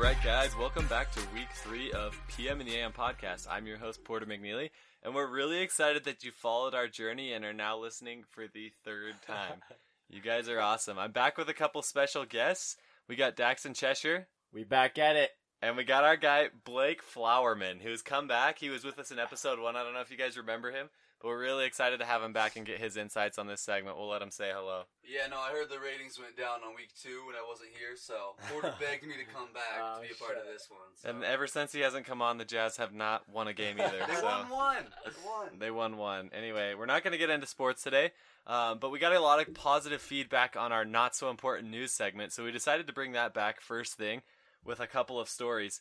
All 0.00 0.06
right, 0.06 0.24
guys, 0.24 0.56
welcome 0.56 0.86
back 0.86 1.12
to 1.12 1.20
week 1.34 1.50
three 1.62 1.92
of 1.92 2.18
PM 2.26 2.62
in 2.62 2.66
the 2.66 2.74
AM 2.76 2.90
podcast. 2.90 3.46
I'm 3.50 3.66
your 3.66 3.76
host, 3.76 4.02
Porter 4.02 4.24
McNeely, 4.24 4.70
and 5.02 5.14
we're 5.14 5.30
really 5.30 5.60
excited 5.60 6.04
that 6.04 6.24
you 6.24 6.32
followed 6.32 6.74
our 6.74 6.88
journey 6.88 7.34
and 7.34 7.44
are 7.44 7.52
now 7.52 7.76
listening 7.76 8.24
for 8.30 8.46
the 8.48 8.72
third 8.82 9.16
time. 9.26 9.60
you 10.08 10.22
guys 10.22 10.48
are 10.48 10.58
awesome. 10.58 10.98
I'm 10.98 11.12
back 11.12 11.36
with 11.36 11.50
a 11.50 11.54
couple 11.54 11.82
special 11.82 12.24
guests. 12.24 12.78
We 13.10 13.14
got 13.16 13.36
Dax 13.36 13.66
and 13.66 13.76
Cheshire, 13.76 14.28
We 14.54 14.64
back 14.64 14.96
at 14.98 15.16
it. 15.16 15.32
and 15.60 15.76
we 15.76 15.84
got 15.84 16.02
our 16.04 16.16
guy, 16.16 16.46
Blake 16.64 17.02
Flowerman, 17.04 17.82
who's 17.82 18.00
come 18.00 18.26
back. 18.26 18.58
He 18.58 18.70
was 18.70 18.84
with 18.84 18.98
us 18.98 19.10
in 19.10 19.18
episode 19.18 19.60
one. 19.60 19.76
I 19.76 19.84
don't 19.84 19.92
know 19.92 20.00
if 20.00 20.10
you 20.10 20.16
guys 20.16 20.38
remember 20.38 20.70
him, 20.70 20.88
but 21.20 21.28
we're 21.28 21.40
really 21.40 21.66
excited 21.66 22.00
to 22.00 22.06
have 22.06 22.22
him 22.22 22.32
back 22.32 22.56
and 22.56 22.64
get 22.64 22.78
his 22.78 22.96
insights 22.96 23.38
on 23.38 23.46
this 23.46 23.60
segment. 23.60 23.96
We'll 23.96 24.08
let 24.08 24.22
him 24.22 24.30
say 24.30 24.50
hello. 24.54 24.84
Yeah, 25.04 25.26
no, 25.28 25.38
I 25.38 25.50
heard 25.50 25.68
the 25.68 25.78
ratings 25.78 26.18
went 26.18 26.36
down 26.36 26.60
on 26.66 26.74
week 26.74 26.90
two 27.00 27.24
when 27.26 27.36
I 27.36 27.46
wasn't 27.46 27.70
here, 27.78 27.96
so 27.96 28.36
Porter 28.50 28.74
begged 28.80 29.02
me 29.06 29.14
to 29.14 29.24
come 29.32 29.48
back 29.52 29.80
Oh, 29.80 29.96
to 29.96 30.08
be 30.08 30.14
a 30.14 30.16
part 30.16 30.38
of 30.38 30.44
this 30.50 30.68
one. 30.70 30.80
So. 30.96 31.10
And 31.10 31.24
ever 31.24 31.46
since 31.46 31.72
he 31.72 31.80
hasn't 31.80 32.06
come 32.06 32.22
on, 32.22 32.38
the 32.38 32.44
Jazz 32.44 32.78
have 32.78 32.94
not 32.94 33.28
won 33.28 33.48
a 33.48 33.52
game 33.52 33.78
either. 33.80 33.98
they 34.08 34.14
so. 34.14 34.24
won 34.24 34.48
one. 34.48 34.84
They 35.04 35.12
won. 35.24 35.48
They 35.58 35.70
won 35.70 35.96
one. 35.98 36.30
Anyway, 36.32 36.74
we're 36.74 36.86
not 36.86 37.02
going 37.04 37.12
to 37.12 37.18
get 37.18 37.30
into 37.30 37.46
sports 37.46 37.82
today, 37.82 38.12
um, 38.46 38.78
but 38.78 38.90
we 38.90 38.98
got 38.98 39.12
a 39.12 39.20
lot 39.20 39.46
of 39.46 39.52
positive 39.52 40.00
feedback 40.00 40.56
on 40.56 40.72
our 40.72 40.84
not 40.84 41.14
so 41.14 41.28
important 41.28 41.70
news 41.70 41.92
segment, 41.92 42.32
so 42.32 42.44
we 42.44 42.52
decided 42.52 42.86
to 42.86 42.92
bring 42.94 43.12
that 43.12 43.34
back 43.34 43.60
first 43.60 43.94
thing 43.94 44.22
with 44.64 44.80
a 44.80 44.86
couple 44.86 45.20
of 45.20 45.28
stories. 45.28 45.80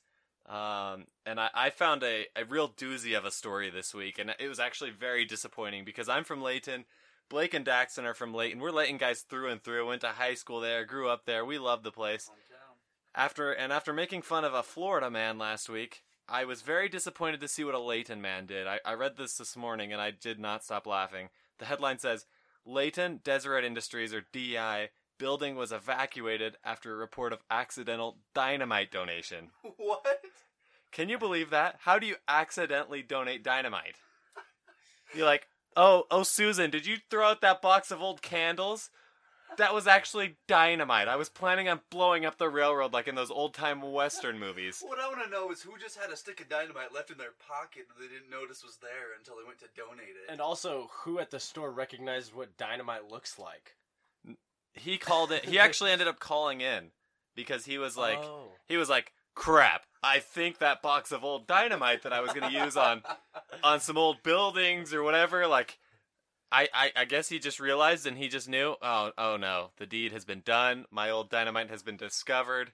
Um, 0.49 1.05
and 1.25 1.39
I, 1.39 1.49
I 1.53 1.69
found 1.69 2.03
a, 2.03 2.25
a 2.35 2.43
real 2.43 2.69
doozy 2.69 3.15
of 3.15 3.23
a 3.23 3.31
story 3.31 3.69
this 3.69 3.93
week, 3.93 4.17
and 4.17 4.33
it 4.39 4.49
was 4.49 4.59
actually 4.59 4.89
very 4.89 5.23
disappointing 5.23 5.85
because 5.85 6.09
I'm 6.09 6.23
from 6.23 6.41
Layton. 6.41 6.85
Blake 7.29 7.53
and 7.53 7.65
Daxton 7.65 8.05
are 8.05 8.15
from 8.15 8.33
Layton. 8.33 8.59
We're 8.59 8.71
Layton 8.71 8.97
guys 8.97 9.21
through 9.21 9.49
and 9.49 9.63
through. 9.63 9.87
Went 9.87 10.01
to 10.01 10.07
high 10.07 10.33
school 10.33 10.59
there, 10.59 10.83
grew 10.83 11.07
up 11.07 11.25
there. 11.25 11.45
We 11.45 11.59
love 11.59 11.83
the 11.83 11.91
place 11.91 12.31
after 13.15 13.51
and 13.51 13.73
after 13.73 13.93
making 13.93 14.21
fun 14.21 14.45
of 14.45 14.53
a 14.53 14.63
Florida 14.63 15.09
man 15.09 15.37
last 15.37 15.69
week, 15.69 16.03
I 16.27 16.45
was 16.45 16.61
very 16.61 16.89
disappointed 16.89 17.41
to 17.41 17.47
see 17.47 17.63
what 17.63 17.75
a 17.75 17.79
Layton 17.79 18.21
man 18.21 18.45
did. 18.45 18.67
I, 18.67 18.79
I 18.85 18.93
read 18.93 19.17
this 19.17 19.35
this 19.35 19.57
morning 19.57 19.91
and 19.91 20.01
I 20.01 20.11
did 20.11 20.39
not 20.39 20.63
stop 20.63 20.85
laughing. 20.85 21.29
The 21.57 21.65
headline 21.65 21.99
says 21.99 22.25
Layton 22.65 23.21
Deseret 23.23 23.65
Industries 23.65 24.13
or 24.13 24.25
DI 24.31 24.89
building 25.19 25.55
was 25.55 25.71
evacuated 25.71 26.57
after 26.65 26.91
a 26.91 26.97
report 26.97 27.31
of 27.31 27.43
accidental 27.51 28.17
dynamite 28.33 28.91
donation. 28.91 29.51
What? 29.77 30.23
Can 30.91 31.09
you 31.09 31.19
believe 31.19 31.51
that? 31.51 31.75
How 31.81 31.99
do 31.99 32.07
you 32.07 32.15
accidentally 32.27 33.03
donate 33.03 33.43
dynamite? 33.43 33.97
You're 35.13 35.27
like, 35.27 35.47
oh, 35.75 36.05
oh, 36.09 36.23
Susan, 36.23 36.71
did 36.71 36.87
you 36.87 36.97
throw 37.09 37.27
out 37.27 37.41
that 37.41 37.61
box 37.61 37.91
of 37.91 38.01
old 38.01 38.23
candles? 38.23 38.89
That 39.57 39.73
was 39.73 39.87
actually 39.87 40.37
dynamite. 40.47 41.07
I 41.07 41.15
was 41.15 41.27
planning 41.27 41.67
on 41.67 41.81
blowing 41.89 42.23
up 42.23 42.37
the 42.37 42.49
railroad 42.49 42.93
like 42.93 43.07
in 43.07 43.15
those 43.15 43.31
old 43.31 43.53
time 43.53 43.81
Western 43.81 44.39
movies. 44.39 44.81
What 44.85 44.99
I 44.99 45.07
want 45.07 45.23
to 45.23 45.29
know 45.29 45.51
is 45.51 45.61
who 45.61 45.77
just 45.79 45.97
had 45.97 46.11
a 46.11 46.15
stick 46.15 46.39
of 46.39 46.49
dynamite 46.49 46.93
left 46.93 47.09
in 47.09 47.17
their 47.17 47.33
pocket 47.47 47.87
that 47.87 47.99
they 47.99 48.07
didn't 48.07 48.29
notice 48.29 48.63
was 48.63 48.77
there 48.77 49.17
until 49.17 49.35
they 49.35 49.45
went 49.45 49.59
to 49.59 49.65
donate 49.75 50.09
it. 50.09 50.31
And 50.31 50.39
also, 50.39 50.89
who 51.01 51.19
at 51.19 51.31
the 51.31 51.39
store 51.39 51.71
recognized 51.71 52.33
what 52.33 52.57
dynamite 52.57 53.09
looks 53.09 53.39
like? 53.39 53.75
He 54.73 54.97
called 54.97 55.31
it, 55.31 55.45
he 55.45 55.59
actually 55.65 55.91
ended 55.91 56.07
up 56.07 56.19
calling 56.19 56.61
in 56.61 56.91
because 57.35 57.65
he 57.65 57.77
was 57.77 57.97
like, 57.97 58.17
Oh. 58.19 58.49
he 58.67 58.77
was 58.77 58.89
like, 58.89 59.13
crap, 59.35 59.85
I 60.03 60.19
think 60.19 60.57
that 60.59 60.81
box 60.81 61.11
of 61.11 61.23
old 61.23 61.47
dynamite 61.47 62.03
that 62.03 62.13
I 62.13 62.21
was 62.21 62.33
going 62.33 62.51
to 62.51 62.57
use 62.65 62.75
on 62.77 63.03
on 63.63 63.79
some 63.79 63.97
old 63.97 64.23
buildings 64.23 64.93
or 64.93 65.03
whatever. 65.03 65.47
Like, 65.47 65.77
I, 66.51 66.67
I, 66.73 66.91
I 66.95 67.05
guess 67.05 67.29
he 67.29 67.39
just 67.39 67.59
realized 67.59 68.07
and 68.07 68.17
he 68.17 68.27
just 68.27 68.49
knew. 68.49 68.75
Oh, 68.81 69.11
oh 69.17 69.37
no, 69.37 69.69
the 69.77 69.85
deed 69.85 70.11
has 70.13 70.25
been 70.25 70.41
done. 70.43 70.85
My 70.91 71.09
old 71.09 71.29
dynamite 71.29 71.69
has 71.69 71.83
been 71.83 71.97
discovered, 71.97 72.71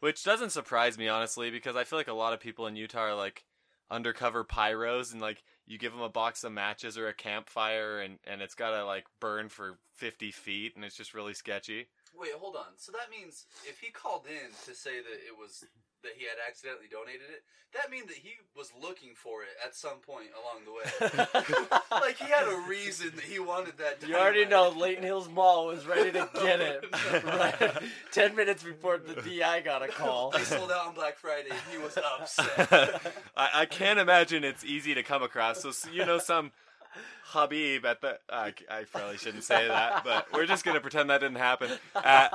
which 0.00 0.22
doesn't 0.24 0.50
surprise 0.50 0.98
me 0.98 1.08
honestly 1.08 1.50
because 1.50 1.74
I 1.76 1.84
feel 1.84 1.98
like 1.98 2.08
a 2.08 2.12
lot 2.12 2.32
of 2.32 2.40
people 2.40 2.66
in 2.66 2.76
Utah 2.76 3.00
are 3.00 3.14
like 3.14 3.44
undercover 3.90 4.44
pyros 4.44 5.12
and 5.12 5.20
like 5.20 5.42
you 5.66 5.78
give 5.78 5.92
them 5.92 6.02
a 6.02 6.08
box 6.08 6.44
of 6.44 6.52
matches 6.52 6.98
or 6.98 7.08
a 7.08 7.14
campfire 7.14 8.00
and 8.00 8.18
and 8.24 8.42
it's 8.42 8.54
gotta 8.54 8.84
like 8.84 9.06
burn 9.20 9.48
for 9.48 9.78
50 9.94 10.30
feet 10.30 10.76
and 10.76 10.84
it's 10.84 10.96
just 10.96 11.14
really 11.14 11.34
sketchy. 11.34 11.86
Wait, 12.16 12.32
hold 12.38 12.56
on. 12.56 12.76
So 12.76 12.92
that 12.92 13.10
means 13.10 13.46
if 13.64 13.80
he 13.80 13.90
called 13.90 14.26
in 14.26 14.50
to 14.66 14.74
say 14.74 14.98
that 14.98 15.18
it 15.26 15.36
was 15.38 15.64
that 16.04 16.12
he 16.16 16.24
had 16.24 16.36
accidentally 16.46 16.86
donated 16.90 17.28
it, 17.32 17.42
that 17.74 17.90
means 17.90 18.06
that 18.06 18.16
he 18.16 18.34
was 18.56 18.72
looking 18.80 19.14
for 19.14 19.42
it 19.42 19.48
at 19.64 19.74
some 19.74 19.98
point 19.98 20.28
along 20.38 20.62
the 20.64 20.72
way. 20.72 21.66
like 21.90 22.16
he 22.16 22.26
had 22.30 22.46
a 22.46 22.68
reason 22.68 23.10
that 23.16 23.24
he 23.24 23.38
wanted 23.40 23.76
that. 23.78 24.06
you 24.06 24.14
already 24.14 24.44
know 24.44 24.64
dynamite. 24.64 24.80
Layton 24.80 25.04
Hills 25.04 25.28
Mall 25.28 25.66
was 25.66 25.84
ready 25.86 26.12
to 26.12 26.28
get 26.40 26.60
it. 26.60 26.84
right? 27.24 27.72
Ten 28.12 28.36
minutes 28.36 28.62
before 28.62 28.98
the 28.98 29.20
DI 29.20 29.60
got 29.62 29.82
a 29.82 29.88
call. 29.88 30.30
They 30.30 30.44
sold 30.44 30.70
out 30.70 30.86
on 30.86 30.94
Black 30.94 31.18
Friday. 31.18 31.50
and 31.50 31.60
He 31.72 31.78
was 31.78 31.98
upset. 31.98 33.12
I, 33.36 33.50
I 33.54 33.66
can't 33.66 33.98
imagine 33.98 34.44
it's 34.44 34.64
easy 34.64 34.94
to 34.94 35.02
come 35.02 35.22
across. 35.22 35.62
So 35.62 35.72
you 35.90 36.06
know 36.06 36.18
some 36.18 36.52
Habib 37.34 37.84
at 37.84 38.00
the 38.00 38.18
I, 38.30 38.54
I 38.70 38.84
probably 38.84 39.18
shouldn't 39.18 39.44
say 39.44 39.66
that, 39.66 40.04
but 40.04 40.28
we're 40.32 40.46
just 40.46 40.64
gonna 40.64 40.80
pretend 40.80 41.10
that 41.10 41.20
didn't 41.20 41.36
happen. 41.36 41.70
Uh, 41.94 42.28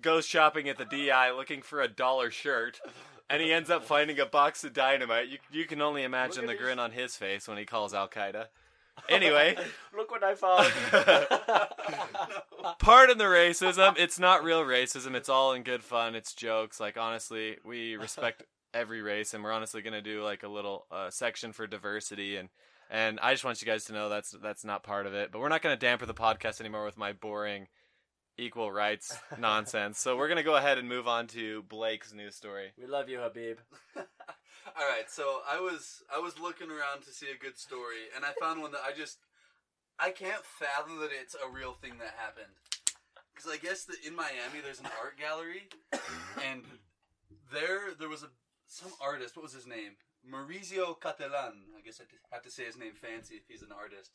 goes 0.00 0.26
shopping 0.26 0.68
at 0.68 0.76
the 0.78 0.84
DI 0.84 1.30
looking 1.30 1.62
for 1.62 1.80
a 1.80 1.88
dollar 1.88 2.30
shirt, 2.30 2.80
and 3.30 3.40
he 3.40 3.52
ends 3.52 3.70
up 3.70 3.84
finding 3.84 4.18
a 4.18 4.26
box 4.26 4.64
of 4.64 4.72
dynamite. 4.72 5.28
You 5.28 5.38
you 5.50 5.64
can 5.64 5.80
only 5.80 6.02
imagine 6.02 6.46
the 6.46 6.54
grin 6.56 6.78
on 6.78 6.90
his 6.90 7.16
face 7.16 7.46
when 7.46 7.56
he 7.56 7.64
calls 7.64 7.94
Al 7.94 8.08
Qaeda. 8.08 8.46
Anyway, 9.08 9.56
Look 9.96 10.10
what 10.10 10.22
I 10.22 10.34
found. 10.34 10.70
pardon 12.78 13.16
the 13.16 13.24
racism. 13.24 13.98
It's 13.98 14.18
not 14.18 14.44
real 14.44 14.62
racism. 14.64 15.14
It's 15.14 15.30
all 15.30 15.54
in 15.54 15.62
good 15.62 15.82
fun. 15.82 16.14
It's 16.14 16.34
jokes. 16.34 16.78
Like 16.78 16.98
honestly, 16.98 17.56
we 17.64 17.96
respect 17.96 18.42
every 18.74 19.00
race, 19.00 19.32
and 19.32 19.42
we're 19.42 19.50
honestly 19.50 19.80
gonna 19.80 20.02
do 20.02 20.22
like 20.22 20.42
a 20.42 20.48
little 20.48 20.84
uh, 20.90 21.08
section 21.08 21.52
for 21.52 21.66
diversity 21.66 22.36
and. 22.36 22.50
And 22.92 23.18
I 23.20 23.32
just 23.32 23.42
want 23.42 23.62
you 23.62 23.66
guys 23.66 23.86
to 23.86 23.94
know 23.94 24.10
that's 24.10 24.32
that's 24.42 24.66
not 24.66 24.82
part 24.82 25.06
of 25.06 25.14
it. 25.14 25.32
But 25.32 25.40
we're 25.40 25.48
not 25.48 25.62
going 25.62 25.74
to 25.74 25.80
damper 25.80 26.04
the 26.04 26.12
podcast 26.12 26.60
anymore 26.60 26.84
with 26.84 26.98
my 26.98 27.14
boring 27.14 27.68
equal 28.36 28.70
rights 28.70 29.18
nonsense. 29.38 29.98
So 29.98 30.14
we're 30.14 30.28
going 30.28 30.36
to 30.36 30.42
go 30.42 30.56
ahead 30.56 30.76
and 30.76 30.86
move 30.86 31.08
on 31.08 31.26
to 31.28 31.62
Blake's 31.62 32.12
news 32.12 32.36
story. 32.36 32.72
we 32.78 32.86
love 32.86 33.08
you, 33.08 33.18
Habib. 33.18 33.56
All 33.96 34.88
right, 34.88 35.08
so 35.08 35.40
I 35.50 35.58
was 35.58 36.02
I 36.14 36.20
was 36.20 36.38
looking 36.38 36.68
around 36.70 37.02
to 37.04 37.12
see 37.12 37.28
a 37.34 37.42
good 37.42 37.58
story, 37.58 38.12
and 38.14 38.26
I 38.26 38.32
found 38.38 38.60
one 38.60 38.72
that 38.72 38.82
I 38.86 38.92
just 38.96 39.18
I 39.98 40.10
can't 40.10 40.44
fathom 40.44 41.00
that 41.00 41.10
it's 41.18 41.34
a 41.34 41.50
real 41.50 41.72
thing 41.72 41.94
that 41.98 42.14
happened. 42.18 42.52
Because 43.34 43.50
I 43.50 43.56
guess 43.56 43.84
that 43.84 44.04
in 44.06 44.14
Miami 44.14 44.60
there's 44.62 44.80
an 44.80 44.90
art 45.02 45.18
gallery, 45.18 45.70
and 46.46 46.62
there 47.50 47.94
there 47.98 48.10
was 48.10 48.22
a 48.22 48.28
some 48.66 48.92
artist. 49.00 49.34
What 49.34 49.44
was 49.44 49.54
his 49.54 49.66
name? 49.66 49.96
Maurizio 50.30 50.98
Cattelan. 51.00 51.54
I 51.76 51.80
guess 51.84 52.00
I 52.00 52.34
have 52.34 52.42
to 52.44 52.50
say 52.50 52.64
his 52.64 52.78
name 52.78 52.94
fancy 52.94 53.34
if 53.36 53.42
he's 53.48 53.62
an 53.62 53.72
artist. 53.76 54.10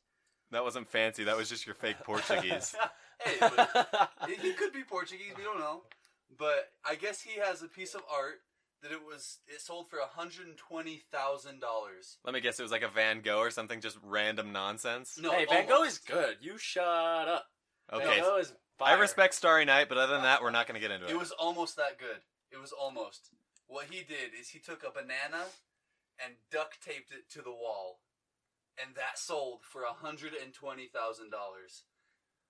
That 0.52 0.64
wasn't 0.64 0.88
fancy. 0.88 1.26
That 1.26 1.36
was 1.36 1.50
just 1.50 1.66
your 1.66 1.76
fake 1.76 1.98
Portuguese. 2.04 2.76
Hey, 3.20 3.38
but 3.40 4.00
he 4.28 4.54
could 4.54 4.72
be 4.72 4.84
Portuguese. 4.84 5.34
We 5.36 5.44
don't 5.44 5.58
know. 5.58 5.82
But 6.38 6.70
I 6.86 6.94
guess 6.94 7.20
he 7.20 7.40
has 7.40 7.64
a 7.64 7.68
piece 7.68 7.96
of 7.96 8.02
art 8.16 8.42
that 8.84 8.92
it 8.92 9.04
was 9.04 9.40
it 9.48 9.60
sold 9.60 9.90
for 9.90 9.98
hundred 10.08 10.46
and 10.46 10.56
twenty 10.56 11.02
thousand 11.12 11.60
dollars. 11.60 12.20
Let 12.24 12.36
me 12.36 12.42
guess. 12.42 12.60
It 12.60 12.62
was 12.62 12.72
like 12.72 12.84
a 12.84 12.90
Van 12.90 13.22
Gogh 13.22 13.40
or 13.40 13.50
something. 13.50 13.82
Just 13.82 13.98
random 14.04 14.52
nonsense. 14.52 15.18
No, 15.20 15.32
hey, 15.32 15.48
Van 15.50 15.68
Gogh 15.68 15.84
is 15.84 15.98
good. 15.98 16.38
You 16.42 16.60
shut 16.60 16.86
up. 16.86 17.48
Okay. 17.92 18.06
Van 18.06 18.20
Gogh 18.22 18.38
is 18.38 18.54
I 18.80 18.94
respect 18.94 19.34
Starry 19.34 19.66
Night, 19.66 19.90
but 19.90 19.98
other 19.98 20.14
than 20.14 20.24
that, 20.24 20.44
we're 20.44 20.52
not 20.52 20.68
going 20.68 20.80
to 20.80 20.88
get 20.88 20.92
into 20.92 21.08
it. 21.08 21.12
It 21.12 21.18
was 21.18 21.32
almost 21.32 21.76
that 21.78 21.98
good. 21.98 22.22
It 22.52 22.62
was 22.62 22.72
almost. 22.72 23.30
What 23.68 23.88
he 23.90 24.04
did 24.04 24.32
is 24.40 24.50
he 24.50 24.60
took 24.60 24.84
a 24.84 24.92
banana 24.92 25.46
and 26.24 26.36
duct 26.52 26.82
taped 26.84 27.12
it 27.12 27.30
to 27.32 27.42
the 27.42 27.52
wall, 27.52 28.00
and 28.84 28.96
that 28.96 29.18
sold 29.20 29.60
for 29.64 29.82
hundred 29.86 30.34
and 30.42 30.54
twenty 30.54 30.88
thousand 30.88 31.32
dollars. 31.32 31.84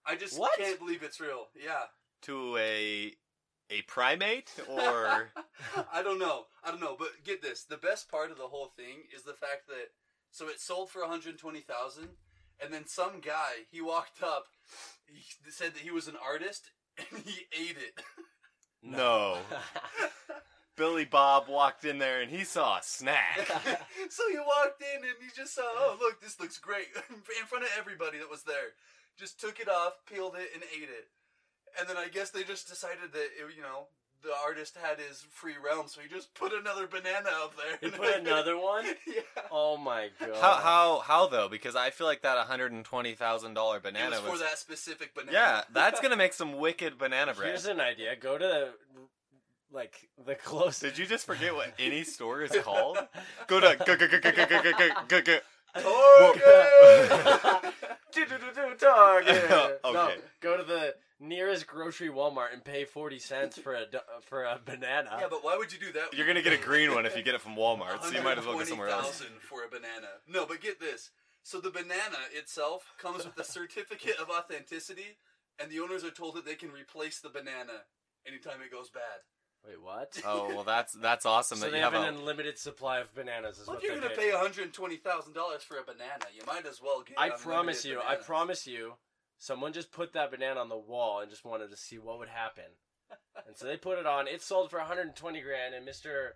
I 0.06 0.16
just 0.16 0.40
What? 0.40 0.58
can't 0.58 0.80
believe 0.80 1.04
it's 1.04 1.20
real. 1.20 1.48
Yeah. 1.56 1.86
to 2.24 2.58
a 2.58 3.14
a 3.70 3.82
primate 3.84 4.52
or 4.70 5.30
I 5.94 6.02
don't 6.02 6.20
know. 6.20 6.46
I 6.64 6.72
don't 6.72 6.80
know. 6.82 6.96
But 6.98 7.24
get 7.26 7.42
this: 7.42 7.64
the 7.64 7.78
best 7.78 8.10
part 8.10 8.32
of 8.32 8.38
the 8.38 8.48
whole 8.48 8.68
thing 8.76 9.04
is 9.16 9.24
the 9.24 9.34
fact 9.34 9.68
that 9.68 9.90
so 10.32 10.48
it 10.48 10.60
sold 10.60 10.90
for 10.90 11.02
one 11.02 11.10
hundred 11.10 11.38
twenty 11.38 11.62
thousand, 11.62 12.10
and 12.64 12.74
then 12.74 12.88
some 12.88 13.20
guy 13.20 13.66
he 13.72 13.82
walked 13.82 14.24
up, 14.24 14.46
he 15.08 15.22
said 15.52 15.74
that 15.74 15.82
he 15.84 15.92
was 15.92 16.08
an 16.08 16.16
artist, 16.24 16.72
and 16.98 17.22
he 17.26 17.46
ate 17.52 17.78
it. 17.78 18.02
no. 18.82 19.38
Billy 20.78 21.06
Bob 21.06 21.50
walked 21.50 21.84
in 21.84 21.98
there 21.98 22.22
and 22.22 22.32
he 22.32 22.44
saw 22.44 22.78
a 22.78 22.84
snack. 22.84 23.48
so 24.10 24.24
he 24.30 24.38
walked 24.38 24.82
in 24.82 25.04
and 25.04 25.16
he 25.20 25.28
just 25.36 25.56
saw, 25.56 25.64
oh 25.66 25.98
look, 26.00 26.22
this 26.22 26.40
looks 26.40 26.58
great 26.60 26.88
in 27.10 27.46
front 27.48 27.66
of 27.66 27.72
everybody 27.78 28.20
that 28.20 28.30
was 28.30 28.44
there. 28.44 28.78
Just 29.18 29.42
took 29.42 29.60
it 29.60 29.68
off, 29.68 29.94
peeled 30.06 30.36
it, 30.36 30.50
and 30.54 30.64
ate 30.64 30.90
it. 30.90 31.08
And 31.80 31.90
then 31.90 31.98
I 31.98 32.08
guess 32.08 32.30
they 32.30 32.44
just 32.44 32.70
decided 32.70 33.12
that 33.12 33.20
it, 33.20 33.56
you 33.56 33.64
know 33.64 33.88
the 34.24 34.32
artist 34.44 34.76
had 34.82 35.00
his 35.00 35.22
free 35.32 35.56
realm, 35.64 35.88
so 35.88 36.02
he 36.02 36.08
just 36.08 36.34
put 36.34 36.52
another 36.52 36.88
banana 36.88 37.30
up 37.44 37.54
there. 37.56 37.78
You 37.82 37.96
put 37.96 38.16
another 38.20 38.58
one? 38.58 38.86
yeah. 39.06 39.22
Oh 39.52 39.78
my 39.78 40.10
god. 40.20 40.36
How 40.42 40.54
how 40.54 41.00
how 41.00 41.28
though? 41.28 41.50
Because 41.50 41.76
I 41.76 41.90
feel 41.92 42.08
like 42.08 42.22
that 42.24 42.38
hundred 42.48 42.72
and 42.72 42.84
twenty 42.84 43.14
thousand 43.14 43.54
dollar 43.54 43.78
It 43.78 43.84
banana 43.84 44.22
was 44.22 44.22
for 44.22 44.38
that 44.40 44.58
specific 44.58 45.14
banana. 45.14 45.32
Yeah, 45.34 45.62
that's 45.72 46.00
gonna 46.02 46.16
make 46.16 46.34
some 46.34 46.58
wicked 46.58 46.98
banana 46.98 47.34
bread. 47.34 47.50
Here's 47.50 47.66
an 47.66 47.80
idea. 47.80 48.16
Go 48.16 48.38
to 48.38 48.72
like 49.72 50.10
the 50.26 50.36
closest. 50.36 50.82
Did 50.82 50.98
you 50.98 51.06
just 51.06 51.26
forget 51.26 51.54
what 51.56 51.74
any 51.80 52.04
store 52.04 52.42
is 52.42 52.52
called? 52.64 52.98
Go 53.48 53.60
to 53.60 53.76
go 53.86 53.96
go 53.96 54.08
go 54.08 54.20
go 54.20 54.32
go 54.32 54.46
go 54.46 54.62
go 54.62 54.72
go 54.72 54.90
go 55.08 55.22
go. 55.22 55.40
Target! 55.76 57.74
Do-do-do-do, 58.14 58.76
Target. 58.80 59.50
No, 59.50 59.78
Okay. 59.86 60.16
go 60.40 60.58
to 60.58 60.64
the 60.64 60.96
nearest 61.20 61.68
grocery 61.68 62.10
Walmart 62.10 62.54
and 62.54 62.64
pay 62.64 62.86
forty 62.86 63.20
cents 63.20 63.58
for 63.60 63.76
a 63.76 63.86
do- 63.86 64.00
for 64.22 64.44
a 64.46 64.60
banana. 64.64 65.18
yeah, 65.20 65.28
but 65.30 65.44
why 65.44 65.56
would 65.58 65.72
you 65.72 65.78
do 65.80 65.92
that? 65.92 66.14
You're 66.14 66.26
gonna 66.26 66.42
get 66.42 66.54
a 66.54 66.58
green 66.58 66.94
one 66.96 67.06
if 67.06 67.16
you 67.16 67.22
get 67.24 67.36
it 67.36 67.42
from 67.42 67.56
Walmart, 67.56 68.02
so 68.04 68.12
you 68.12 68.24
might 68.24 68.38
as 68.40 68.46
well 68.46 68.58
get 68.58 68.68
somewhere 68.68 68.90
else. 68.90 69.20
120,000 69.22 69.42
for 69.42 69.64
a 69.66 69.70
banana. 69.70 70.08
No, 70.28 70.46
but 70.48 70.62
get 70.62 70.80
this. 70.80 71.12
So 71.44 71.60
the 71.62 71.70
banana 71.70 72.18
itself 72.34 72.92
comes 73.00 73.26
with 73.26 73.38
a 73.38 73.44
certificate 73.44 74.18
of 74.20 74.30
authenticity, 74.30 75.18
and 75.60 75.70
the 75.72 75.80
owners 75.80 76.04
are 76.04 76.12
told 76.12 76.36
that 76.36 76.46
they 76.46 76.56
can 76.56 76.72
replace 76.72 77.20
the 77.20 77.30
banana 77.30 77.86
anytime 78.26 78.62
it 78.66 78.72
goes 78.72 78.90
bad. 78.90 79.22
Wait, 79.66 79.82
what? 79.82 80.20
Oh 80.26 80.48
well, 80.50 80.64
that's 80.64 80.94
that's 80.94 81.26
awesome 81.26 81.58
so 81.58 81.66
that 81.66 81.72
they 81.72 81.78
you 81.78 81.84
have 81.84 81.94
have 81.94 82.04
an 82.08 82.16
a. 82.16 82.18
unlimited 82.20 82.58
supply 82.58 83.00
of 83.00 83.14
bananas. 83.14 83.60
Is 83.60 83.68
Well, 83.68 83.76
what 83.76 83.84
if 83.84 83.90
you're 83.90 84.00
gonna 84.00 84.10
pay 84.16 84.28
pay 84.30 84.32
one 84.34 84.42
hundred 84.42 84.74
twenty 84.74 84.98
thousand 84.98 85.34
dollars 85.34 85.64
for 85.64 85.78
a 85.78 85.84
banana, 85.84 86.26
you 86.36 86.42
might 86.48 86.66
as 86.66 86.82
well 86.82 87.04
get. 87.06 87.20
I 87.20 87.30
promise 87.32 87.84
you, 87.86 88.00
I 88.06 88.16
promise 88.16 88.66
you, 88.68 88.94
someone 89.38 89.74
just 89.74 89.92
put 89.92 90.14
that 90.14 90.32
banana 90.32 90.60
on 90.60 90.70
the 90.70 90.78
wall 90.78 91.20
and 91.20 91.30
just 91.30 91.44
wanted 91.46 91.70
to 91.72 91.78
see 91.78 91.98
what 91.98 92.20
would 92.20 92.30
happen. 92.30 92.66
and 93.48 93.56
so 93.58 93.66
they 93.66 93.78
put 93.78 93.98
it 94.00 94.06
on. 94.06 94.28
It 94.28 94.42
sold 94.42 94.70
for 94.70 94.80
120 94.80 95.42
grand, 95.42 95.74
and 95.76 95.88
Mr. 95.88 96.30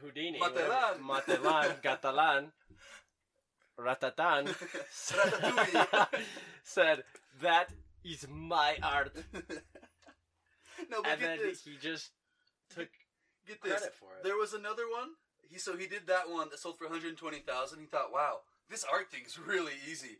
Houdini, 0.00 0.38
Matelan. 0.38 1.00
Matelan, 1.00 1.82
Catalan, 1.82 2.52
Ratatan, 3.78 4.54
Ratatouille. 4.54 6.08
said, 6.62 7.02
That 7.40 7.70
is 8.04 8.26
my 8.30 8.76
art. 8.82 9.14
no, 10.90 11.02
but 11.02 11.06
And 11.12 11.20
then 11.22 11.38
this. 11.38 11.64
he 11.64 11.76
just 11.80 12.10
took 12.74 12.88
Get 13.46 13.62
this. 13.62 13.72
credit 13.72 13.94
for 13.94 14.06
it. 14.18 14.24
There 14.24 14.36
was 14.36 14.52
another 14.54 14.84
one. 14.90 15.10
He 15.48 15.58
so 15.58 15.76
he 15.76 15.86
did 15.86 16.06
that 16.08 16.28
one 16.30 16.48
that 16.50 16.58
sold 16.58 16.78
for 16.78 16.84
one 16.88 16.92
hundred 16.98 17.16
twenty 17.16 17.38
thousand. 17.38 17.80
He 17.80 17.86
thought, 17.86 18.12
wow, 18.12 18.38
this 18.68 18.84
art 18.90 19.10
thing's 19.10 19.38
really 19.38 19.72
easy. 19.90 20.18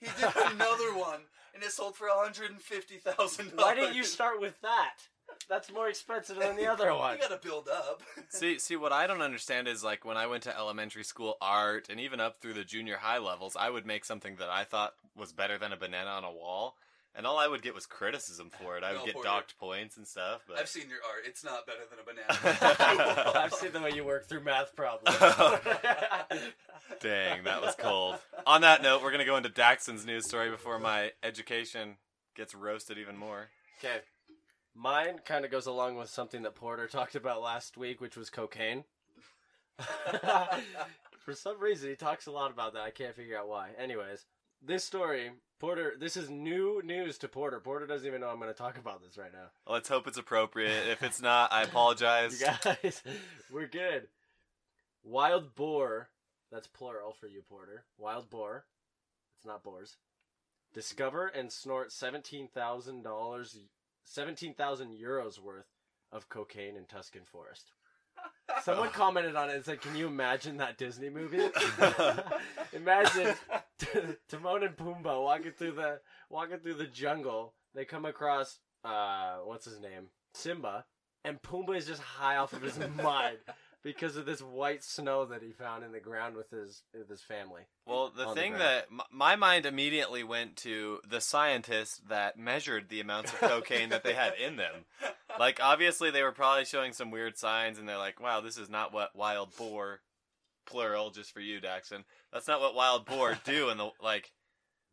He 0.00 0.06
did 0.06 0.36
another 0.52 0.94
one, 0.96 1.20
and 1.54 1.62
it 1.62 1.70
sold 1.72 1.96
for 1.96 2.08
one 2.08 2.18
hundred 2.24 2.50
and 2.50 2.60
fifty 2.60 2.98
thousand. 2.98 3.52
Why 3.54 3.74
didn't 3.74 3.94
you 3.96 4.04
start 4.04 4.40
with 4.40 4.60
that? 4.60 4.94
That's 5.48 5.72
more 5.72 5.88
expensive 5.88 6.36
than 6.38 6.56
the 6.56 6.66
other 6.72 6.94
one. 6.94 7.14
You 7.16 7.22
gotta 7.22 7.40
build 7.42 7.68
up. 7.68 8.02
See, 8.28 8.58
see, 8.58 8.76
what 8.76 8.92
I 8.92 9.06
don't 9.06 9.22
understand 9.22 9.66
is 9.68 9.82
like 9.82 10.04
when 10.04 10.16
I 10.16 10.26
went 10.26 10.42
to 10.44 10.56
elementary 10.56 11.02
school 11.04 11.36
art, 11.40 11.88
and 11.88 11.98
even 11.98 12.20
up 12.20 12.40
through 12.40 12.54
the 12.54 12.64
junior 12.64 12.96
high 12.98 13.18
levels, 13.18 13.56
I 13.58 13.70
would 13.70 13.86
make 13.86 14.04
something 14.04 14.36
that 14.36 14.50
I 14.50 14.64
thought 14.64 14.94
was 15.16 15.32
better 15.32 15.56
than 15.58 15.72
a 15.72 15.76
banana 15.76 16.10
on 16.10 16.24
a 16.24 16.30
wall, 16.30 16.76
and 17.16 17.26
all 17.26 17.38
I 17.38 17.48
would 17.48 17.62
get 17.62 17.74
was 17.74 17.86
criticism 17.86 18.50
for 18.50 18.76
it. 18.76 18.84
I 18.84 18.92
would 18.92 19.00
No, 19.00 19.04
get 19.06 19.14
Porter. 19.14 19.28
docked 19.28 19.58
points 19.58 19.96
and 19.96 20.06
stuff. 20.06 20.42
But 20.46 20.58
I've 20.58 20.68
seen 20.68 20.88
your 20.88 20.98
art. 21.08 21.22
It's 21.26 21.42
not 21.42 21.66
better 21.66 21.80
than 21.88 21.98
a 21.98 22.04
banana. 22.04 23.32
I've 23.38 23.54
seen 23.54 23.72
the 23.72 23.80
way 23.80 23.92
you 23.92 24.04
work 24.04 24.28
through 24.28 24.44
math 24.44 24.76
problems. 24.76 25.16
Dang, 27.00 27.44
that 27.44 27.62
was 27.62 27.74
cold. 27.76 28.16
On 28.46 28.60
that 28.60 28.82
note, 28.82 29.02
we're 29.02 29.10
gonna 29.12 29.24
go 29.24 29.36
into 29.36 29.48
Daxton's 29.48 30.04
news 30.06 30.26
story 30.26 30.50
before 30.50 30.78
my 30.78 31.12
education 31.22 31.96
gets 32.34 32.54
roasted 32.54 32.98
even 32.98 33.16
more. 33.16 33.48
Okay. 33.78 33.98
Mine 34.74 35.20
kind 35.24 35.44
of 35.46 35.50
goes 35.50 35.66
along 35.66 35.96
with 35.96 36.10
something 36.10 36.42
that 36.42 36.54
Porter 36.54 36.86
talked 36.86 37.14
about 37.14 37.40
last 37.40 37.78
week, 37.78 38.00
which 38.00 38.16
was 38.16 38.28
cocaine. 38.28 38.84
For 41.24 41.32
some 41.34 41.58
reason, 41.58 41.88
he 41.90 41.96
talks 41.96 42.26
a 42.26 42.30
lot 42.30 42.50
about 42.50 42.74
that. 42.74 42.82
I 42.82 42.90
can't 42.90 43.14
figure 43.14 43.38
out 43.38 43.48
why. 43.48 43.70
Anyways, 43.78 44.24
this 44.62 44.84
story, 44.84 45.30
Porter, 45.58 45.94
this 45.98 46.16
is 46.16 46.28
new 46.28 46.82
news 46.84 47.18
to 47.18 47.28
Porter. 47.28 47.60
Porter 47.60 47.86
doesn't 47.86 48.06
even 48.06 48.20
know 48.20 48.28
I'm 48.28 48.38
going 48.38 48.52
to 48.52 48.54
talk 48.54 48.78
about 48.78 49.02
this 49.02 49.16
right 49.16 49.32
now. 49.32 49.48
Let's 49.72 49.88
hope 49.88 50.06
it's 50.06 50.18
appropriate. 50.18 50.88
If 50.88 51.02
it's 51.02 51.22
not, 51.22 51.52
I 51.52 51.62
apologize. 51.62 52.40
You 52.40 52.74
guys, 52.82 53.02
we're 53.50 53.66
good. 53.66 54.08
Wild 55.02 55.54
boar, 55.54 56.08
that's 56.50 56.66
plural 56.66 57.12
for 57.12 57.26
you, 57.26 57.42
Porter. 57.48 57.84
Wild 57.98 58.28
boar, 58.28 58.64
it's 59.36 59.46
not 59.46 59.62
boars. 59.62 59.96
Discover 60.74 61.28
and 61.28 61.50
snort 61.50 61.92
seventeen 61.92 62.48
thousand 62.48 63.02
dollars, 63.02 63.56
seventeen 64.04 64.52
thousand 64.52 64.90
euros 64.92 65.38
worth 65.38 65.66
of 66.12 66.28
cocaine 66.28 66.76
in 66.76 66.84
Tuscan 66.84 67.22
forest. 67.24 67.70
Someone 68.62 68.90
commented 68.90 69.36
on 69.36 69.50
it 69.50 69.56
and 69.56 69.64
said, 69.64 69.80
"Can 69.80 69.96
you 69.96 70.06
imagine 70.06 70.56
that 70.58 70.78
Disney 70.78 71.08
movie? 71.10 71.38
imagine 72.72 73.34
Timon 74.28 74.62
and 74.62 74.76
Pumbaa 74.76 75.22
walking 75.22 75.52
through 75.52 75.72
the 75.72 76.00
walking 76.30 76.58
through 76.58 76.74
the 76.74 76.86
jungle. 76.86 77.54
They 77.74 77.84
come 77.84 78.04
across 78.04 78.58
uh, 78.84 79.36
what's 79.44 79.66
his 79.66 79.80
name, 79.80 80.08
Simba, 80.34 80.84
and 81.24 81.42
Pumbaa 81.42 81.76
is 81.76 81.86
just 81.86 82.02
high 82.02 82.36
off 82.36 82.52
of 82.52 82.62
his 82.62 82.78
mind 83.02 83.38
because 83.86 84.16
of 84.16 84.26
this 84.26 84.42
white 84.42 84.82
snow 84.82 85.24
that 85.26 85.42
he 85.42 85.52
found 85.52 85.84
in 85.84 85.92
the 85.92 86.00
ground 86.00 86.34
with 86.34 86.50
his 86.50 86.82
with 86.92 87.08
his 87.08 87.22
family. 87.22 87.62
Well, 87.86 88.10
the 88.14 88.24
on 88.24 88.34
the 88.34 88.40
thing 88.40 88.54
that 88.54 88.86
m- 88.90 89.00
my 89.12 89.36
mind 89.36 89.64
immediately 89.64 90.24
went 90.24 90.56
to 90.56 90.98
the 91.08 91.20
scientists 91.20 92.00
that 92.08 92.36
measured 92.36 92.88
the 92.88 93.00
amounts 93.00 93.32
of 93.32 93.38
cocaine 93.38 93.90
that 93.90 94.02
they 94.02 94.14
had 94.14 94.34
in 94.34 94.56
them. 94.56 94.84
Like, 95.38 95.60
obviously, 95.62 96.10
they 96.10 96.22
were 96.22 96.32
probably 96.32 96.64
showing 96.64 96.94
some 96.94 97.10
weird 97.10 97.36
signs, 97.36 97.78
and 97.78 97.86
they're 97.86 97.98
like, 97.98 98.22
"Wow, 98.22 98.40
this 98.40 98.56
is 98.56 98.70
not 98.70 98.94
what 98.94 99.14
wild 99.14 99.54
boar, 99.54 100.00
plural, 100.64 101.10
just 101.10 101.30
for 101.30 101.40
you, 101.40 101.60
Daxton. 101.60 102.04
That's 102.32 102.48
not 102.48 102.62
what 102.62 102.74
wild 102.74 103.04
boar 103.04 103.36
do." 103.44 103.68
And 103.68 103.78
the 103.78 103.90
like, 104.02 104.32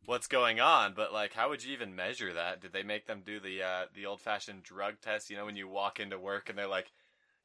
what's 0.04 0.26
going 0.26 0.60
on? 0.60 0.92
But 0.92 1.14
like, 1.14 1.32
how 1.32 1.48
would 1.48 1.64
you 1.64 1.72
even 1.72 1.96
measure 1.96 2.34
that? 2.34 2.60
Did 2.60 2.74
they 2.74 2.82
make 2.82 3.06
them 3.06 3.22
do 3.24 3.40
the 3.40 3.62
uh, 3.62 3.84
the 3.94 4.04
old 4.04 4.20
fashioned 4.20 4.64
drug 4.64 5.00
test? 5.00 5.30
You 5.30 5.38
know, 5.38 5.46
when 5.46 5.56
you 5.56 5.66
walk 5.66 5.98
into 5.98 6.18
work 6.18 6.50
and 6.50 6.58
they're 6.58 6.66
like, 6.66 6.92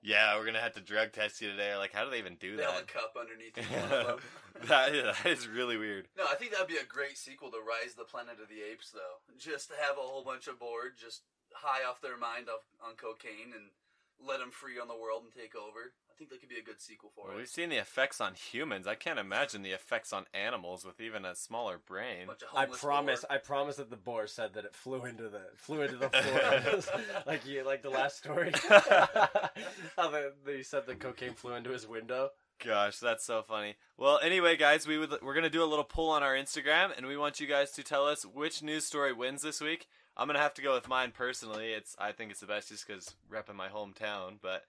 "Yeah, 0.01 0.37
we're 0.37 0.45
gonna 0.45 0.61
have 0.61 0.73
to 0.75 0.81
drug 0.81 1.11
test 1.11 1.41
you 1.41 1.49
today." 1.51 1.75
Like, 1.75 1.91
how 1.93 2.03
do 2.05 2.11
they 2.11 2.19
even 2.19 2.35
do 2.35 2.55
They 2.55 2.63
have 2.63 2.75
a 2.75 2.77
that? 2.79 2.87
cup 2.87 3.13
underneath 3.19 3.57
of 3.57 3.67
them. 4.07 4.19
that, 4.67 4.91
that 5.23 5.25
is 5.25 5.47
really 5.47 5.77
weird. 5.77 6.07
No, 6.17 6.25
I 6.29 6.35
think 6.35 6.51
that'd 6.51 6.67
be 6.67 6.77
a 6.77 6.83
great 6.85 7.17
sequel 7.17 7.51
to 7.51 7.59
Rise 7.59 7.91
of 7.91 7.97
the 7.97 8.05
Planet 8.05 8.39
of 8.41 8.49
the 8.49 8.61
Apes, 8.61 8.91
though. 8.91 9.19
Just 9.37 9.69
to 9.69 9.75
have 9.79 9.97
a 9.97 10.01
whole 10.01 10.23
bunch 10.23 10.47
of 10.47 10.59
board 10.59 10.93
just 10.99 11.23
high 11.53 11.83
off 11.83 12.01
their 12.01 12.17
mind 12.17 12.47
off, 12.49 12.61
on 12.85 12.95
cocaine 12.95 13.53
and 13.53 13.71
let 14.21 14.39
them 14.39 14.51
free 14.51 14.79
on 14.79 14.87
the 14.87 14.95
world 14.99 15.23
and 15.23 15.33
take 15.33 15.55
over. 15.55 15.93
I 16.19 16.21
think 16.21 16.31
that 16.31 16.41
could 16.41 16.49
be 16.49 16.59
a 16.59 16.61
good 16.63 16.81
sequel 16.81 17.11
for 17.15 17.27
Well, 17.27 17.33
it. 17.35 17.37
we've 17.37 17.47
seen 17.47 17.69
the 17.69 17.77
effects 17.77 18.19
on 18.19 18.33
humans. 18.33 18.87
I 18.87 18.95
can't 18.95 19.17
imagine 19.19 19.61
the 19.61 19.71
effects 19.71 20.11
on 20.11 20.25
animals 20.33 20.83
with 20.83 20.99
even 20.99 21.23
a 21.23 21.33
smaller 21.33 21.77
brain. 21.77 22.27
Bunch 22.27 22.41
of 22.41 22.49
I 22.57 22.65
promise. 22.65 23.21
boar. 23.21 23.31
I 23.31 23.37
promise 23.37 23.77
that 23.77 23.89
the 23.89 23.95
boar 23.95 24.27
said 24.27 24.53
that 24.55 24.65
it 24.65 24.75
flew 24.75 25.05
into 25.05 25.29
the 25.29 25.43
flew 25.55 25.81
into 25.83 25.95
the 25.95 26.09
floor, 26.09 27.21
like 27.25 27.45
you 27.47 27.63
like 27.65 27.83
the 27.83 27.89
last 27.89 28.17
story. 28.17 28.51
How 28.69 30.09
the, 30.09 30.33
the 30.45 30.61
said 30.61 30.85
the 30.87 30.95
cocaine 30.95 31.35
flew 31.35 31.53
into 31.53 31.69
his 31.69 31.87
window. 31.87 32.31
Gosh, 32.61 32.99
that's 32.99 33.23
so 33.25 33.41
funny. 33.41 33.75
Well, 33.97 34.19
anyway, 34.21 34.57
guys, 34.57 34.85
we 34.85 34.97
would 34.97 35.13
we're 35.21 35.33
gonna 35.35 35.49
do 35.49 35.63
a 35.63 35.65
little 35.65 35.85
poll 35.85 36.09
on 36.09 36.21
our 36.21 36.33
Instagram, 36.35 36.91
and 36.97 37.05
we 37.05 37.15
want 37.15 37.39
you 37.39 37.47
guys 37.47 37.71
to 37.71 37.83
tell 37.83 38.05
us 38.05 38.25
which 38.25 38.61
news 38.61 38.85
story 38.85 39.13
wins 39.13 39.41
this 39.41 39.61
week. 39.61 39.87
I'm 40.17 40.27
gonna 40.27 40.39
have 40.39 40.53
to 40.55 40.61
go 40.61 40.73
with 40.73 40.89
mine 40.89 41.11
personally. 41.15 41.71
It's 41.71 41.95
I 41.97 42.11
think 42.11 42.31
it's 42.31 42.41
the 42.41 42.45
best 42.47 42.67
just 42.67 42.85
because 42.85 43.15
repping 43.31 43.55
my 43.55 43.69
hometown, 43.69 44.33
but 44.41 44.63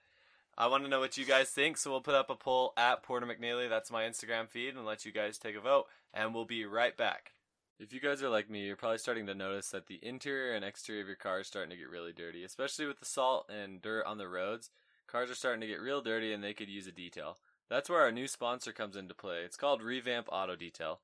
I 0.61 0.67
want 0.67 0.83
to 0.83 0.89
know 0.91 0.99
what 0.99 1.17
you 1.17 1.25
guys 1.25 1.49
think. 1.49 1.75
So 1.75 1.89
we'll 1.89 2.01
put 2.01 2.13
up 2.13 2.29
a 2.29 2.35
poll 2.35 2.71
at 2.77 3.01
Porter 3.01 3.25
McNeely. 3.25 3.67
That's 3.67 3.89
my 3.89 4.03
Instagram 4.03 4.47
feed, 4.47 4.75
and 4.75 4.85
let 4.85 5.05
you 5.05 5.11
guys 5.11 5.39
take 5.39 5.55
a 5.55 5.59
vote. 5.59 5.87
And 6.13 6.35
we'll 6.35 6.45
be 6.45 6.65
right 6.65 6.95
back. 6.95 7.31
If 7.79 7.91
you 7.91 7.99
guys 7.99 8.21
are 8.21 8.29
like 8.29 8.47
me, 8.47 8.67
you're 8.67 8.75
probably 8.75 8.99
starting 8.99 9.25
to 9.25 9.33
notice 9.33 9.71
that 9.71 9.87
the 9.87 9.99
interior 10.03 10.53
and 10.53 10.63
exterior 10.63 11.01
of 11.01 11.07
your 11.07 11.15
car 11.15 11.39
is 11.39 11.47
starting 11.47 11.71
to 11.71 11.75
get 11.77 11.89
really 11.89 12.13
dirty, 12.13 12.43
especially 12.43 12.85
with 12.85 12.99
the 12.99 13.07
salt 13.07 13.49
and 13.49 13.81
dirt 13.81 14.05
on 14.05 14.19
the 14.19 14.27
roads. 14.27 14.69
Cars 15.07 15.31
are 15.31 15.35
starting 15.35 15.61
to 15.61 15.67
get 15.67 15.81
real 15.81 15.99
dirty, 15.99 16.31
and 16.31 16.43
they 16.43 16.53
could 16.53 16.69
use 16.69 16.85
a 16.85 16.91
detail. 16.91 17.37
That's 17.67 17.89
where 17.89 18.01
our 18.01 18.11
new 18.11 18.27
sponsor 18.27 18.71
comes 18.71 18.95
into 18.95 19.15
play. 19.15 19.39
It's 19.43 19.57
called 19.57 19.81
Revamp 19.81 20.27
Auto 20.31 20.55
Detail. 20.55 20.99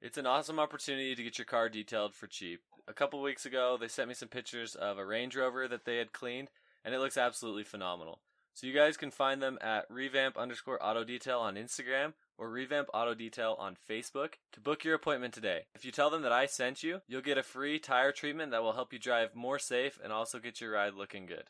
It's 0.00 0.18
an 0.18 0.26
awesome 0.26 0.60
opportunity 0.60 1.16
to 1.16 1.22
get 1.24 1.36
your 1.36 1.46
car 1.46 1.68
detailed 1.68 2.14
for 2.14 2.28
cheap. 2.28 2.60
A 2.86 2.92
couple 2.92 3.20
weeks 3.20 3.44
ago, 3.44 3.76
they 3.76 3.88
sent 3.88 4.06
me 4.06 4.14
some 4.14 4.28
pictures 4.28 4.76
of 4.76 4.98
a 4.98 5.04
Range 5.04 5.34
Rover 5.34 5.66
that 5.66 5.84
they 5.84 5.96
had 5.96 6.12
cleaned, 6.12 6.50
and 6.84 6.94
it 6.94 7.00
looks 7.00 7.16
absolutely 7.16 7.64
phenomenal. 7.64 8.20
So 8.54 8.66
you 8.66 8.74
guys 8.74 8.96
can 8.96 9.10
find 9.10 9.40
them 9.40 9.58
at 9.62 9.86
revamp 9.88 10.36
underscore 10.36 10.84
auto 10.84 11.04
detail 11.04 11.38
on 11.38 11.54
Instagram 11.54 12.12
or 12.36 12.50
revamp 12.50 12.88
auto 12.92 13.14
detail 13.14 13.56
on 13.58 13.76
Facebook 13.88 14.34
to 14.52 14.60
book 14.60 14.84
your 14.84 14.94
appointment 14.94 15.32
today. 15.32 15.66
If 15.74 15.84
you 15.84 15.92
tell 15.92 16.10
them 16.10 16.22
that 16.22 16.32
I 16.32 16.46
sent 16.46 16.82
you, 16.82 17.00
you'll 17.06 17.22
get 17.22 17.38
a 17.38 17.42
free 17.42 17.78
tire 17.78 18.12
treatment 18.12 18.50
that 18.50 18.62
will 18.62 18.72
help 18.72 18.92
you 18.92 18.98
drive 18.98 19.34
more 19.34 19.58
safe 19.58 19.98
and 20.02 20.12
also 20.12 20.38
get 20.38 20.60
your 20.60 20.72
ride 20.72 20.94
looking 20.94 21.26
good. 21.26 21.44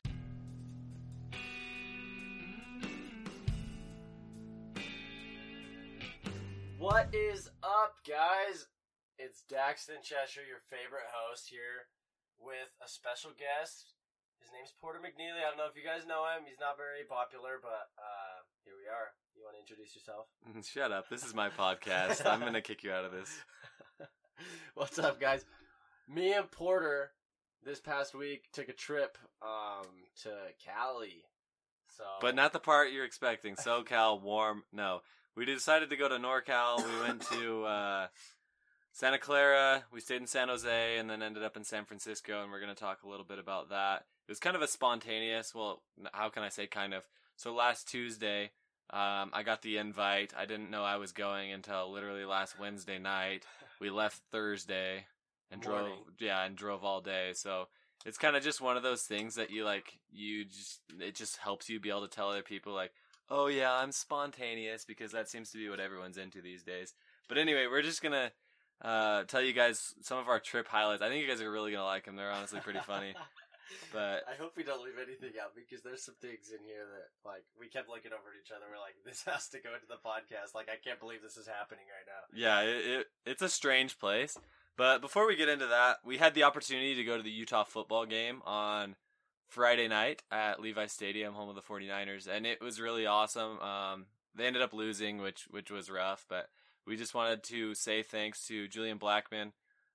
What 6.78 7.14
is 7.14 7.50
up, 7.62 7.94
guys? 8.08 8.66
It's 9.18 9.44
Daxton 9.52 10.02
Cheshire, 10.02 10.40
your 10.48 10.62
favorite 10.70 11.04
host 11.12 11.48
here, 11.50 11.88
with 12.38 12.72
a 12.82 12.88
special 12.88 13.32
guest. 13.36 13.92
His 14.40 14.50
name's 14.52 14.72
Porter 14.80 14.98
McNeely. 14.98 15.40
I 15.44 15.48
don't 15.48 15.58
know 15.58 15.68
if 15.70 15.76
you 15.76 15.84
guys 15.84 16.06
know 16.06 16.24
him. 16.24 16.44
He's 16.48 16.60
not 16.60 16.76
very 16.76 17.04
popular, 17.08 17.60
but 17.62 17.90
uh, 17.98 18.36
here 18.64 18.74
we 18.76 18.88
are. 18.88 19.12
You 19.36 19.44
want 19.44 19.56
to 19.56 19.60
introduce 19.60 19.94
yourself? 19.94 20.26
Shut 20.66 20.92
up. 20.92 21.08
This 21.08 21.24
is 21.24 21.34
my 21.34 21.48
podcast. 21.48 22.26
I'm 22.26 22.40
going 22.40 22.54
to 22.54 22.62
kick 22.62 22.82
you 22.82 22.92
out 22.92 23.04
of 23.04 23.12
this. 23.12 23.30
What's 24.74 24.98
up, 24.98 25.20
guys? 25.20 25.44
Me 26.08 26.32
and 26.32 26.50
Porter 26.50 27.12
this 27.64 27.80
past 27.80 28.14
week 28.14 28.48
took 28.52 28.68
a 28.68 28.72
trip 28.72 29.16
um, 29.42 29.86
to 30.22 30.30
Cali 30.64 31.24
So, 31.96 32.04
But 32.20 32.34
not 32.34 32.52
the 32.52 32.58
part 32.60 32.92
you're 32.92 33.04
expecting. 33.04 33.54
SoCal, 33.56 34.20
warm. 34.20 34.64
No. 34.72 35.00
We 35.36 35.44
decided 35.44 35.90
to 35.90 35.96
go 35.96 36.08
to 36.08 36.16
NorCal. 36.16 36.78
We 36.84 37.00
went 37.06 37.22
to 37.30 37.64
uh, 37.64 38.06
Santa 38.92 39.18
Clara. 39.18 39.84
We 39.92 40.00
stayed 40.00 40.20
in 40.20 40.26
San 40.26 40.48
Jose 40.48 40.98
and 40.98 41.08
then 41.08 41.22
ended 41.22 41.42
up 41.42 41.56
in 41.56 41.64
San 41.64 41.84
Francisco. 41.84 42.42
And 42.42 42.50
we're 42.50 42.60
going 42.60 42.74
to 42.74 42.80
talk 42.80 43.02
a 43.02 43.08
little 43.08 43.24
bit 43.24 43.38
about 43.38 43.70
that. 43.70 44.04
It 44.26 44.30
was 44.30 44.40
kind 44.40 44.56
of 44.56 44.62
a 44.62 44.68
spontaneous, 44.68 45.54
well, 45.54 45.82
how 46.12 46.28
can 46.28 46.42
I 46.42 46.48
say 46.48 46.66
kind 46.66 46.94
of? 46.94 47.06
So 47.36 47.54
last 47.54 47.88
Tuesday, 47.88 48.50
um, 48.90 49.30
I 49.32 49.42
got 49.44 49.62
the 49.62 49.78
invite. 49.78 50.32
I 50.36 50.46
didn't 50.46 50.70
know 50.70 50.84
I 50.84 50.96
was 50.96 51.12
going 51.12 51.52
until 51.52 51.90
literally 51.92 52.24
last 52.24 52.58
Wednesday 52.58 52.98
night. 52.98 53.44
We 53.80 53.90
left 53.90 54.20
Thursday 54.30 55.06
and 55.50 55.60
drove, 55.60 55.90
yeah, 56.18 56.44
and 56.44 56.56
drove 56.56 56.84
all 56.84 57.00
day. 57.00 57.32
So 57.34 57.68
it's 58.06 58.18
kind 58.18 58.36
of 58.36 58.42
just 58.42 58.60
one 58.60 58.76
of 58.76 58.82
those 58.82 59.02
things 59.02 59.34
that 59.34 59.50
you 59.50 59.64
like 59.64 59.98
you 60.12 60.44
just 60.44 60.80
it 60.98 61.14
just 61.14 61.36
helps 61.38 61.68
you 61.68 61.80
be 61.80 61.90
able 61.90 62.06
to 62.06 62.14
tell 62.14 62.30
other 62.30 62.42
people 62.42 62.72
like 62.72 62.92
oh 63.28 63.46
yeah 63.46 63.72
i'm 63.72 63.92
spontaneous 63.92 64.84
because 64.84 65.12
that 65.12 65.28
seems 65.28 65.50
to 65.50 65.58
be 65.58 65.68
what 65.68 65.80
everyone's 65.80 66.16
into 66.16 66.40
these 66.40 66.62
days 66.62 66.94
but 67.28 67.38
anyway 67.38 67.66
we're 67.66 67.82
just 67.82 68.02
gonna 68.02 68.30
uh, 68.82 69.24
tell 69.24 69.42
you 69.42 69.52
guys 69.52 69.94
some 70.00 70.18
of 70.18 70.28
our 70.28 70.40
trip 70.40 70.66
highlights 70.66 71.02
i 71.02 71.08
think 71.08 71.22
you 71.22 71.28
guys 71.28 71.40
are 71.40 71.50
really 71.50 71.72
gonna 71.72 71.84
like 71.84 72.04
them 72.04 72.16
they're 72.16 72.30
honestly 72.30 72.60
pretty 72.60 72.80
funny 72.80 73.14
but 73.92 74.24
I 74.28 74.34
hope 74.40 74.56
we 74.56 74.64
don't 74.64 74.84
leave 74.84 74.98
anything 75.00 75.38
out 75.40 75.54
because 75.54 75.82
there's 75.82 76.02
some 76.02 76.16
things 76.20 76.50
in 76.50 76.64
here 76.64 76.86
that 76.90 77.28
like 77.28 77.44
we 77.58 77.68
kept 77.68 77.88
looking 77.88 78.12
over 78.12 78.30
at 78.34 78.40
each 78.42 78.50
other. 78.50 78.66
We're 78.70 78.80
like, 78.80 78.96
this 79.04 79.22
has 79.24 79.48
to 79.48 79.58
go 79.60 79.74
into 79.74 79.86
the 79.86 80.00
podcast. 80.04 80.54
Like, 80.54 80.68
I 80.68 80.76
can't 80.82 80.98
believe 80.98 81.22
this 81.22 81.36
is 81.36 81.46
happening 81.46 81.84
right 81.86 82.06
now. 82.06 82.36
yeah 82.36 82.60
it, 82.62 82.86
it, 83.00 83.06
it's 83.26 83.42
a 83.42 83.48
strange 83.48 83.98
place 83.98 84.36
but 84.76 85.00
before 85.00 85.26
we 85.26 85.36
get 85.36 85.48
into 85.48 85.66
that 85.66 85.98
we 86.04 86.18
had 86.18 86.34
the 86.34 86.42
opportunity 86.42 86.94
to 86.96 87.04
go 87.04 87.16
to 87.16 87.22
the 87.22 87.30
utah 87.30 87.64
football 87.64 88.06
game 88.06 88.40
on 88.44 88.96
friday 89.48 89.88
night 89.88 90.22
at 90.30 90.60
levi 90.60 90.86
stadium 90.86 91.34
home 91.34 91.48
of 91.48 91.54
the 91.54 91.60
49ers 91.62 92.26
and 92.28 92.46
it 92.46 92.60
was 92.60 92.80
really 92.80 93.06
awesome 93.06 93.58
um, 93.60 94.06
they 94.34 94.46
ended 94.46 94.62
up 94.62 94.72
losing 94.72 95.18
which 95.18 95.46
which 95.50 95.70
was 95.70 95.90
rough 95.90 96.24
but 96.28 96.48
we 96.90 96.96
just 96.96 97.14
wanted 97.14 97.42
to 97.42 97.74
say 97.74 98.02
thanks 98.02 98.46
to 98.46 98.68
julian 98.68 98.98
blackmon 98.98 99.52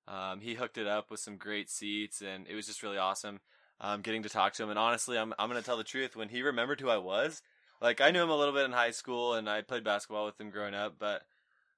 um, 0.08 0.40
he 0.40 0.54
hooked 0.54 0.78
it 0.78 0.86
up 0.86 1.10
with 1.10 1.20
some 1.20 1.36
great 1.36 1.68
seats 1.68 2.22
and 2.22 2.46
it 2.48 2.54
was 2.54 2.66
just 2.66 2.82
really 2.82 2.98
awesome 2.98 3.40
um, 3.80 4.00
getting 4.00 4.22
to 4.22 4.28
talk 4.28 4.54
to 4.54 4.62
him 4.62 4.70
and 4.70 4.78
honestly 4.78 5.18
i'm, 5.18 5.34
I'm 5.38 5.50
going 5.50 5.60
to 5.60 5.66
tell 5.66 5.76
the 5.76 5.84
truth 5.84 6.16
when 6.16 6.30
he 6.30 6.42
remembered 6.42 6.80
who 6.80 6.88
i 6.88 6.96
was 6.96 7.42
like 7.80 8.00
i 8.00 8.10
knew 8.10 8.22
him 8.22 8.30
a 8.30 8.36
little 8.36 8.54
bit 8.54 8.64
in 8.64 8.72
high 8.72 8.90
school 8.90 9.34
and 9.34 9.48
i 9.48 9.60
played 9.60 9.84
basketball 9.84 10.24
with 10.24 10.40
him 10.40 10.50
growing 10.50 10.74
up 10.74 10.96
but 10.98 11.22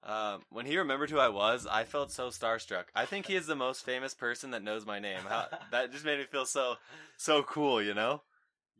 um, 0.05 0.43
when 0.51 0.65
he 0.65 0.79
remembered 0.79 1.11
who 1.11 1.19
I 1.19 1.29
was, 1.29 1.67
I 1.69 1.83
felt 1.83 2.13
so 2.13 2.29
starstruck. 2.29 2.85
I 2.95 3.05
think 3.05 3.27
he 3.27 3.35
is 3.35 3.47
the 3.47 3.57
most 3.57 3.85
famous 3.85 4.15
person 4.15 4.53
that 4.53 4.63
knows 4.63 4.87
my 4.87 5.01
name. 5.01 5.19
How, 5.29 5.47
that 5.73 5.91
just 5.91 6.05
made 6.05 6.21
me 6.21 6.25
feel 6.25 6.47
so 6.47 6.77
so 7.17 7.43
cool, 7.43 7.83
you 7.83 7.95
know? 7.95 8.23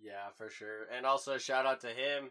Yeah, 0.01 0.29
for 0.37 0.49
sure. 0.49 0.87
And 0.95 1.05
also 1.05 1.39
shout 1.39 1.67
out 1.67 1.81
to 1.81 1.89
him. 1.89 2.31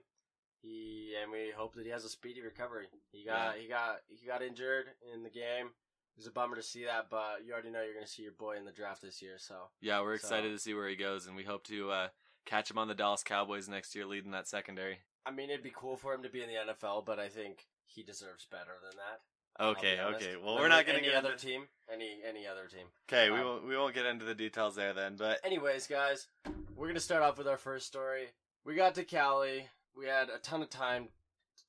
He 0.61 1.13
and 1.21 1.31
we 1.31 1.51
hope 1.55 1.75
that 1.75 1.85
he 1.85 1.91
has 1.91 2.05
a 2.05 2.09
speedy 2.09 2.41
recovery. 2.41 2.87
He 3.11 3.25
got 3.25 3.55
he 3.57 3.67
got 3.67 3.99
he 4.07 4.25
got 4.25 4.41
injured 4.41 4.85
in 5.13 5.23
the 5.23 5.29
game. 5.29 5.67
It 5.67 6.21
was 6.21 6.27
a 6.27 6.31
bummer 6.31 6.55
to 6.55 6.63
see 6.63 6.85
that, 6.85 7.11
but 7.11 7.45
you 7.45 7.53
already 7.53 7.69
know 7.69 7.83
you're 7.83 7.93
going 7.93 8.05
to 8.05 8.11
see 8.11 8.23
your 8.23 8.31
boy 8.31 8.57
in 8.57 8.65
the 8.65 8.71
draft 8.71 9.03
this 9.03 9.21
year. 9.21 9.35
So 9.37 9.55
Yeah, 9.81 10.01
we're 10.01 10.15
excited 10.15 10.49
So- 10.49 10.55
to 10.55 10.59
see 10.59 10.73
where 10.73 10.89
he 10.89 10.95
goes, 10.95 11.27
and 11.27 11.35
we 11.35 11.43
hope 11.43 11.63
to 11.65 11.91
uh, 11.91 12.07
catch 12.43 12.71
him 12.71 12.79
on 12.79 12.87
the 12.87 12.95
Dallas 12.95 13.21
Cowboys 13.21 13.69
next 13.69 13.93
year, 13.93 14.07
leading 14.07 14.31
that 14.31 14.47
secondary. 14.47 15.01
I 15.27 15.31
mean, 15.31 15.51
it'd 15.51 15.61
be 15.61 15.73
cool 15.75 15.95
for 15.95 16.15
him 16.15 16.23
to 16.23 16.29
be 16.29 16.41
in 16.41 16.47
the 16.47 16.73
NFL, 16.73 17.05
but 17.05 17.19
I 17.19 17.29
think 17.29 17.67
he 17.85 18.01
deserves 18.01 18.47
better 18.49 18.71
than 18.81 18.97
that. 18.97 19.21
Okay, 19.59 19.99
okay. 19.99 20.35
Well, 20.43 20.55
we're 20.55 20.67
not 20.67 20.85
getting 20.85 21.05
any 21.05 21.13
other 21.13 21.33
into... 21.33 21.45
team. 21.45 21.67
Any 21.91 22.19
any 22.27 22.45
other 22.45 22.67
team. 22.67 22.87
Okay, 23.09 23.29
we 23.31 23.39
um, 23.39 23.45
won't 23.45 23.67
we 23.67 23.77
won't 23.77 23.95
get 23.95 24.05
into 24.05 24.25
the 24.25 24.35
details 24.35 24.75
there 24.75 24.93
then. 24.93 25.15
But 25.17 25.39
Anyways, 25.43 25.87
guys, 25.87 26.27
we're 26.75 26.87
gonna 26.87 26.99
start 26.99 27.23
off 27.23 27.37
with 27.37 27.47
our 27.47 27.57
first 27.57 27.87
story. 27.87 28.27
We 28.65 28.75
got 28.75 28.95
to 28.95 29.03
Cali. 29.03 29.67
We 29.98 30.06
had 30.06 30.30
a 30.30 30.38
ton 30.38 30.62
of 30.62 30.70
time 30.70 31.10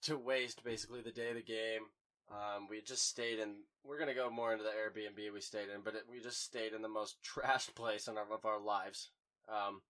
to 0.03 0.19
waste, 0.19 0.63
basically 0.63 1.01
the 1.01 1.11
day 1.11 1.31
of 1.31 1.37
the 1.37 1.43
game. 1.43 1.83
Um, 2.31 2.67
we 2.69 2.83
just 2.83 3.09
stayed 3.09 3.39
in. 3.39 3.55
We're 3.85 3.99
gonna 3.99 4.15
go 4.15 4.31
more 4.31 4.53
into 4.53 4.65
the 4.65 4.71
Airbnb 4.71 5.33
we 5.33 5.41
stayed 5.41 5.71
in, 5.75 5.81
but 5.83 5.95
it, 5.95 6.03
we 6.11 6.21
just 6.21 6.45
stayed 6.45 6.75
in 6.75 6.83
the 6.83 6.89
most 6.89 7.17
trashed 7.25 7.75
place 7.75 8.07
in 8.07 8.19
our, 8.19 8.27
of 8.31 8.45
our 8.45 8.61
lives. 8.61 9.11
Um, 9.49 9.81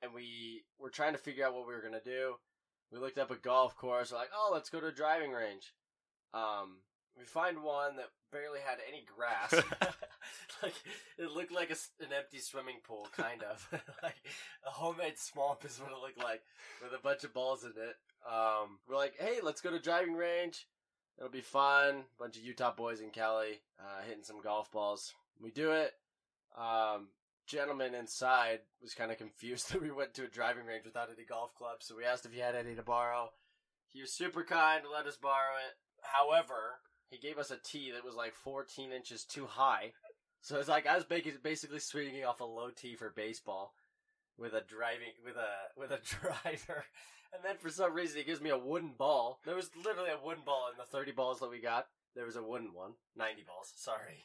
and 0.00 0.14
we 0.14 0.62
were 0.78 0.90
trying 0.90 1.12
to 1.12 1.18
figure 1.18 1.44
out 1.44 1.54
what 1.54 1.66
we 1.66 1.74
were 1.74 1.82
gonna 1.82 2.00
do. 2.04 2.36
We 2.92 2.98
looked 2.98 3.18
up 3.18 3.32
a 3.32 3.36
golf 3.36 3.76
course. 3.76 4.12
We're 4.12 4.18
like, 4.18 4.30
oh, 4.34 4.50
let's 4.52 4.70
go 4.70 4.80
to 4.80 4.86
a 4.86 4.92
driving 4.92 5.32
range. 5.32 5.74
Um, 6.32 6.78
we 7.18 7.24
find 7.24 7.62
one 7.62 7.96
that 7.96 8.10
barely 8.32 8.60
had 8.64 8.78
any 8.88 9.04
grass. 9.04 9.52
like 10.62 10.74
it 11.18 11.30
looked 11.30 11.52
like 11.52 11.70
a 11.70 12.04
an 12.04 12.12
empty 12.16 12.38
swimming 12.38 12.78
pool, 12.84 13.06
kind 13.16 13.42
of 13.42 13.66
like 14.02 14.20
a 14.66 14.70
homemade 14.70 15.18
swamp 15.18 15.64
is 15.64 15.80
what 15.80 15.90
it 15.90 16.02
looked 16.02 16.22
like, 16.22 16.42
with 16.82 16.92
a 16.98 17.02
bunch 17.02 17.24
of 17.24 17.34
balls 17.34 17.64
in 17.64 17.70
it. 17.70 17.96
Um, 18.26 18.78
we're 18.88 18.96
like, 18.96 19.14
hey, 19.18 19.38
let's 19.42 19.60
go 19.60 19.70
to 19.70 19.78
driving 19.78 20.14
range. 20.14 20.66
It'll 21.18 21.30
be 21.30 21.40
fun. 21.40 22.04
Bunch 22.18 22.36
of 22.36 22.44
Utah 22.44 22.74
boys 22.74 23.00
in 23.00 23.10
Cali 23.10 23.60
uh, 23.80 24.02
hitting 24.06 24.22
some 24.22 24.40
golf 24.40 24.70
balls. 24.70 25.14
We 25.42 25.50
do 25.50 25.72
it. 25.72 25.92
Um, 26.56 27.08
gentleman 27.46 27.94
inside 27.94 28.60
was 28.82 28.94
kind 28.94 29.10
of 29.10 29.18
confused 29.18 29.72
that 29.72 29.82
we 29.82 29.90
went 29.90 30.14
to 30.14 30.24
a 30.24 30.28
driving 30.28 30.66
range 30.66 30.84
without 30.84 31.08
any 31.14 31.26
golf 31.26 31.54
clubs, 31.54 31.86
so 31.86 31.96
we 31.96 32.04
asked 32.04 32.26
if 32.26 32.32
he 32.32 32.40
had 32.40 32.54
any 32.54 32.74
to 32.74 32.82
borrow. 32.82 33.30
He 33.88 34.00
was 34.00 34.12
super 34.12 34.44
kind 34.44 34.82
to 34.84 34.90
let 34.90 35.06
us 35.06 35.16
borrow 35.16 35.56
it. 35.66 35.74
However, 36.02 36.80
he 37.10 37.18
gave 37.18 37.38
us 37.38 37.50
a 37.50 37.56
tee 37.56 37.90
that 37.92 38.04
was 38.04 38.14
like 38.14 38.34
14 38.34 38.92
inches 38.92 39.24
too 39.24 39.46
high. 39.46 39.92
So 40.40 40.58
it's 40.58 40.68
like 40.68 40.86
I 40.86 40.96
was 40.96 41.04
basically 41.04 41.80
swinging 41.80 42.24
off 42.24 42.40
a 42.40 42.44
low 42.44 42.70
tee 42.70 42.94
for 42.94 43.10
baseball 43.10 43.74
with 44.38 44.54
a 44.54 44.62
driving 44.62 45.12
with 45.24 45.36
a 45.36 45.78
with 45.78 45.90
a 45.90 46.00
driver, 46.20 46.84
and 47.34 47.44
then 47.44 47.56
for 47.58 47.70
some 47.70 47.92
reason 47.92 48.18
he 48.18 48.24
gives 48.24 48.40
me 48.40 48.50
a 48.50 48.58
wooden 48.58 48.92
ball. 48.96 49.40
There 49.44 49.56
was 49.56 49.70
literally 49.84 50.10
a 50.10 50.24
wooden 50.24 50.44
ball 50.44 50.68
in 50.72 50.78
the 50.78 50.84
30 50.84 51.12
balls 51.12 51.40
that 51.40 51.50
we 51.50 51.60
got. 51.60 51.86
There 52.14 52.24
was 52.24 52.36
a 52.36 52.42
wooden 52.42 52.72
one, 52.72 52.92
90 53.16 53.44
balls. 53.46 53.72
Sorry. 53.76 54.24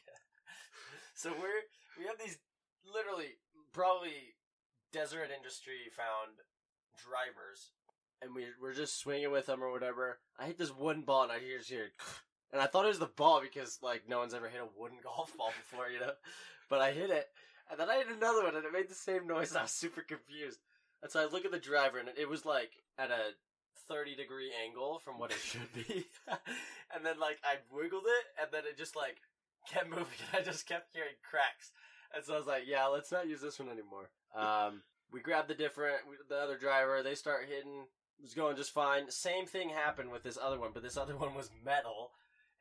so 1.14 1.30
we're 1.30 1.66
we 1.98 2.06
have 2.06 2.18
these 2.18 2.38
literally 2.86 3.38
probably 3.72 4.34
Deseret 4.92 5.30
Industry 5.36 5.90
found 5.96 6.38
drivers, 6.96 7.70
and 8.22 8.34
we 8.34 8.46
we're 8.60 8.74
just 8.74 8.98
swinging 8.98 9.32
with 9.32 9.46
them 9.46 9.62
or 9.62 9.72
whatever. 9.72 10.20
I 10.38 10.46
hit 10.46 10.58
this 10.58 10.74
wooden 10.74 11.02
ball 11.02 11.24
and 11.24 11.32
I 11.32 11.40
just 11.40 11.68
hear 11.68 11.88
and 12.54 12.62
I 12.62 12.66
thought 12.66 12.84
it 12.84 12.88
was 12.88 13.00
the 13.00 13.06
ball 13.06 13.40
because 13.42 13.80
like 13.82 14.08
no 14.08 14.20
one's 14.20 14.32
ever 14.32 14.48
hit 14.48 14.60
a 14.60 14.80
wooden 14.80 14.98
golf 15.04 15.36
ball 15.36 15.52
before, 15.60 15.90
you 15.90 15.98
know. 15.98 16.12
But 16.70 16.80
I 16.80 16.92
hit 16.92 17.10
it, 17.10 17.28
and 17.70 17.78
then 17.78 17.90
I 17.90 17.96
hit 17.96 18.06
another 18.16 18.44
one, 18.44 18.54
and 18.54 18.64
it 18.64 18.72
made 18.72 18.88
the 18.88 18.94
same 18.94 19.26
noise. 19.26 19.50
And 19.50 19.58
I 19.58 19.62
was 19.62 19.72
super 19.72 20.00
confused. 20.00 20.60
And 21.02 21.10
so 21.10 21.20
I 21.20 21.26
look 21.26 21.44
at 21.44 21.50
the 21.50 21.58
driver, 21.58 21.98
and 21.98 22.08
it 22.16 22.28
was 22.28 22.46
like 22.46 22.70
at 22.96 23.10
a 23.10 23.34
thirty 23.88 24.14
degree 24.14 24.52
angle 24.64 25.00
from 25.04 25.18
what 25.18 25.32
it 25.32 25.38
should 25.42 25.72
be. 25.74 26.06
and 26.94 27.04
then 27.04 27.18
like 27.18 27.38
I 27.42 27.56
wiggled 27.74 28.06
it, 28.06 28.26
and 28.40 28.48
then 28.52 28.62
it 28.70 28.78
just 28.78 28.94
like 28.94 29.16
kept 29.68 29.90
moving, 29.90 30.06
and 30.32 30.40
I 30.40 30.44
just 30.44 30.66
kept 30.68 30.94
hearing 30.94 31.18
cracks. 31.28 31.72
And 32.14 32.24
so 32.24 32.34
I 32.34 32.38
was 32.38 32.46
like, 32.46 32.62
yeah, 32.66 32.86
let's 32.86 33.10
not 33.10 33.28
use 33.28 33.40
this 33.40 33.58
one 33.58 33.68
anymore. 33.68 34.10
Um, 34.36 34.82
we 35.12 35.20
grabbed 35.20 35.48
the 35.48 35.54
different, 35.54 35.96
the 36.28 36.36
other 36.36 36.56
driver. 36.56 37.02
They 37.02 37.16
start 37.16 37.48
hitting. 37.48 37.86
It 38.20 38.22
was 38.22 38.34
going 38.34 38.54
just 38.54 38.70
fine. 38.70 39.10
Same 39.10 39.46
thing 39.46 39.70
happened 39.70 40.12
with 40.12 40.22
this 40.22 40.38
other 40.40 40.60
one, 40.60 40.70
but 40.72 40.84
this 40.84 40.96
other 40.96 41.16
one 41.16 41.34
was 41.34 41.50
metal. 41.64 42.12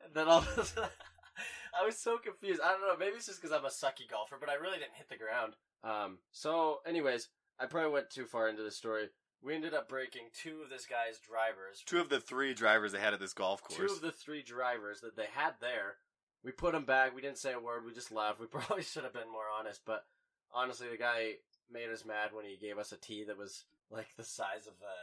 And 0.06 0.14
then 0.14 0.28
all 0.28 0.40
of 0.40 0.58
a 0.58 0.66
sudden, 0.66 0.90
I 1.82 1.86
was 1.86 1.98
so 1.98 2.18
confused. 2.18 2.62
I 2.64 2.72
don't 2.72 2.82
know. 2.82 2.98
Maybe 2.98 3.16
it's 3.18 3.26
just 3.26 3.42
because 3.42 3.56
I'm 3.56 3.66
a 3.66 3.70
sucky 3.70 4.10
golfer, 4.10 4.38
but 4.40 4.50
I 4.50 4.56
really 4.56 4.78
didn't 4.78 4.96
hit 4.96 5.10
the 5.10 5.18
ground. 5.18 5.54
Um. 5.84 6.20
So, 6.32 6.80
anyways, 6.86 7.30
I 7.60 7.66
probably 7.66 7.92
went 7.92 8.10
too 8.10 8.26
far 8.26 8.48
into 8.48 8.64
the 8.64 8.72
story. 8.72 9.10
We 9.42 9.56
ended 9.56 9.74
up 9.74 9.90
breaking 9.90 10.30
two 10.34 10.62
of 10.64 10.70
this 10.70 10.86
guy's 10.86 11.20
drivers. 11.20 11.84
two 11.86 12.00
of 12.00 12.08
the 12.08 12.22
three 12.22 12.54
drivers 12.54 12.94
they 12.94 13.00
had 13.00 13.14
at 13.14 13.20
this 13.20 13.34
golf 13.34 13.62
course. 13.62 13.78
Two 13.78 13.94
of 13.94 14.02
the 14.02 14.12
three 14.12 14.42
drivers 14.42 15.02
that 15.02 15.18
they 15.18 15.28
had 15.34 15.56
there. 15.60 15.98
We 16.44 16.52
put 16.52 16.72
them 16.72 16.86
back. 16.86 17.14
We 17.14 17.22
didn't 17.22 17.38
say 17.38 17.54
a 17.54 17.60
word. 17.60 17.86
We 17.86 17.94
just 17.94 18.12
left. 18.12 18.40
We 18.40 18.46
probably 18.52 18.84
should 18.84 19.04
have 19.04 19.14
been 19.14 19.32
more 19.32 19.52
honest, 19.60 19.82
but 19.86 20.06
honestly, 20.54 20.88
the 20.90 20.98
guy 20.98 21.34
made 21.72 21.90
us 21.90 22.06
mad 22.06 22.30
when 22.32 22.46
he 22.46 22.56
gave 22.56 22.78
us 22.78 22.92
a 22.92 22.98
tee 22.98 23.26
that 23.26 23.38
was 23.38 23.66
like 23.90 24.08
the 24.18 24.24
size 24.24 24.68
of 24.68 24.74
a. 24.82 24.96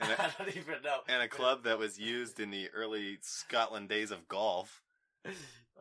And 0.00 0.10
a- 0.10 0.22
I 0.24 0.30
don't 0.38 0.56
even 0.56 0.82
know. 0.82 0.98
and 1.08 1.22
a 1.22 1.28
club 1.28 1.64
that 1.64 1.78
was 1.78 1.98
used 1.98 2.40
in 2.40 2.50
the 2.50 2.68
early 2.74 3.18
Scotland 3.22 3.88
days 3.88 4.10
of 4.10 4.28
golf. 4.28 4.82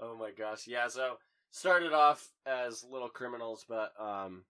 oh 0.01 0.15
my 0.17 0.31
gosh, 0.31 0.67
yeah. 0.67 0.87
So 0.87 1.17
started 1.51 1.93
off 1.93 2.29
as 2.45 2.83
little 2.89 3.09
criminals, 3.09 3.65
but 3.67 3.93
um, 3.99 4.43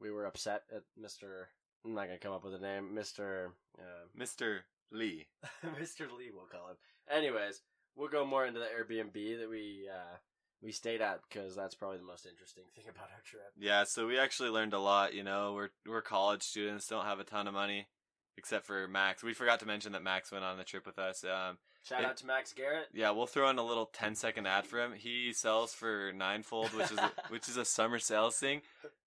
we 0.00 0.10
were 0.10 0.26
upset 0.26 0.62
at 0.74 0.82
Mister. 1.00 1.48
I'm 1.84 1.94
not 1.94 2.06
gonna 2.06 2.18
come 2.18 2.32
up 2.32 2.44
with 2.44 2.54
a 2.54 2.58
name, 2.58 2.94
Mister. 2.94 3.52
Uh, 3.78 4.06
Mr. 4.18 4.60
Lee. 4.90 5.26
Mr. 5.80 6.00
Lee, 6.16 6.30
we'll 6.34 6.46
call 6.46 6.68
him. 6.70 6.76
Anyways, 7.10 7.60
we'll 7.96 8.08
go 8.08 8.24
more 8.24 8.46
into 8.46 8.60
the 8.60 8.66
Airbnb 8.66 9.38
that 9.40 9.50
we 9.50 9.88
uh, 9.92 10.16
we 10.62 10.70
stayed 10.72 11.00
at 11.00 11.20
because 11.28 11.56
that's 11.56 11.74
probably 11.74 11.98
the 11.98 12.04
most 12.04 12.24
interesting 12.26 12.64
thing 12.74 12.84
about 12.88 13.10
our 13.10 13.22
trip. 13.24 13.50
Yeah, 13.58 13.84
so 13.84 14.06
we 14.06 14.18
actually 14.18 14.50
learned 14.50 14.74
a 14.74 14.78
lot. 14.80 15.14
You 15.14 15.24
know, 15.24 15.54
we're 15.54 15.70
we're 15.86 16.02
college 16.02 16.42
students, 16.42 16.86
don't 16.86 17.04
have 17.04 17.18
a 17.20 17.24
ton 17.24 17.46
of 17.48 17.54
money, 17.54 17.88
except 18.36 18.64
for 18.66 18.86
Max. 18.88 19.22
We 19.22 19.34
forgot 19.34 19.60
to 19.60 19.66
mention 19.66 19.92
that 19.92 20.02
Max 20.02 20.32
went 20.32 20.44
on 20.44 20.58
the 20.58 20.64
trip 20.64 20.86
with 20.86 20.98
us. 20.98 21.24
Um, 21.24 21.58
Shout 21.84 22.00
It- 22.02 22.06
out 22.06 22.16
to 22.18 22.26
Max 22.26 22.52
Garrett. 22.52 22.88
yeah, 22.92 23.10
we'll 23.10 23.26
throw 23.26 23.50
in 23.50 23.58
a 23.58 23.64
little 23.64 23.86
10 23.86 24.14
second 24.14 24.46
ad 24.46 24.66
for 24.66 24.80
him. 24.80 24.92
He 24.92 25.32
sells 25.32 25.74
for 25.74 26.12
Ninefold, 26.12 26.72
which 26.74 26.92
is 26.92 26.98
a, 26.98 27.10
which 27.28 27.48
is 27.48 27.56
a 27.56 27.64
summer 27.64 27.98
sales 27.98 28.36
thing, 28.38 28.62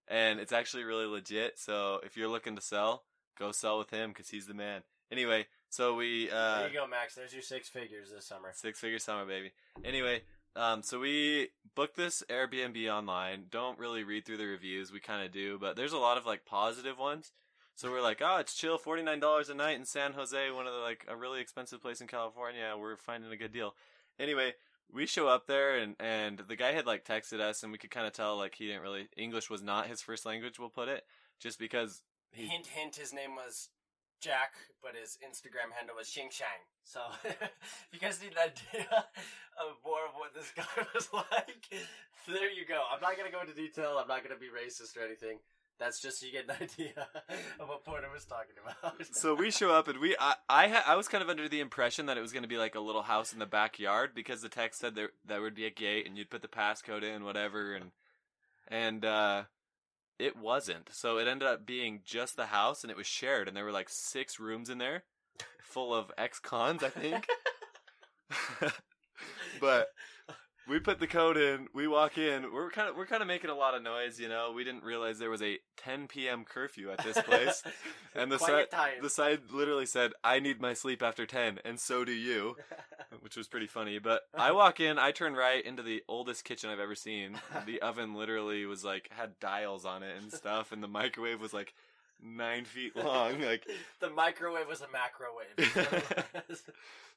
and 0.09 0.39
it's 0.41 0.51
actually 0.51 0.83
really 0.83 1.05
legit. 1.05 1.57
So 1.57 2.01
if 2.03 2.17
you're 2.17 2.27
looking 2.27 2.55
to 2.57 2.61
sell, 2.61 3.03
go 3.39 3.51
sell 3.53 3.77
with 3.77 3.91
him 3.91 4.09
because 4.09 4.29
he's 4.29 4.45
the 4.45 4.53
man. 4.53 4.81
Anyway, 5.11 5.45
so 5.69 5.95
we 5.95 6.29
uh, 6.29 6.59
there 6.59 6.67
you 6.67 6.73
go, 6.73 6.87
Max. 6.87 7.15
There's 7.15 7.31
your 7.31 7.41
six 7.43 7.69
figures 7.69 8.11
this 8.13 8.25
summer. 8.25 8.51
Six 8.53 8.79
figure 8.79 8.99
summer, 8.99 9.25
baby. 9.25 9.51
Anyway, 9.85 10.23
um, 10.57 10.81
so 10.83 10.99
we 10.99 11.49
booked 11.75 11.95
this 11.95 12.23
Airbnb 12.29 12.89
online. 12.91 13.45
Don't 13.51 13.79
really 13.79 14.03
read 14.03 14.25
through 14.25 14.37
the 14.37 14.47
reviews. 14.47 14.91
We 14.91 14.99
kind 14.99 15.25
of 15.25 15.31
do, 15.31 15.57
but 15.59 15.75
there's 15.77 15.93
a 15.93 15.97
lot 15.97 16.17
of 16.17 16.25
like 16.25 16.43
positive 16.45 16.97
ones. 16.99 17.31
So 17.75 17.91
we're 17.91 18.01
like, 18.01 18.21
oh, 18.23 18.37
it's 18.37 18.55
chill, 18.55 18.77
forty 18.77 19.03
nine 19.03 19.19
dollars 19.19 19.49
a 19.49 19.53
night 19.53 19.77
in 19.77 19.85
San 19.85 20.13
Jose, 20.13 20.51
one 20.51 20.65
of 20.65 20.73
the 20.73 20.79
like 20.79 21.05
a 21.09 21.15
really 21.15 21.41
expensive 21.41 21.81
place 21.81 21.99
in 22.01 22.07
California. 22.07 22.73
We're 22.79 22.95
finding 22.95 23.31
a 23.31 23.37
good 23.37 23.51
deal. 23.51 23.75
Anyway, 24.17 24.53
we 24.93 25.05
show 25.05 25.27
up 25.27 25.45
there 25.47 25.77
and 25.77 25.95
and 25.99 26.39
the 26.47 26.55
guy 26.55 26.71
had 26.71 26.85
like 26.85 27.05
texted 27.05 27.41
us, 27.41 27.63
and 27.63 27.71
we 27.71 27.77
could 27.77 27.91
kind 27.91 28.07
of 28.07 28.13
tell 28.13 28.37
like 28.37 28.55
he 28.55 28.67
didn't 28.67 28.81
really 28.81 29.09
English 29.17 29.49
was 29.49 29.61
not 29.61 29.87
his 29.87 30.01
first 30.01 30.25
language. 30.25 30.57
We'll 30.57 30.69
put 30.69 30.87
it 30.87 31.03
just 31.39 31.59
because 31.59 32.01
he 32.31 32.47
Hint, 32.47 32.67
hint. 32.67 32.95
His 32.95 33.11
name 33.13 33.35
was 33.35 33.69
Jack, 34.21 34.53
but 34.81 34.95
his 34.95 35.17
Instagram 35.19 35.75
handle 35.75 35.95
was 35.97 36.07
Xing 36.07 36.31
Shang. 36.31 36.63
So, 36.83 37.01
you 37.91 37.99
guys 37.99 38.21
need 38.21 38.31
an 38.31 38.51
idea 38.51 38.87
of 39.59 39.75
more 39.83 40.05
of 40.07 40.15
what 40.15 40.33
this 40.33 40.51
guy 40.55 40.85
was 40.93 41.09
like, 41.11 41.67
there 42.27 42.51
you 42.51 42.65
go. 42.65 42.83
I'm 42.91 43.01
not 43.01 43.17
gonna 43.17 43.31
go 43.31 43.41
into 43.41 43.53
detail. 43.53 43.99
I'm 43.99 44.07
not 44.07 44.23
gonna 44.23 44.39
be 44.39 44.47
racist 44.47 44.95
or 44.97 45.05
anything. 45.05 45.39
That's 45.79 45.99
just 45.99 46.19
so 46.19 46.25
you 46.25 46.31
get 46.31 46.45
an 46.45 46.55
idea 46.61 47.07
of 47.59 47.67
what 47.67 47.83
Porter 47.83 48.07
was 48.13 48.25
talking 48.25 48.55
about. 48.63 48.95
so 49.15 49.35
we 49.35 49.51
show 49.51 49.73
up 49.73 49.87
and 49.87 49.99
we 49.99 50.15
I 50.19 50.35
I, 50.49 50.67
ha- 50.69 50.83
I 50.87 50.95
was 50.95 51.07
kind 51.07 51.23
of 51.23 51.29
under 51.29 51.49
the 51.49 51.59
impression 51.59 52.05
that 52.05 52.17
it 52.17 52.21
was 52.21 52.31
going 52.31 52.43
to 52.43 52.49
be 52.49 52.57
like 52.57 52.75
a 52.75 52.79
little 52.79 53.03
house 53.03 53.33
in 53.33 53.39
the 53.39 53.45
backyard 53.45 54.11
because 54.15 54.41
the 54.41 54.49
text 54.49 54.79
said 54.79 54.95
there 54.95 55.09
there 55.25 55.41
would 55.41 55.55
be 55.55 55.65
a 55.65 55.71
gate 55.71 56.07
and 56.07 56.17
you'd 56.17 56.29
put 56.29 56.41
the 56.41 56.47
passcode 56.47 57.03
in 57.03 57.23
whatever 57.23 57.73
and 57.73 57.91
and 58.67 59.03
uh 59.05 59.43
it 60.17 60.37
wasn't. 60.37 60.89
So 60.93 61.17
it 61.17 61.27
ended 61.27 61.47
up 61.47 61.65
being 61.65 61.99
just 62.05 62.37
the 62.37 62.45
house 62.47 62.83
and 62.83 62.91
it 62.91 62.97
was 62.97 63.07
shared 63.07 63.47
and 63.47 63.57
there 63.57 63.65
were 63.65 63.71
like 63.71 63.89
six 63.89 64.39
rooms 64.39 64.69
in 64.69 64.77
there 64.77 65.03
full 65.61 65.93
of 65.93 66.11
ex-cons, 66.17 66.83
I 66.83 66.89
think. 66.89 67.27
but 69.59 69.87
we 70.67 70.79
put 70.79 70.99
the 70.99 71.07
code 71.07 71.37
in. 71.37 71.67
We 71.73 71.87
walk 71.87 72.17
in. 72.17 72.51
We're 72.51 72.69
kind 72.69 72.89
of 72.89 72.95
we're 72.95 73.05
kind 73.05 73.21
of 73.21 73.27
making 73.27 73.49
a 73.49 73.55
lot 73.55 73.75
of 73.75 73.83
noise, 73.83 74.19
you 74.19 74.27
know. 74.27 74.51
We 74.55 74.63
didn't 74.63 74.83
realize 74.83 75.19
there 75.19 75.29
was 75.29 75.41
a 75.41 75.59
10 75.77 76.07
p.m. 76.07 76.43
curfew 76.43 76.91
at 76.91 77.03
this 77.03 77.21
place, 77.21 77.63
and 78.15 78.31
the 78.31 78.39
side 78.39 78.67
the 79.01 79.09
side 79.09 79.41
literally 79.51 79.85
said, 79.85 80.13
"I 80.23 80.39
need 80.39 80.61
my 80.61 80.73
sleep 80.73 81.01
after 81.03 81.25
10," 81.25 81.59
and 81.63 81.79
so 81.79 82.03
do 82.03 82.11
you, 82.11 82.55
which 83.21 83.37
was 83.37 83.47
pretty 83.47 83.67
funny. 83.67 83.99
But 83.99 84.21
I 84.33 84.51
walk 84.51 84.79
in, 84.79 84.97
I 84.97 85.11
turn 85.11 85.35
right 85.35 85.63
into 85.63 85.83
the 85.83 86.03
oldest 86.07 86.43
kitchen 86.43 86.69
I've 86.69 86.79
ever 86.79 86.95
seen. 86.95 87.37
The 87.65 87.81
oven 87.81 88.15
literally 88.15 88.65
was 88.65 88.83
like 88.83 89.09
had 89.11 89.39
dials 89.39 89.85
on 89.85 90.03
it 90.03 90.17
and 90.17 90.31
stuff, 90.31 90.71
and 90.71 90.81
the 90.81 90.87
microwave 90.87 91.39
was 91.41 91.53
like 91.53 91.73
nine 92.25 92.65
feet 92.65 92.95
long, 92.95 93.39
like 93.41 93.65
the 93.99 94.09
microwave 94.09 94.67
was 94.67 94.81
a 94.81 94.87
macrowave. 94.87 96.23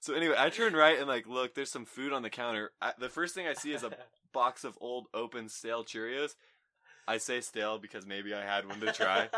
So 0.01 0.15
anyway, 0.15 0.37
I 0.39 0.49
turn 0.49 0.75
right 0.75 0.97
and 0.97 1.09
like 1.09 1.27
look. 1.27 1.55
There's 1.57 1.71
some 1.73 1.85
food 1.85 2.13
on 2.13 2.23
the 2.23 2.31
counter. 2.31 2.71
I, 2.81 2.93
the 3.01 3.09
first 3.09 3.35
thing 3.35 3.49
I 3.49 3.55
see 3.55 3.73
is 3.73 3.83
a 3.83 3.91
box 4.33 4.63
of 4.63 4.79
old, 4.81 5.07
open, 5.13 5.49
stale 5.49 5.83
Cheerios. 5.85 6.37
I 7.09 7.17
say 7.19 7.41
stale 7.41 7.79
because 7.79 8.07
maybe 8.07 8.33
I 8.33 8.43
had 8.45 8.69
one 8.69 8.79
to 8.81 8.93
try. 8.93 9.29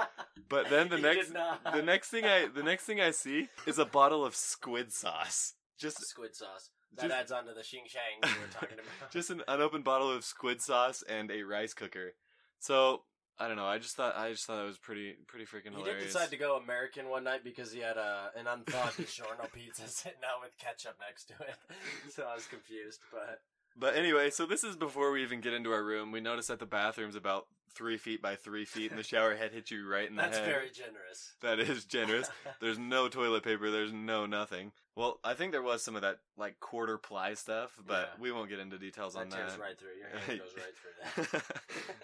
But 0.51 0.69
then 0.69 0.89
the 0.91 0.97
You 0.97 1.03
next, 1.03 1.33
the 1.73 1.83
next 1.83 2.09
thing 2.09 2.25
I, 2.27 2.49
the 2.55 2.63
next 2.63 2.85
thing 2.85 3.01
I 3.01 3.11
see 3.11 3.49
is 3.67 3.79
a 3.79 3.87
bottle 3.87 4.23
of 4.25 4.35
squid 4.35 4.93
sauce. 4.93 5.55
Just, 5.79 6.05
squid 6.07 6.35
sauce. 6.37 6.69
That 6.97 7.03
Just- 7.03 7.15
adds 7.15 7.33
on 7.33 7.47
to 7.47 7.55
the 7.55 7.61
Xing 7.61 7.87
Shang 7.89 8.19
we 8.23 8.29
were 8.29 8.53
talking 8.53 8.75
about. 8.75 9.11
just 9.13 9.31
an 9.31 9.43
unopened 9.49 9.85
bottle 9.85 10.11
of 10.11 10.25
squid 10.25 10.61
sauce 10.61 11.03
and 11.09 11.31
a 11.31 11.43
rice 11.45 11.73
cooker. 11.73 12.15
So 12.59 13.03
I 13.41 13.49
don't 13.49 13.57
know. 13.57 13.67
I 13.67 13.79
just 13.79 13.97
thought, 13.97 14.17
I 14.17 14.31
just 14.33 14.45
thought 14.47 14.63
it 14.63 14.67
was 14.67 14.77
pretty, 14.79 15.15
pretty 15.27 15.47
freaking 15.47 15.71
He 15.75 15.79
hilarious. 15.81 16.03
did 16.05 16.13
decide 16.13 16.31
to 16.31 16.37
go 16.37 16.57
American 16.57 17.09
one 17.09 17.25
night 17.25 17.43
because 17.43 17.73
he 17.73 17.81
had 17.81 17.97
a 17.97 18.31
an 18.37 18.47
unthawed 18.47 18.93
DiGiorno 18.93 19.51
pizza 19.53 19.83
sitting 19.89 20.19
out 20.25 20.43
with 20.43 20.57
ketchup 20.59 20.97
next 21.01 21.25
to 21.29 21.35
it. 21.45 21.55
So 22.15 22.25
I 22.31 22.35
was 22.35 22.45
confused, 22.47 23.01
but 23.11 23.41
But 23.77 23.97
anyway, 23.97 24.29
so 24.31 24.45
this 24.47 24.63
is 24.63 24.77
before 24.77 25.11
we 25.11 25.23
even 25.23 25.41
get 25.41 25.55
into 25.55 25.73
our 25.73 25.83
room. 25.83 26.13
We 26.13 26.21
notice 26.21 26.49
that 26.49 26.59
the 26.59 26.67
bathroom's 26.67 27.17
about 27.17 27.47
three 27.73 27.97
feet 27.97 28.21
by 28.21 28.35
three 28.35 28.65
feet, 28.65 28.91
and 28.91 28.99
the 28.99 29.05
shower 29.05 29.37
head 29.37 29.53
hits 29.53 29.71
you 29.71 29.87
right 29.89 30.09
in 30.11 30.17
the 30.17 30.23
that's 30.23 30.39
head. 30.39 30.47
very 30.47 30.71
generous. 30.71 31.35
That 31.41 31.61
is 31.61 31.85
generous. 31.85 32.29
There's 32.61 32.79
no 32.81 33.09
toilet 33.09 33.45
paper. 33.45 33.71
There's 33.71 33.93
no 33.93 34.27
nothing. 34.27 34.73
Well, 34.97 35.21
I 35.23 35.35
think 35.35 35.53
there 35.53 35.63
was 35.63 35.83
some 35.83 35.95
of 35.95 36.03
that 36.03 36.19
like 36.37 36.59
quarter 36.59 36.99
ply 36.99 37.35
stuff, 37.35 37.71
but 37.87 38.11
Yeah. 38.15 38.21
we 38.23 38.33
won't 38.33 38.51
get 38.51 38.59
into 38.59 38.77
details 38.77 39.15
on 39.15 39.29
that 39.31 39.37
tears 39.37 39.57
right 39.59 39.79
through. 39.79 39.97
Your 39.99 40.09
hand 40.19 40.41
goes 40.41 40.55
right 40.57 41.15
through 41.23 41.39
that. 41.39 41.45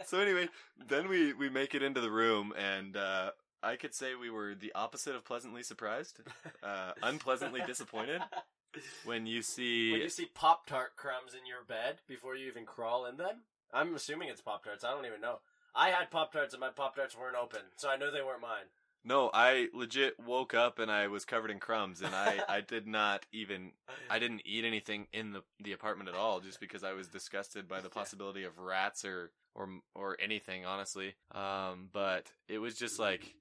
so 0.10 0.20
anyway, 0.20 0.48
then 0.88 1.08
we 1.08 1.32
we 1.32 1.48
make 1.48 1.74
it 1.74 1.82
into 1.82 2.00
the 2.00 2.10
room, 2.10 2.52
and 2.56 2.96
uh, 2.96 3.30
I 3.62 3.76
could 3.76 3.94
say 3.94 4.14
we 4.14 4.30
were 4.30 4.54
the 4.54 4.72
opposite 4.74 5.14
of 5.14 5.24
pleasantly 5.24 5.62
surprised, 5.62 6.20
uh, 6.62 6.92
unpleasantly 7.02 7.62
disappointed 7.66 8.22
when 9.04 9.26
you 9.26 9.42
see. 9.42 9.92
when 9.92 10.00
you 10.00 10.08
see 10.08 10.26
Pop 10.34 10.66
Tart 10.66 10.96
crumbs 10.96 11.34
in 11.34 11.46
your 11.46 11.64
bed 11.66 11.96
before 12.08 12.36
you 12.36 12.46
even 12.48 12.64
crawl 12.64 13.06
in 13.06 13.16
them. 13.16 13.42
I'm 13.72 13.94
assuming 13.94 14.28
it's 14.28 14.40
Pop 14.40 14.64
Tarts. 14.64 14.84
I 14.84 14.92
don't 14.92 15.06
even 15.06 15.20
know. 15.20 15.40
I 15.74 15.90
had 15.90 16.10
Pop 16.10 16.32
Tarts 16.32 16.54
and 16.54 16.60
my 16.60 16.70
Pop 16.70 16.96
Tarts 16.96 17.16
weren't 17.18 17.36
open, 17.36 17.60
so 17.76 17.88
I 17.90 17.96
know 17.96 18.10
they 18.10 18.22
weren't 18.22 18.40
mine. 18.40 18.66
No, 19.08 19.30
I 19.32 19.68
legit 19.72 20.18
woke 20.18 20.52
up 20.52 20.80
and 20.80 20.90
I 20.90 21.06
was 21.06 21.24
covered 21.24 21.52
in 21.52 21.60
crumbs, 21.60 22.02
and 22.02 22.12
I 22.12 22.40
I 22.48 22.60
did 22.60 22.88
not 22.88 23.24
even 23.32 23.70
I 24.10 24.18
didn't 24.18 24.42
eat 24.44 24.64
anything 24.64 25.06
in 25.12 25.30
the 25.30 25.42
the 25.62 25.72
apartment 25.72 26.08
at 26.08 26.16
all, 26.16 26.40
just 26.40 26.58
because 26.58 26.82
I 26.82 26.92
was 26.92 27.06
disgusted 27.06 27.68
by 27.68 27.80
the 27.80 27.88
possibility 28.00 28.42
of 28.42 28.58
rats 28.58 29.04
or 29.04 29.30
or 29.54 29.68
or 29.94 30.16
anything, 30.20 30.66
honestly. 30.66 31.14
Um, 31.32 31.88
but 31.92 32.32
it 32.48 32.58
was 32.58 32.74
just 32.74 32.98
like 32.98 33.36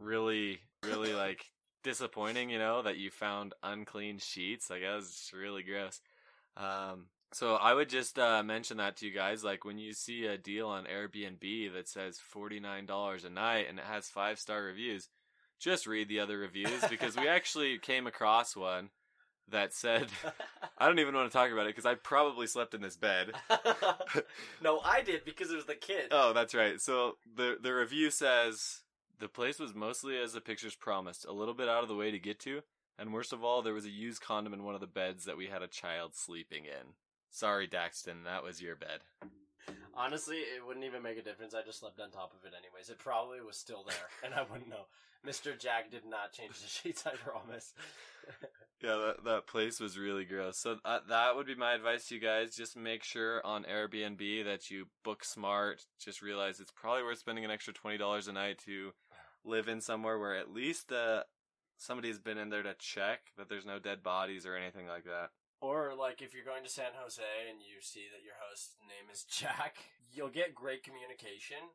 really, 0.00 0.60
really 0.82 1.12
like 1.12 1.44
disappointing, 1.84 2.48
you 2.48 2.58
know, 2.58 2.80
that 2.80 2.96
you 2.96 3.10
found 3.10 3.52
unclean 3.62 4.16
sheets. 4.18 4.70
Like 4.70 4.80
that 4.80 4.96
was 4.96 5.30
really 5.34 5.62
gross. 5.62 6.00
Um, 6.56 7.08
so 7.32 7.54
I 7.54 7.74
would 7.74 7.88
just 7.88 8.18
uh, 8.18 8.42
mention 8.42 8.76
that 8.76 8.96
to 8.98 9.06
you 9.06 9.12
guys. 9.12 9.42
Like 9.42 9.64
when 9.64 9.78
you 9.78 9.92
see 9.92 10.26
a 10.26 10.38
deal 10.38 10.68
on 10.68 10.84
Airbnb 10.84 11.72
that 11.74 11.88
says 11.88 12.18
forty 12.18 12.60
nine 12.60 12.86
dollars 12.86 13.24
a 13.24 13.30
night 13.30 13.66
and 13.68 13.78
it 13.78 13.84
has 13.84 14.08
five 14.08 14.38
star 14.38 14.62
reviews, 14.62 15.08
just 15.58 15.86
read 15.86 16.08
the 16.08 16.20
other 16.20 16.38
reviews 16.38 16.84
because 16.88 17.16
we 17.16 17.28
actually 17.28 17.78
came 17.78 18.06
across 18.06 18.56
one 18.56 18.90
that 19.48 19.72
said 19.72 20.08
I 20.78 20.86
don't 20.86 20.98
even 20.98 21.14
want 21.14 21.30
to 21.30 21.36
talk 21.36 21.50
about 21.50 21.66
it 21.66 21.74
because 21.74 21.86
I 21.86 21.94
probably 21.94 22.46
slept 22.46 22.74
in 22.74 22.82
this 22.82 22.96
bed. 22.96 23.32
no, 24.62 24.80
I 24.80 25.02
did 25.02 25.24
because 25.24 25.50
it 25.50 25.56
was 25.56 25.66
the 25.66 25.74
kid. 25.74 26.08
Oh, 26.10 26.32
that's 26.32 26.54
right. 26.54 26.80
So 26.80 27.16
the 27.36 27.56
the 27.60 27.72
review 27.72 28.10
says 28.10 28.80
the 29.18 29.28
place 29.28 29.58
was 29.58 29.74
mostly 29.74 30.18
as 30.18 30.32
the 30.32 30.40
pictures 30.40 30.74
promised, 30.74 31.24
a 31.24 31.32
little 31.32 31.54
bit 31.54 31.68
out 31.68 31.82
of 31.82 31.88
the 31.88 31.94
way 31.94 32.10
to 32.10 32.18
get 32.18 32.40
to, 32.40 32.62
and 32.98 33.12
worst 33.12 33.32
of 33.32 33.44
all, 33.44 33.62
there 33.62 33.74
was 33.74 33.84
a 33.84 33.90
used 33.90 34.20
condom 34.20 34.52
in 34.52 34.64
one 34.64 34.74
of 34.74 34.80
the 34.80 34.86
beds 34.86 35.24
that 35.24 35.36
we 35.36 35.46
had 35.46 35.62
a 35.62 35.68
child 35.68 36.14
sleeping 36.14 36.64
in. 36.64 36.94
Sorry, 37.32 37.66
Daxton, 37.66 38.24
that 38.24 38.42
was 38.44 38.60
your 38.60 38.76
bed. 38.76 39.00
Honestly, 39.94 40.36
it 40.36 40.64
wouldn't 40.66 40.84
even 40.84 41.02
make 41.02 41.16
a 41.18 41.22
difference. 41.22 41.54
I 41.54 41.62
just 41.62 41.80
slept 41.80 41.98
on 41.98 42.10
top 42.10 42.32
of 42.38 42.46
it 42.46 42.54
anyways. 42.56 42.90
It 42.90 42.98
probably 42.98 43.40
was 43.40 43.56
still 43.56 43.84
there, 43.88 44.08
and 44.24 44.34
I 44.34 44.44
wouldn't 44.50 44.68
know. 44.68 44.84
Mr. 45.26 45.58
Jack 45.58 45.90
did 45.90 46.04
not 46.04 46.32
change 46.32 46.60
the 46.60 46.68
sheets, 46.68 47.04
I 47.06 47.16
promise. 47.16 47.72
Yeah, 48.82 48.96
that 48.96 49.24
that 49.24 49.46
place 49.46 49.78
was 49.78 49.96
really 49.96 50.24
gross. 50.24 50.58
So 50.58 50.76
uh, 50.84 50.98
that 51.08 51.36
would 51.36 51.46
be 51.46 51.54
my 51.54 51.74
advice 51.74 52.08
to 52.08 52.16
you 52.16 52.20
guys. 52.20 52.56
Just 52.56 52.76
make 52.76 53.04
sure 53.04 53.40
on 53.46 53.62
Airbnb 53.62 54.44
that 54.44 54.72
you 54.72 54.88
book 55.04 55.24
smart. 55.24 55.82
Just 56.00 56.20
realize 56.20 56.58
it's 56.58 56.72
probably 56.72 57.04
worth 57.04 57.18
spending 57.18 57.44
an 57.44 57.52
extra 57.52 57.72
twenty 57.72 57.96
dollars 57.96 58.26
a 58.26 58.32
night 58.32 58.58
to 58.66 58.90
live 59.44 59.68
in 59.68 59.80
somewhere 59.80 60.18
where 60.18 60.34
at 60.34 60.52
least 60.52 60.90
uh, 60.90 61.22
somebody's 61.76 62.18
been 62.18 62.38
in 62.38 62.50
there 62.50 62.64
to 62.64 62.74
check 62.76 63.20
that 63.38 63.48
there's 63.48 63.64
no 63.64 63.78
dead 63.78 64.02
bodies 64.02 64.46
or 64.46 64.56
anything 64.56 64.88
like 64.88 65.04
that. 65.04 65.30
Or, 65.62 65.94
like, 65.94 66.18
if 66.18 66.34
you're 66.34 66.42
going 66.42 66.66
to 66.66 66.68
San 66.68 66.90
Jose 66.98 67.22
and 67.46 67.62
you 67.62 67.78
see 67.78 68.10
that 68.10 68.26
your 68.26 68.34
host's 68.42 68.74
name 68.82 69.06
is 69.06 69.22
Jack, 69.30 69.78
you'll 70.10 70.34
get 70.34 70.58
great 70.58 70.82
communication, 70.82 71.70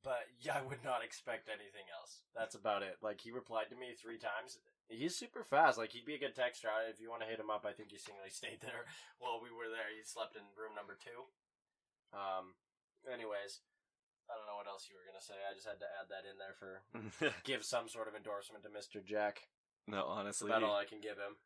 but 0.00 0.24
yeah, 0.40 0.56
I 0.56 0.64
would 0.64 0.80
not 0.80 1.04
expect 1.04 1.52
anything 1.52 1.84
else. 1.92 2.24
That's 2.32 2.56
about 2.56 2.80
it. 2.80 2.96
Like, 3.04 3.20
he 3.20 3.28
replied 3.28 3.68
to 3.68 3.76
me 3.76 3.92
three 3.92 4.16
times. 4.16 4.56
He's 4.88 5.20
super 5.20 5.44
fast. 5.44 5.76
Like, 5.76 5.92
he'd 5.92 6.08
be 6.08 6.16
a 6.16 6.22
good 6.22 6.32
texter. 6.32 6.72
If 6.88 6.96
you 6.96 7.12
want 7.12 7.20
to 7.22 7.28
hit 7.28 7.36
him 7.36 7.52
up, 7.52 7.68
I 7.68 7.76
think 7.76 7.92
he 7.92 8.00
singly 8.00 8.32
stayed 8.32 8.64
there 8.64 8.88
while 9.20 9.36
we 9.36 9.52
were 9.52 9.68
there. 9.68 9.92
He 9.92 10.00
slept 10.00 10.32
in 10.32 10.56
room 10.56 10.72
number 10.72 10.96
two. 10.96 11.28
Um, 12.16 12.56
anyways, 13.04 13.60
I 14.32 14.40
don't 14.40 14.48
know 14.48 14.56
what 14.56 14.70
else 14.70 14.88
you 14.88 14.96
were 14.96 15.04
going 15.04 15.20
to 15.20 15.28
say. 15.28 15.36
I 15.44 15.52
just 15.52 15.68
had 15.68 15.76
to 15.84 15.92
add 16.00 16.08
that 16.08 16.24
in 16.24 16.40
there 16.40 16.56
for 16.56 16.80
give 17.44 17.68
some 17.68 17.92
sort 17.92 18.08
of 18.08 18.16
endorsement 18.16 18.64
to 18.64 18.72
Mr. 18.72 19.04
Jack. 19.04 19.44
no, 19.84 20.08
That's 20.08 20.40
honestly, 20.40 20.48
about 20.48 20.64
all 20.64 20.80
I 20.80 20.88
can 20.88 21.04
give 21.04 21.20
him. 21.20 21.36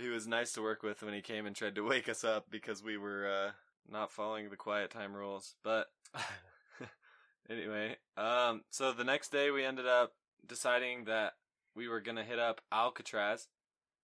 He 0.00 0.08
was 0.08 0.26
nice 0.26 0.52
to 0.52 0.62
work 0.62 0.82
with 0.82 1.02
when 1.02 1.14
he 1.14 1.20
came 1.20 1.46
and 1.46 1.54
tried 1.54 1.74
to 1.74 1.86
wake 1.86 2.08
us 2.08 2.24
up 2.24 2.46
because 2.50 2.82
we 2.82 2.96
were 2.96 3.28
uh, 3.28 3.50
not 3.90 4.10
following 4.10 4.48
the 4.48 4.56
quiet 4.56 4.90
time 4.90 5.14
rules. 5.14 5.54
But 5.62 5.86
anyway, 7.50 7.96
um, 8.16 8.62
so 8.70 8.92
the 8.92 9.04
next 9.04 9.30
day 9.30 9.50
we 9.50 9.64
ended 9.64 9.86
up 9.86 10.14
deciding 10.46 11.04
that 11.04 11.34
we 11.74 11.88
were 11.88 12.00
gonna 12.00 12.24
hit 12.24 12.38
up 12.38 12.60
Alcatraz, 12.72 13.48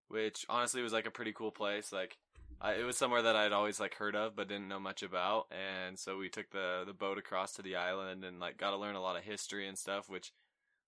which 0.09 0.46
honestly 0.48 0.82
was 0.82 0.92
like 0.92 1.06
a 1.06 1.11
pretty 1.11 1.32
cool 1.32 1.50
place. 1.50 1.92
Like, 1.92 2.18
I, 2.61 2.74
it 2.74 2.85
was 2.85 2.96
somewhere 2.96 3.22
that 3.22 3.37
I'd 3.37 3.52
always 3.52 3.80
like 3.80 3.94
heard 3.94 4.14
of 4.16 4.37
but 4.37 4.48
didn't 4.48 4.68
know 4.68 4.80
much 4.80 5.02
about, 5.02 5.46
and 5.50 5.98
so 5.98 6.18
we 6.18 6.28
took 6.28 6.50
the 6.50 6.85
the 6.87 6.94
boat 6.94 7.18
across 7.18 7.52
to 7.54 7.62
the 7.62 7.76
island 7.76 8.24
and 8.24 8.38
like 8.38 8.59
got 8.59 8.70
to 8.70 8.76
learn 8.76 8.94
a 8.94 9.02
lot 9.02 9.16
of 9.16 9.24
history 9.24 9.66
and 9.66 9.78
stuff, 9.78 10.09
which 10.09 10.32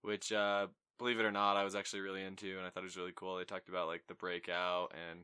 which 0.03 0.33
uh, 0.33 0.69
believe 0.99 1.19
it 1.19 1.25
or 1.25 1.33
not, 1.33 1.57
I 1.57 1.65
was 1.65 1.75
actually 1.75 2.01
really 2.01 2.23
into, 2.23 2.57
and 2.59 2.67
I 2.67 2.71
thought 2.71 2.83
it 2.83 2.91
was 2.91 2.97
really 2.97 3.13
cool. 3.15 3.37
They 3.37 3.45
talked 3.45 3.69
about 3.69 3.87
like 3.87 4.07
the 4.09 4.15
breakout 4.15 4.93
and 5.11 5.21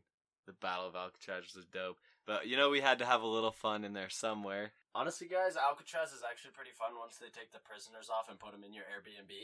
the 0.46 0.52
Battle 0.52 0.86
of 0.86 0.96
Alcatraz 0.96 1.54
was 1.54 1.66
dope. 1.66 1.98
But 2.26 2.46
you 2.46 2.56
know, 2.56 2.70
we 2.70 2.80
had 2.80 2.98
to 3.00 3.06
have 3.06 3.22
a 3.22 3.26
little 3.26 3.52
fun 3.52 3.84
in 3.84 3.92
there 3.92 4.08
somewhere. 4.08 4.72
Honestly, 4.94 5.26
guys, 5.26 5.58
Alcatraz 5.58 6.14
is 6.14 6.22
actually 6.22 6.54
pretty 6.54 6.70
fun 6.70 6.94
once 6.94 7.18
they 7.18 7.26
take 7.26 7.50
the 7.50 7.58
prisoners 7.66 8.06
off 8.06 8.30
and 8.30 8.38
put 8.38 8.54
them 8.54 8.62
in 8.62 8.70
your 8.70 8.86
Airbnb. 8.86 9.34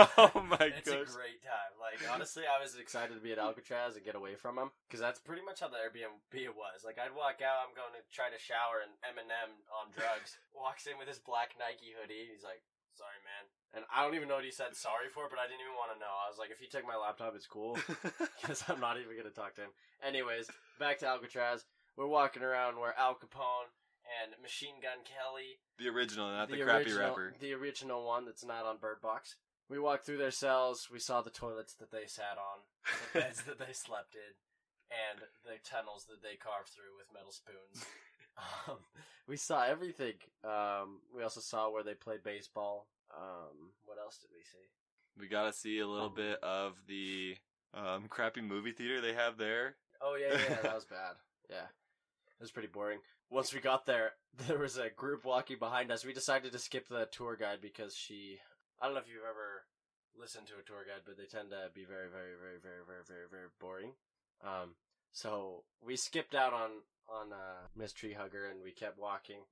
oh 0.16 0.40
my 0.48 0.56
god, 0.56 0.74
it's 0.80 0.88
gosh! 0.88 1.04
a 1.04 1.12
great 1.12 1.44
time. 1.44 1.76
Like 1.76 2.00
honestly, 2.08 2.48
I 2.48 2.56
was 2.56 2.72
excited 2.74 3.12
to 3.12 3.20
be 3.20 3.36
at 3.36 3.38
Alcatraz 3.38 4.00
and 4.00 4.02
get 4.02 4.16
away 4.16 4.34
from 4.34 4.56
them 4.56 4.72
because 4.88 4.98
that's 4.98 5.20
pretty 5.20 5.44
much 5.44 5.60
how 5.60 5.68
the 5.68 5.76
Airbnb 5.76 6.56
was. 6.56 6.88
Like 6.88 6.96
I'd 6.96 7.12
walk 7.12 7.44
out, 7.44 7.68
I'm 7.68 7.76
going 7.76 7.92
to 8.00 8.02
try 8.08 8.32
to 8.32 8.40
shower, 8.40 8.80
and 8.80 8.96
Eminem 9.04 9.60
on 9.68 9.92
drugs 9.92 10.40
walks 10.56 10.88
in 10.88 10.96
with 10.96 11.06
his 11.06 11.20
black 11.20 11.52
Nike 11.60 11.92
hoodie. 11.92 12.32
He's 12.32 12.42
like, 12.42 12.64
"Sorry, 12.98 13.22
man," 13.22 13.46
and 13.78 13.86
I 13.94 14.02
don't 14.02 14.18
even 14.18 14.26
know 14.26 14.42
what 14.42 14.44
he 14.44 14.50
said 14.50 14.74
sorry 14.74 15.06
for, 15.14 15.30
but 15.30 15.38
I 15.38 15.46
didn't 15.46 15.62
even 15.62 15.78
want 15.78 15.94
to 15.94 16.02
know. 16.02 16.10
I 16.10 16.26
was 16.26 16.38
like, 16.38 16.50
"If 16.50 16.58
you 16.58 16.66
take 16.66 16.82
my 16.82 16.98
laptop, 16.98 17.38
it's 17.38 17.46
cool," 17.46 17.78
because 18.42 18.66
I'm 18.66 18.82
not 18.82 18.98
even 18.98 19.14
gonna 19.14 19.30
talk 19.30 19.54
to 19.56 19.70
him. 19.70 19.74
Anyways, 20.02 20.50
back 20.82 20.98
to 21.00 21.06
Alcatraz. 21.06 21.62
We're 21.94 22.10
walking 22.10 22.42
around 22.42 22.78
where 22.78 22.94
Al 22.98 23.14
Capone 23.14 23.70
and 24.22 24.34
Machine 24.42 24.82
Gun 24.82 25.02
Kelly 25.06 25.58
the 25.78 25.88
original, 25.88 26.30
not 26.30 26.50
the, 26.50 26.62
crappy 26.62 26.90
original, 26.90 27.08
rapper. 27.08 27.34
The 27.38 27.54
original 27.54 28.06
one 28.06 28.24
that's 28.24 28.44
not 28.44 28.66
on 28.66 28.78
Bird 28.78 29.00
Box. 29.00 29.36
We 29.68 29.78
walked 29.78 30.06
through 30.06 30.18
their 30.18 30.32
cells. 30.32 30.88
We 30.90 30.98
saw 30.98 31.20
the 31.20 31.30
toilets 31.30 31.74
that 31.74 31.92
they 31.92 32.06
sat 32.06 32.40
on, 32.40 32.64
the 33.12 33.20
beds 33.20 33.42
that 33.46 33.58
they 33.58 33.72
slept 33.72 34.16
in, 34.16 34.34
and 34.88 35.28
the 35.44 35.60
tunnels 35.62 36.06
that 36.08 36.22
they 36.22 36.40
carved 36.40 36.72
through 36.72 36.96
with 36.96 37.12
metal 37.12 37.32
spoons. 37.32 37.84
Um, 38.38 38.76
we 39.28 39.36
saw 39.36 39.64
everything. 39.64 40.14
Um, 40.44 41.00
we 41.14 41.22
also 41.22 41.40
saw 41.40 41.70
where 41.70 41.82
they 41.82 41.94
played 41.94 42.22
baseball. 42.22 42.86
Um, 43.14 43.72
what 43.84 43.98
else 43.98 44.18
did 44.18 44.30
we 44.32 44.42
see? 44.42 44.66
We 45.18 45.28
got 45.28 45.44
to 45.44 45.52
see 45.52 45.80
a 45.80 45.86
little 45.86 46.10
bit 46.10 46.42
of 46.42 46.74
the 46.86 47.36
um, 47.74 48.06
crappy 48.08 48.40
movie 48.40 48.72
theater 48.72 49.00
they 49.00 49.14
have 49.14 49.36
there. 49.36 49.76
Oh 50.00 50.16
yeah, 50.16 50.38
yeah, 50.38 50.60
that 50.62 50.74
was 50.74 50.84
bad. 50.90 51.16
Yeah, 51.50 51.66
it 51.66 52.40
was 52.40 52.52
pretty 52.52 52.68
boring. 52.68 53.00
Once 53.30 53.52
we 53.52 53.60
got 53.60 53.84
there, 53.84 54.12
there 54.46 54.58
was 54.58 54.76
a 54.76 54.90
group 54.90 55.24
walking 55.24 55.58
behind 55.58 55.90
us. 55.90 56.04
We 56.04 56.12
decided 56.12 56.52
to 56.52 56.58
skip 56.58 56.88
the 56.88 57.08
tour 57.10 57.36
guide 57.36 57.58
because 57.60 57.94
she. 57.94 58.38
I 58.80 58.86
don't 58.86 58.94
know 58.94 59.00
if 59.00 59.08
you've 59.08 59.28
ever 59.28 59.66
listened 60.18 60.46
to 60.46 60.54
a 60.54 60.66
tour 60.66 60.86
guide, 60.86 61.02
but 61.04 61.16
they 61.16 61.26
tend 61.26 61.50
to 61.50 61.70
be 61.74 61.84
very, 61.84 62.08
very, 62.08 62.38
very, 62.38 62.58
very, 62.62 62.82
very, 62.86 63.02
very, 63.06 63.26
very 63.28 63.48
boring. 63.58 63.92
Um, 64.44 64.74
so 65.10 65.64
we 65.84 65.96
skipped 65.96 66.34
out 66.34 66.52
on 66.52 66.70
on 67.08 67.32
uh, 67.32 67.66
Miss 67.76 67.92
Tree 67.92 68.12
Hugger 68.12 68.46
and 68.46 68.62
we 68.62 68.72
kept 68.72 68.98
walking. 68.98 69.40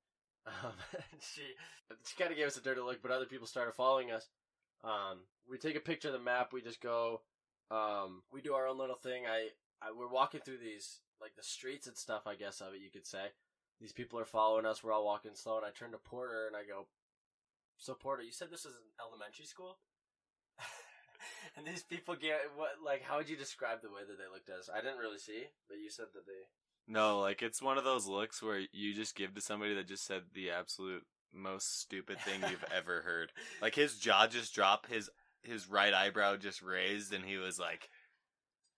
Um, 0.47 0.75
she 1.19 1.43
she 2.05 2.17
kind 2.17 2.31
of 2.31 2.37
gave 2.37 2.47
us 2.47 2.57
a 2.57 2.61
dirty 2.61 2.81
look, 2.81 3.03
but 3.03 3.11
other 3.11 3.27
people 3.27 3.49
started 3.49 3.75
following 3.75 4.13
us. 4.13 4.29
Um, 4.85 5.27
we 5.51 5.59
take 5.59 5.75
a 5.75 5.81
picture 5.81 6.07
of 6.07 6.15
the 6.15 6.21
map. 6.21 6.53
We 6.53 6.63
just 6.63 6.81
go. 6.81 7.23
Um, 7.69 8.23
we 8.33 8.41
do 8.41 8.55
our 8.55 8.69
own 8.69 8.79
little 8.79 8.95
thing. 8.95 9.25
I, 9.27 9.49
I 9.83 9.91
we're 9.91 10.07
walking 10.07 10.41
through 10.41 10.59
these 10.59 11.01
like 11.21 11.35
the 11.37 11.43
streets 11.43 11.89
and 11.89 11.97
stuff. 11.97 12.29
I 12.29 12.37
guess 12.37 12.61
of 12.61 12.75
it, 12.75 12.81
you 12.81 12.91
could 12.91 13.07
say. 13.07 13.35
These 13.81 13.93
people 13.93 14.19
are 14.19 14.25
following 14.25 14.65
us. 14.65 14.83
We're 14.83 14.93
all 14.93 15.05
walking 15.05 15.35
slow, 15.35 15.57
and 15.57 15.67
I 15.67 15.71
turn 15.71 15.93
to 15.93 15.99
Porter 15.99 16.47
and 16.47 16.57
I 16.57 16.63
go, 16.63 16.87
"So 17.77 17.95
Porter, 17.95 18.23
you 18.23 18.33
said 18.33 18.51
this 18.51 18.65
is 18.65 18.77
an 18.77 18.95
elementary 19.01 19.47
school?" 19.47 19.79
and 21.57 21.67
these 21.67 21.83
people 21.83 22.15
get 22.15 22.55
what? 22.57 22.79
Like, 22.85 23.03
how 23.03 23.19
would 23.19 23.29
you 23.29 23.37
describe 23.37 23.83
the 23.83 23.91
way 23.91 24.03
that 24.07 24.17
they 24.17 24.31
looked 24.33 24.49
at 24.49 24.61
us? 24.61 24.71
I 24.73 24.81
didn't 24.81 25.03
really 25.03 25.19
see, 25.19 25.45
but 25.69 25.79
you 25.79 25.91
said 25.91 26.07
that 26.15 26.27
they. 26.27 26.49
No, 26.89 27.21
like 27.21 27.43
it's 27.43 27.61
one 27.61 27.79
of 27.79 27.85
those 27.85 28.07
looks 28.07 28.43
where 28.43 28.61
you 28.73 28.95
just 28.95 29.17
give 29.17 29.35
to 29.35 29.41
somebody 29.41 29.75
that 29.75 29.89
just 29.89 30.07
said 30.07 30.23
the 30.35 30.51
absolute 30.51 31.05
most 31.33 31.81
stupid 31.81 32.19
thing 32.21 32.41
you've 32.49 32.65
ever 32.75 33.03
heard. 33.03 33.33
Like 33.61 33.75
his 33.75 33.99
jaw 33.99 34.27
just 34.27 34.55
dropped, 34.55 34.91
his 34.91 35.11
his 35.43 35.69
right 35.69 35.93
eyebrow 35.93 36.37
just 36.37 36.63
raised, 36.63 37.13
and 37.13 37.25
he 37.25 37.37
was 37.37 37.59
like, 37.59 37.89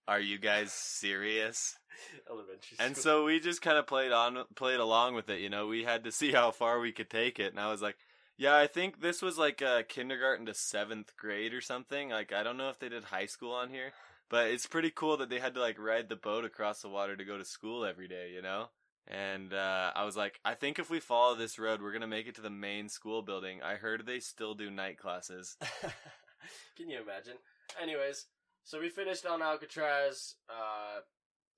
"Are 0.07 0.21
you 0.21 0.39
guys 0.39 0.73
serious?" 0.73 1.77
elementary 2.31 2.77
And 2.79 2.97
so 2.97 3.25
we 3.25 3.41
just 3.41 3.63
kind 3.63 3.77
of 3.77 3.87
played 3.87 4.13
on, 4.13 4.45
played 4.55 4.81
along 4.81 5.15
with 5.15 5.29
it. 5.29 5.41
You 5.41 5.49
know, 5.51 5.67
we 5.67 5.85
had 5.85 6.05
to 6.05 6.13
see 6.13 6.33
how 6.33 6.51
far 6.51 6.81
we 6.81 6.93
could 6.93 7.11
take 7.11 7.39
it, 7.39 7.53
and 7.53 7.61
I 7.61 7.71
was 7.71 7.83
like, 7.83 7.97
"Yeah, 8.37 8.57
I 8.57 8.67
think 8.67 9.01
this 9.01 9.21
was 9.21 9.37
like 9.37 9.61
uh, 9.61 9.83
kindergarten 9.89 10.47
to 10.47 10.55
seventh 10.55 11.17
grade 11.17 11.53
or 11.53 11.61
something. 11.61 12.11
Like, 12.11 12.33
I 12.33 12.43
don't 12.43 12.57
know 12.57 12.71
if 12.71 12.79
they 12.79 12.89
did 12.89 13.05
high 13.05 13.27
school 13.27 13.53
on 13.53 13.71
here, 13.71 13.93
but 14.31 14.49
it's 14.49 14.67
pretty 14.67 14.91
cool 14.91 15.17
that 15.19 15.31
they 15.31 15.39
had 15.39 15.55
to 15.55 15.61
like 15.61 15.79
ride 15.79 16.09
the 16.09 16.17
boat 16.17 16.45
across 16.45 16.83
the 16.83 16.89
water 16.89 17.17
to 17.17 17.25
go 17.25 17.39
to 17.39 17.45
school 17.45 17.85
every 17.85 18.09
day. 18.09 18.31
You 18.35 18.43
know." 18.43 18.69
And 19.11 19.55
uh, 19.55 19.91
I 19.97 20.05
was 20.05 20.19
like, 20.19 20.39
I 20.45 20.53
think 20.53 20.79
if 20.79 20.91
we 20.91 21.01
follow 21.01 21.35
this 21.35 21.59
road, 21.59 21.81
we're 21.81 21.93
gonna 21.93 22.07
make 22.07 22.27
it 22.27 22.35
to 22.35 22.43
the 22.43 22.51
main 22.51 22.91
school 22.91 23.23
building. 23.23 23.63
I 23.63 23.77
heard 23.77 24.05
they 24.05 24.21
still 24.21 24.55
do 24.55 24.71
night 24.71 24.99
classes. 24.99 25.57
Can 26.77 26.91
you 26.91 27.01
imagine? 27.01 27.41
Anyways, 27.81 28.27
so 28.65 28.81
we 28.81 28.91
finished 28.91 29.25
on 29.25 29.41
Alcatraz. 29.41 30.35
Uh, 30.49 31.01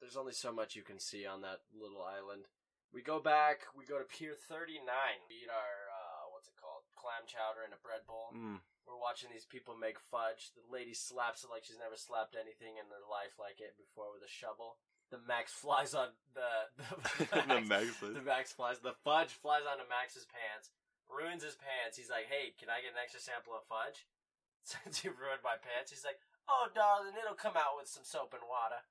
there's 0.00 0.16
only 0.16 0.32
so 0.32 0.52
much 0.52 0.76
you 0.76 0.82
can 0.82 0.98
see 0.98 1.26
on 1.26 1.42
that 1.42 1.60
little 1.74 2.02
island. 2.02 2.46
We 2.94 3.02
go 3.02 3.20
back. 3.20 3.68
We 3.76 3.84
go 3.84 3.98
to 3.98 4.04
Pier 4.04 4.34
39. 4.48 4.80
We 5.28 5.44
eat 5.44 5.50
our 5.50 5.74
uh, 5.90 6.24
what's 6.32 6.48
it 6.48 6.56
called? 6.56 6.82
Clam 6.96 7.26
chowder 7.26 7.66
in 7.66 7.74
a 7.74 7.82
bread 7.84 8.06
bowl. 8.06 8.32
Mm. 8.34 8.64
We're 8.90 8.98
watching 8.98 9.30
these 9.30 9.46
people 9.46 9.78
make 9.78 10.02
fudge. 10.02 10.50
The 10.58 10.66
lady 10.66 10.98
slaps 10.98 11.46
it 11.46 11.50
like 11.54 11.62
she's 11.62 11.78
never 11.78 11.94
slapped 11.94 12.34
anything 12.34 12.74
in 12.74 12.90
her 12.90 13.06
life 13.06 13.38
like 13.38 13.62
it 13.62 13.78
before 13.78 14.10
with 14.10 14.26
a 14.26 14.30
shovel. 14.30 14.82
The 15.14 15.22
Max 15.22 15.54
flies 15.62 15.94
on 15.94 16.10
the 16.34 16.74
the, 16.74 17.30
the 17.46 17.62
Max 17.62 18.02
the 18.02 18.26
Max 18.26 18.50
flies. 18.50 18.82
The 18.82 18.98
fudge 19.06 19.38
flies 19.38 19.62
onto 19.62 19.86
Max's 19.86 20.26
pants, 20.26 20.74
ruins 21.06 21.46
his 21.46 21.54
pants. 21.54 21.94
He's 21.94 22.10
like, 22.10 22.26
"Hey, 22.26 22.50
can 22.58 22.66
I 22.66 22.82
get 22.82 22.98
an 22.98 23.02
extra 23.02 23.22
sample 23.22 23.54
of 23.54 23.62
fudge?" 23.70 24.10
Since 24.66 25.06
you 25.06 25.14
ruined 25.14 25.46
my 25.46 25.54
pants, 25.54 25.94
he's 25.94 26.02
like, 26.02 26.18
"Oh, 26.50 26.66
darling, 26.74 27.14
it'll 27.14 27.38
come 27.38 27.54
out 27.54 27.78
with 27.78 27.86
some 27.86 28.02
soap 28.02 28.34
and 28.34 28.42
water." 28.42 28.82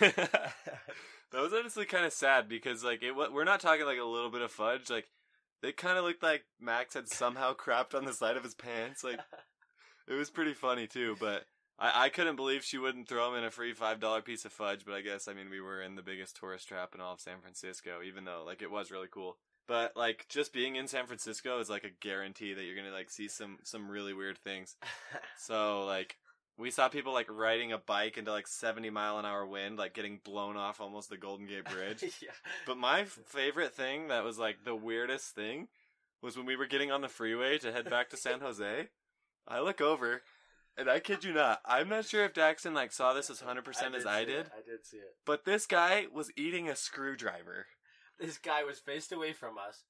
that 0.00 1.44
was 1.44 1.52
honestly 1.52 1.84
kind 1.84 2.04
of 2.04 2.12
sad 2.12 2.48
because 2.48 2.84
like 2.84 3.02
it 3.02 3.12
we're 3.12 3.44
not 3.44 3.60
talking 3.60 3.86
like 3.86 3.98
a 3.98 4.04
little 4.04 4.30
bit 4.30 4.42
of 4.42 4.50
fudge 4.50 4.90
like 4.90 5.08
they 5.62 5.72
kind 5.72 5.96
of 5.96 6.04
looked 6.04 6.22
like 6.22 6.44
Max 6.60 6.94
had 6.94 7.08
somehow 7.08 7.54
crapped 7.54 7.94
on 7.94 8.04
the 8.04 8.12
side 8.12 8.36
of 8.36 8.44
his 8.44 8.54
pants 8.54 9.02
like 9.02 9.20
it 10.08 10.14
was 10.14 10.30
pretty 10.30 10.54
funny 10.54 10.86
too 10.86 11.16
but 11.18 11.44
I, 11.78 12.04
I 12.04 12.08
couldn't 12.08 12.36
believe 12.36 12.64
she 12.64 12.78
wouldn't 12.78 13.08
throw 13.08 13.30
him 13.30 13.38
in 13.38 13.44
a 13.44 13.50
free 13.50 13.72
five 13.72 14.00
dollar 14.00 14.20
piece 14.20 14.44
of 14.44 14.52
fudge 14.52 14.84
but 14.84 14.94
I 14.94 15.00
guess 15.00 15.28
I 15.28 15.34
mean 15.34 15.50
we 15.50 15.60
were 15.60 15.80
in 15.80 15.94
the 15.94 16.02
biggest 16.02 16.36
tourist 16.36 16.68
trap 16.68 16.94
in 16.94 17.00
all 17.00 17.14
of 17.14 17.20
San 17.20 17.40
Francisco 17.40 18.00
even 18.06 18.24
though 18.24 18.42
like 18.44 18.62
it 18.62 18.70
was 18.70 18.90
really 18.90 19.08
cool. 19.10 19.38
But 19.68 19.96
like 19.96 20.26
just 20.28 20.52
being 20.52 20.74
in 20.76 20.88
San 20.88 21.06
Francisco 21.06 21.60
is 21.60 21.70
like 21.70 21.84
a 21.84 22.04
guarantee 22.04 22.52
that 22.52 22.64
you're 22.64 22.76
gonna 22.76 22.90
like 22.90 23.10
see 23.10 23.28
some 23.28 23.58
some 23.62 23.90
really 23.90 24.12
weird 24.12 24.38
things. 24.38 24.76
So 25.38 25.84
like 25.86 26.16
we 26.58 26.70
saw 26.70 26.88
people 26.88 27.12
like 27.12 27.26
riding 27.30 27.72
a 27.72 27.78
bike 27.78 28.18
into 28.18 28.30
like 28.30 28.46
70 28.46 28.90
mile 28.90 29.18
an 29.18 29.24
hour 29.24 29.46
wind, 29.46 29.78
like 29.78 29.94
getting 29.94 30.20
blown 30.22 30.56
off 30.56 30.80
almost 30.80 31.08
the 31.10 31.16
Golden 31.16 31.46
Gate 31.46 31.64
Bridge. 31.64 32.02
yeah. 32.22 32.30
but 32.66 32.76
my 32.76 33.00
f- 33.00 33.18
favorite 33.26 33.74
thing 33.74 34.08
that 34.08 34.24
was 34.24 34.38
like 34.38 34.64
the 34.64 34.74
weirdest 34.74 35.34
thing 35.34 35.68
was 36.20 36.36
when 36.36 36.46
we 36.46 36.56
were 36.56 36.66
getting 36.66 36.90
on 36.92 37.00
the 37.00 37.08
freeway 37.08 37.58
to 37.58 37.72
head 37.72 37.88
back 37.90 38.10
to 38.10 38.16
San 38.16 38.40
Jose. 38.42 38.88
I 39.48 39.60
look 39.60 39.80
over 39.80 40.22
and 40.76 40.88
I 40.88 41.00
kid 41.00 41.24
you 41.24 41.32
not, 41.32 41.60
I'm 41.64 41.88
not 41.88 42.04
sure 42.04 42.24
if 42.24 42.34
Daxton 42.34 42.74
like 42.74 42.92
saw 42.92 43.12
this 43.12 43.30
as 43.30 43.40
100% 43.42 43.94
as 43.94 44.06
I 44.06 44.24
did, 44.24 44.46
it. 44.46 44.50
I 44.52 44.62
did 44.64 44.86
see 44.86 44.98
it. 44.98 45.16
but 45.26 45.44
this 45.44 45.66
guy 45.66 46.06
was 46.12 46.30
eating 46.36 46.68
a 46.68 46.76
screwdriver. 46.76 47.66
This 48.20 48.38
guy 48.38 48.62
was 48.62 48.78
faced 48.78 49.10
away 49.10 49.32
from 49.32 49.56
us. 49.58 49.84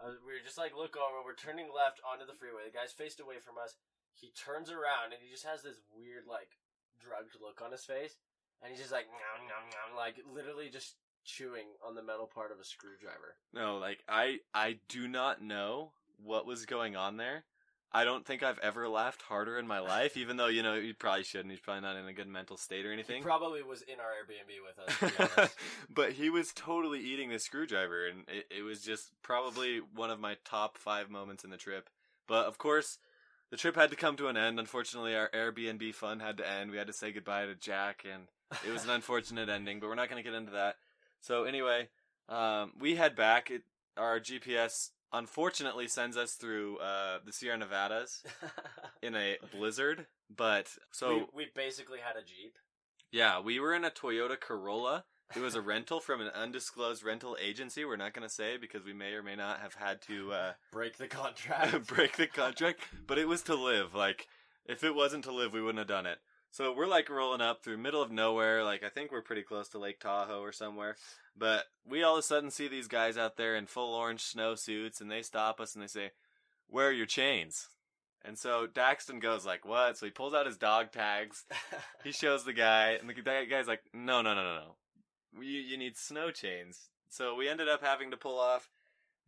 Uh, 0.00 0.12
we 0.26 0.32
were 0.34 0.44
just 0.44 0.58
like, 0.58 0.76
look 0.76 0.96
over. 0.96 1.24
We're 1.24 1.34
turning 1.34 1.66
left 1.74 2.00
onto 2.04 2.26
the 2.26 2.36
freeway. 2.36 2.62
The 2.64 2.76
guy's 2.78 2.92
faced 2.92 3.20
away 3.20 3.36
from 3.40 3.54
us. 3.62 3.76
He 4.16 4.32
turns 4.32 4.70
around 4.72 5.12
and 5.12 5.20
he 5.20 5.30
just 5.30 5.44
has 5.44 5.62
this 5.62 5.76
weird, 5.92 6.24
like, 6.28 6.56
drugged 7.00 7.36
look 7.40 7.60
on 7.62 7.72
his 7.72 7.84
face, 7.84 8.16
and 8.62 8.70
he's 8.72 8.80
just 8.80 8.92
like, 8.92 9.06
nom, 9.06 9.46
nom, 9.46 9.68
nom, 9.68 9.96
like 9.96 10.16
literally 10.32 10.68
just 10.68 10.96
chewing 11.24 11.66
on 11.86 11.94
the 11.94 12.02
metal 12.02 12.26
part 12.26 12.52
of 12.52 12.58
a 12.58 12.64
screwdriver. 12.64 13.36
No, 13.52 13.78
like 13.78 14.02
I 14.08 14.38
I 14.54 14.78
do 14.88 15.08
not 15.08 15.42
know 15.42 15.92
what 16.22 16.46
was 16.46 16.66
going 16.66 16.96
on 16.96 17.16
there. 17.16 17.44
I 17.92 18.04
don't 18.04 18.26
think 18.26 18.42
I've 18.42 18.58
ever 18.58 18.88
laughed 18.88 19.22
harder 19.22 19.58
in 19.58 19.66
my 19.66 19.78
life, 19.78 20.16
even 20.16 20.36
though 20.36 20.48
you 20.48 20.62
know 20.62 20.74
you 20.74 20.94
probably 20.94 21.24
shouldn't. 21.24 21.50
He's 21.50 21.60
probably 21.60 21.82
not 21.82 21.96
in 21.96 22.06
a 22.06 22.12
good 22.12 22.28
mental 22.28 22.56
state 22.56 22.86
or 22.86 22.92
anything. 22.92 23.18
He 23.18 23.22
probably 23.22 23.62
was 23.62 23.82
in 23.82 23.96
our 24.00 24.12
Airbnb 24.12 24.62
with 24.66 24.78
us. 24.88 25.34
To 25.34 25.40
be 25.42 25.48
but 25.94 26.12
he 26.12 26.30
was 26.30 26.52
totally 26.54 27.00
eating 27.00 27.30
the 27.30 27.38
screwdriver, 27.38 28.06
and 28.06 28.24
it, 28.28 28.58
it 28.58 28.62
was 28.62 28.80
just 28.80 29.10
probably 29.22 29.80
one 29.94 30.10
of 30.10 30.20
my 30.20 30.36
top 30.44 30.78
five 30.78 31.10
moments 31.10 31.44
in 31.44 31.50
the 31.50 31.56
trip. 31.56 31.90
But 32.26 32.46
of 32.46 32.58
course, 32.58 32.98
the 33.50 33.56
trip 33.56 33.76
had 33.76 33.90
to 33.90 33.96
come 33.96 34.16
to 34.16 34.28
an 34.28 34.36
end. 34.36 34.58
Unfortunately, 34.58 35.14
our 35.14 35.30
Airbnb 35.30 35.94
fun 35.94 36.20
had 36.20 36.36
to 36.38 36.48
end. 36.48 36.70
We 36.70 36.78
had 36.78 36.86
to 36.88 36.92
say 36.92 37.12
goodbye 37.12 37.46
to 37.46 37.54
Jack, 37.54 38.04
and 38.10 38.24
it 38.66 38.72
was 38.72 38.84
an 38.84 38.90
unfortunate 38.98 39.48
ending. 39.48 39.80
But 39.80 39.88
we're 39.88 39.94
not 39.94 40.08
going 40.08 40.22
to 40.22 40.28
get 40.28 40.36
into 40.36 40.52
that. 40.52 40.76
So 41.20 41.44
anyway, 41.44 41.88
um, 42.28 42.72
we 42.78 42.96
head 42.96 43.14
back. 43.16 43.50
It, 43.50 43.62
our 43.96 44.20
GPS 44.20 44.90
unfortunately 45.12 45.88
sends 45.88 46.16
us 46.16 46.32
through 46.32 46.78
uh, 46.78 47.18
the 47.24 47.32
Sierra 47.32 47.56
Nevadas 47.56 48.22
in 49.02 49.14
a 49.14 49.38
blizzard. 49.52 50.06
But 50.34 50.68
so 50.90 51.28
we, 51.34 51.44
we 51.44 51.46
basically 51.54 51.98
had 52.00 52.16
a 52.16 52.24
jeep. 52.24 52.58
yeah, 53.12 53.40
we 53.40 53.60
were 53.60 53.74
in 53.74 53.84
a 53.84 53.90
Toyota 53.90 54.38
Corolla. 54.38 55.04
It 55.34 55.40
was 55.40 55.54
a 55.54 55.60
rental 55.60 56.00
from 56.00 56.20
an 56.20 56.28
undisclosed 56.28 57.02
rental 57.02 57.36
agency. 57.40 57.84
We're 57.84 57.96
not 57.96 58.14
going 58.14 58.26
to 58.26 58.32
say 58.32 58.56
because 58.56 58.84
we 58.84 58.92
may 58.92 59.12
or 59.12 59.22
may 59.22 59.34
not 59.34 59.60
have 59.60 59.74
had 59.74 60.00
to 60.02 60.32
uh, 60.32 60.52
Break 60.72 60.98
the 60.98 61.08
contract. 61.08 61.86
break 61.94 62.16
the 62.16 62.26
contract, 62.26 62.80
but 63.06 63.18
it 63.18 63.26
was 63.26 63.42
to 63.42 63.54
live. 63.54 63.94
Like 63.94 64.28
if 64.66 64.84
it 64.84 64.94
wasn't 64.94 65.24
to 65.24 65.32
live, 65.32 65.52
we 65.52 65.60
wouldn't 65.60 65.78
have 65.78 65.88
done 65.88 66.06
it. 66.06 66.18
So 66.50 66.72
we're 66.72 66.86
like 66.86 67.10
rolling 67.10 67.40
up 67.40 67.62
through 67.62 67.78
middle 67.78 68.00
of 68.00 68.12
nowhere. 68.12 68.64
Like 68.64 68.82
I 68.82 68.88
think 68.88 69.10
we're 69.10 69.20
pretty 69.20 69.42
close 69.42 69.68
to 69.70 69.78
Lake 69.78 70.00
Tahoe 70.00 70.40
or 70.40 70.52
somewhere. 70.52 70.96
But 71.36 71.64
we 71.86 72.02
all 72.02 72.14
of 72.14 72.20
a 72.20 72.22
sudden 72.22 72.50
see 72.50 72.68
these 72.68 72.88
guys 72.88 73.18
out 73.18 73.36
there 73.36 73.56
in 73.56 73.66
full 73.66 73.94
orange 73.94 74.22
snow 74.22 74.54
suits, 74.54 75.00
and 75.00 75.10
they 75.10 75.22
stop 75.22 75.60
us 75.60 75.74
and 75.74 75.82
they 75.82 75.88
say, 75.88 76.12
"Where 76.68 76.88
are 76.88 76.92
your 76.92 77.04
chains?" 77.06 77.68
And 78.24 78.38
so 78.38 78.66
Daxton 78.66 79.20
goes 79.20 79.44
like, 79.44 79.66
"What?" 79.66 79.98
So 79.98 80.06
he 80.06 80.12
pulls 80.12 80.34
out 80.34 80.46
his 80.46 80.56
dog 80.56 80.92
tags. 80.92 81.44
He 82.04 82.12
shows 82.12 82.44
the 82.44 82.52
guy, 82.52 82.92
and 82.92 83.08
the 83.08 83.46
guy's 83.50 83.66
like, 83.66 83.82
"No, 83.92 84.22
no, 84.22 84.32
no, 84.32 84.44
no, 84.44 84.54
no. 84.54 84.76
You 85.40 85.60
you 85.60 85.76
need 85.76 85.96
snow 85.96 86.30
chains." 86.30 86.90
So 87.08 87.34
we 87.34 87.48
ended 87.48 87.68
up 87.68 87.82
having 87.82 88.10
to 88.10 88.16
pull 88.16 88.38
off 88.38 88.70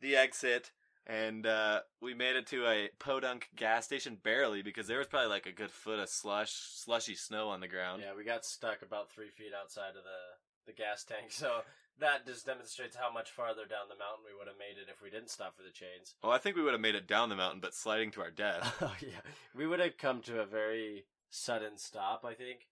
the 0.00 0.16
exit, 0.16 0.72
and 1.06 1.46
uh, 1.46 1.80
we 2.00 2.14
made 2.14 2.36
it 2.36 2.46
to 2.48 2.66
a 2.66 2.90
podunk 2.98 3.48
gas 3.56 3.84
station 3.86 4.18
barely 4.22 4.62
because 4.62 4.86
there 4.86 4.98
was 4.98 5.06
probably 5.06 5.28
like 5.28 5.46
a 5.46 5.52
good 5.52 5.70
foot 5.70 5.98
of 5.98 6.08
slush, 6.08 6.52
slushy 6.52 7.14
snow 7.14 7.48
on 7.48 7.60
the 7.60 7.68
ground. 7.68 8.02
yeah, 8.04 8.14
we 8.16 8.24
got 8.24 8.44
stuck 8.44 8.82
about 8.82 9.10
three 9.10 9.30
feet 9.30 9.52
outside 9.58 9.90
of 9.90 10.04
the 10.04 10.36
the 10.66 10.72
gas 10.72 11.04
tank. 11.04 11.26
So 11.30 11.62
that 12.00 12.26
just 12.26 12.46
demonstrates 12.46 12.94
how 12.94 13.12
much 13.12 13.30
farther 13.30 13.64
down 13.66 13.88
the 13.88 13.96
mountain 13.96 14.24
we 14.24 14.36
would 14.36 14.46
have 14.46 14.58
made 14.58 14.80
it 14.80 14.88
if 14.88 15.02
we 15.02 15.10
didn't 15.10 15.30
stop 15.30 15.56
for 15.56 15.62
the 15.62 15.70
chains. 15.70 16.14
Oh, 16.22 16.30
I 16.30 16.38
think 16.38 16.54
we 16.56 16.62
would 16.62 16.72
have 16.74 16.80
made 16.80 16.94
it 16.94 17.08
down 17.08 17.28
the 17.28 17.34
mountain, 17.36 17.60
but 17.60 17.74
sliding 17.74 18.10
to 18.12 18.20
our 18.20 18.30
death. 18.30 18.76
oh 18.82 18.94
yeah, 19.00 19.20
we 19.54 19.66
would 19.66 19.80
have 19.80 19.98
come 19.98 20.20
to 20.22 20.40
a 20.40 20.46
very 20.46 21.06
sudden 21.30 21.76
stop, 21.76 22.24
I 22.24 22.34
think, 22.34 22.68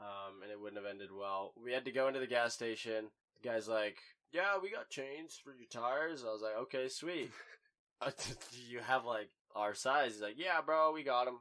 um, 0.00 0.42
and 0.42 0.50
it 0.50 0.60
wouldn't 0.60 0.82
have 0.82 0.90
ended 0.90 1.10
well. 1.12 1.52
We 1.62 1.72
had 1.72 1.84
to 1.84 1.92
go 1.92 2.08
into 2.08 2.20
the 2.20 2.26
gas 2.26 2.54
station. 2.54 3.06
The 3.42 3.48
guy's 3.48 3.68
like, 3.68 3.98
"Yeah, 4.32 4.58
we 4.62 4.70
got 4.70 4.90
chains 4.90 5.40
for 5.42 5.52
your 5.54 5.68
tires." 5.70 6.24
I 6.24 6.32
was 6.32 6.42
like, 6.42 6.56
"Okay, 6.62 6.88
sweet." 6.88 7.30
uh, 8.00 8.10
do 8.52 8.58
you 8.68 8.80
have 8.80 9.04
like 9.04 9.30
our 9.54 9.74
size? 9.74 10.12
He's 10.12 10.22
like, 10.22 10.38
"Yeah, 10.38 10.60
bro, 10.64 10.92
we 10.92 11.02
got 11.02 11.24
them." 11.26 11.40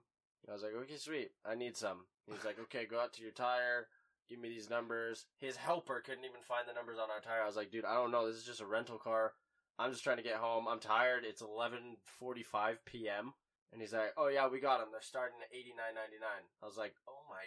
I 0.49 0.53
was 0.53 0.63
like, 0.63 0.73
"Okay, 0.83 0.97
sweet. 0.97 1.31
I 1.45 1.55
need 1.55 1.75
some." 1.77 2.05
He's 2.31 2.45
like, 2.45 2.59
"Okay, 2.59 2.85
go 2.85 2.99
out 2.99 3.13
to 3.13 3.21
your 3.21 3.31
tire." 3.31 3.87
Give 4.27 4.39
me 4.39 4.49
these 4.49 4.71
numbers. 4.71 5.27
His 5.37 5.55
helper 5.55 6.01
couldn't 6.03 6.25
even 6.25 6.41
find 6.47 6.67
the 6.67 6.73
numbers 6.73 6.97
on 6.97 7.11
our 7.11 7.21
tire. 7.21 7.43
I 7.43 7.45
was 7.45 7.55
like, 7.55 7.69
dude, 7.69 7.85
I 7.85 7.93
don't 7.93 8.09
know. 8.09 8.25
This 8.25 8.37
is 8.37 8.43
just 8.43 8.59
a 8.61 8.65
rental 8.65 8.97
car. 8.97 9.33
I'm 9.77 9.91
just 9.91 10.03
trying 10.03 10.17
to 10.17 10.23
get 10.23 10.41
home. 10.41 10.65
I'm 10.67 10.79
tired. 10.79 11.25
It's 11.25 11.43
11:45 11.43 12.77
p.m. 12.85 13.33
And 13.71 13.81
he's 13.81 13.93
like, 13.93 14.13
"Oh 14.17 14.27
yeah, 14.27 14.47
we 14.47 14.59
got 14.59 14.79
them. 14.79 14.87
They're 14.91 15.01
starting 15.01 15.37
at 15.43 15.53
eighty 15.53 15.75
nine 15.75 15.93
ninety 15.99 16.17
nine. 16.17 16.47
I 16.63 16.65
was 16.65 16.77
like, 16.77 16.95
"Oh 17.09 17.27
my 17.29 17.43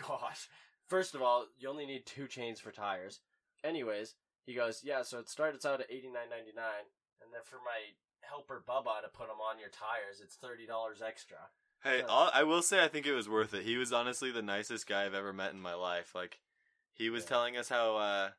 gosh!" 0.00 0.48
First 0.88 1.14
of 1.14 1.22
all, 1.22 1.46
you 1.58 1.68
only 1.68 1.86
need 1.86 2.06
two 2.06 2.28
chains 2.28 2.60
for 2.60 2.70
tires. 2.70 3.20
Anyways, 3.64 4.14
he 4.44 4.54
goes, 4.54 4.82
"Yeah, 4.84 5.02
so 5.02 5.18
it 5.18 5.28
starts 5.28 5.64
out 5.64 5.80
at 5.80 5.90
eighty 5.90 6.08
nine 6.08 6.30
ninety 6.30 6.52
nine, 6.54 6.86
and 7.20 7.32
then 7.32 7.40
for 7.44 7.56
my 7.56 7.94
helper 8.20 8.62
Bubba 8.66 9.02
to 9.02 9.08
put 9.08 9.28
them 9.28 9.40
on 9.40 9.58
your 9.58 9.68
tires, 9.70 10.20
it's 10.22 10.36
thirty 10.36 10.66
dollars 10.66 11.02
extra." 11.02 11.38
Hey. 11.82 12.02
I'll, 12.08 12.30
I 12.32 12.42
will 12.42 12.62
say 12.62 12.82
I 12.82 12.88
think 12.88 13.06
it 13.06 13.12
was 13.12 13.28
worth 13.28 13.54
it. 13.54 13.62
He 13.64 13.76
was 13.76 13.92
honestly 13.92 14.30
the 14.32 14.42
nicest 14.42 14.86
guy 14.88 15.04
I've 15.04 15.14
ever 15.14 15.32
met 15.32 15.52
in 15.52 15.60
my 15.60 15.74
life. 15.74 16.14
Like, 16.14 16.40
he 16.94 17.10
was 17.10 17.22
Yeah. 17.24 17.28
telling 17.28 17.56
us 17.56 17.68
how, 17.68 17.96
uh, 17.96 18.30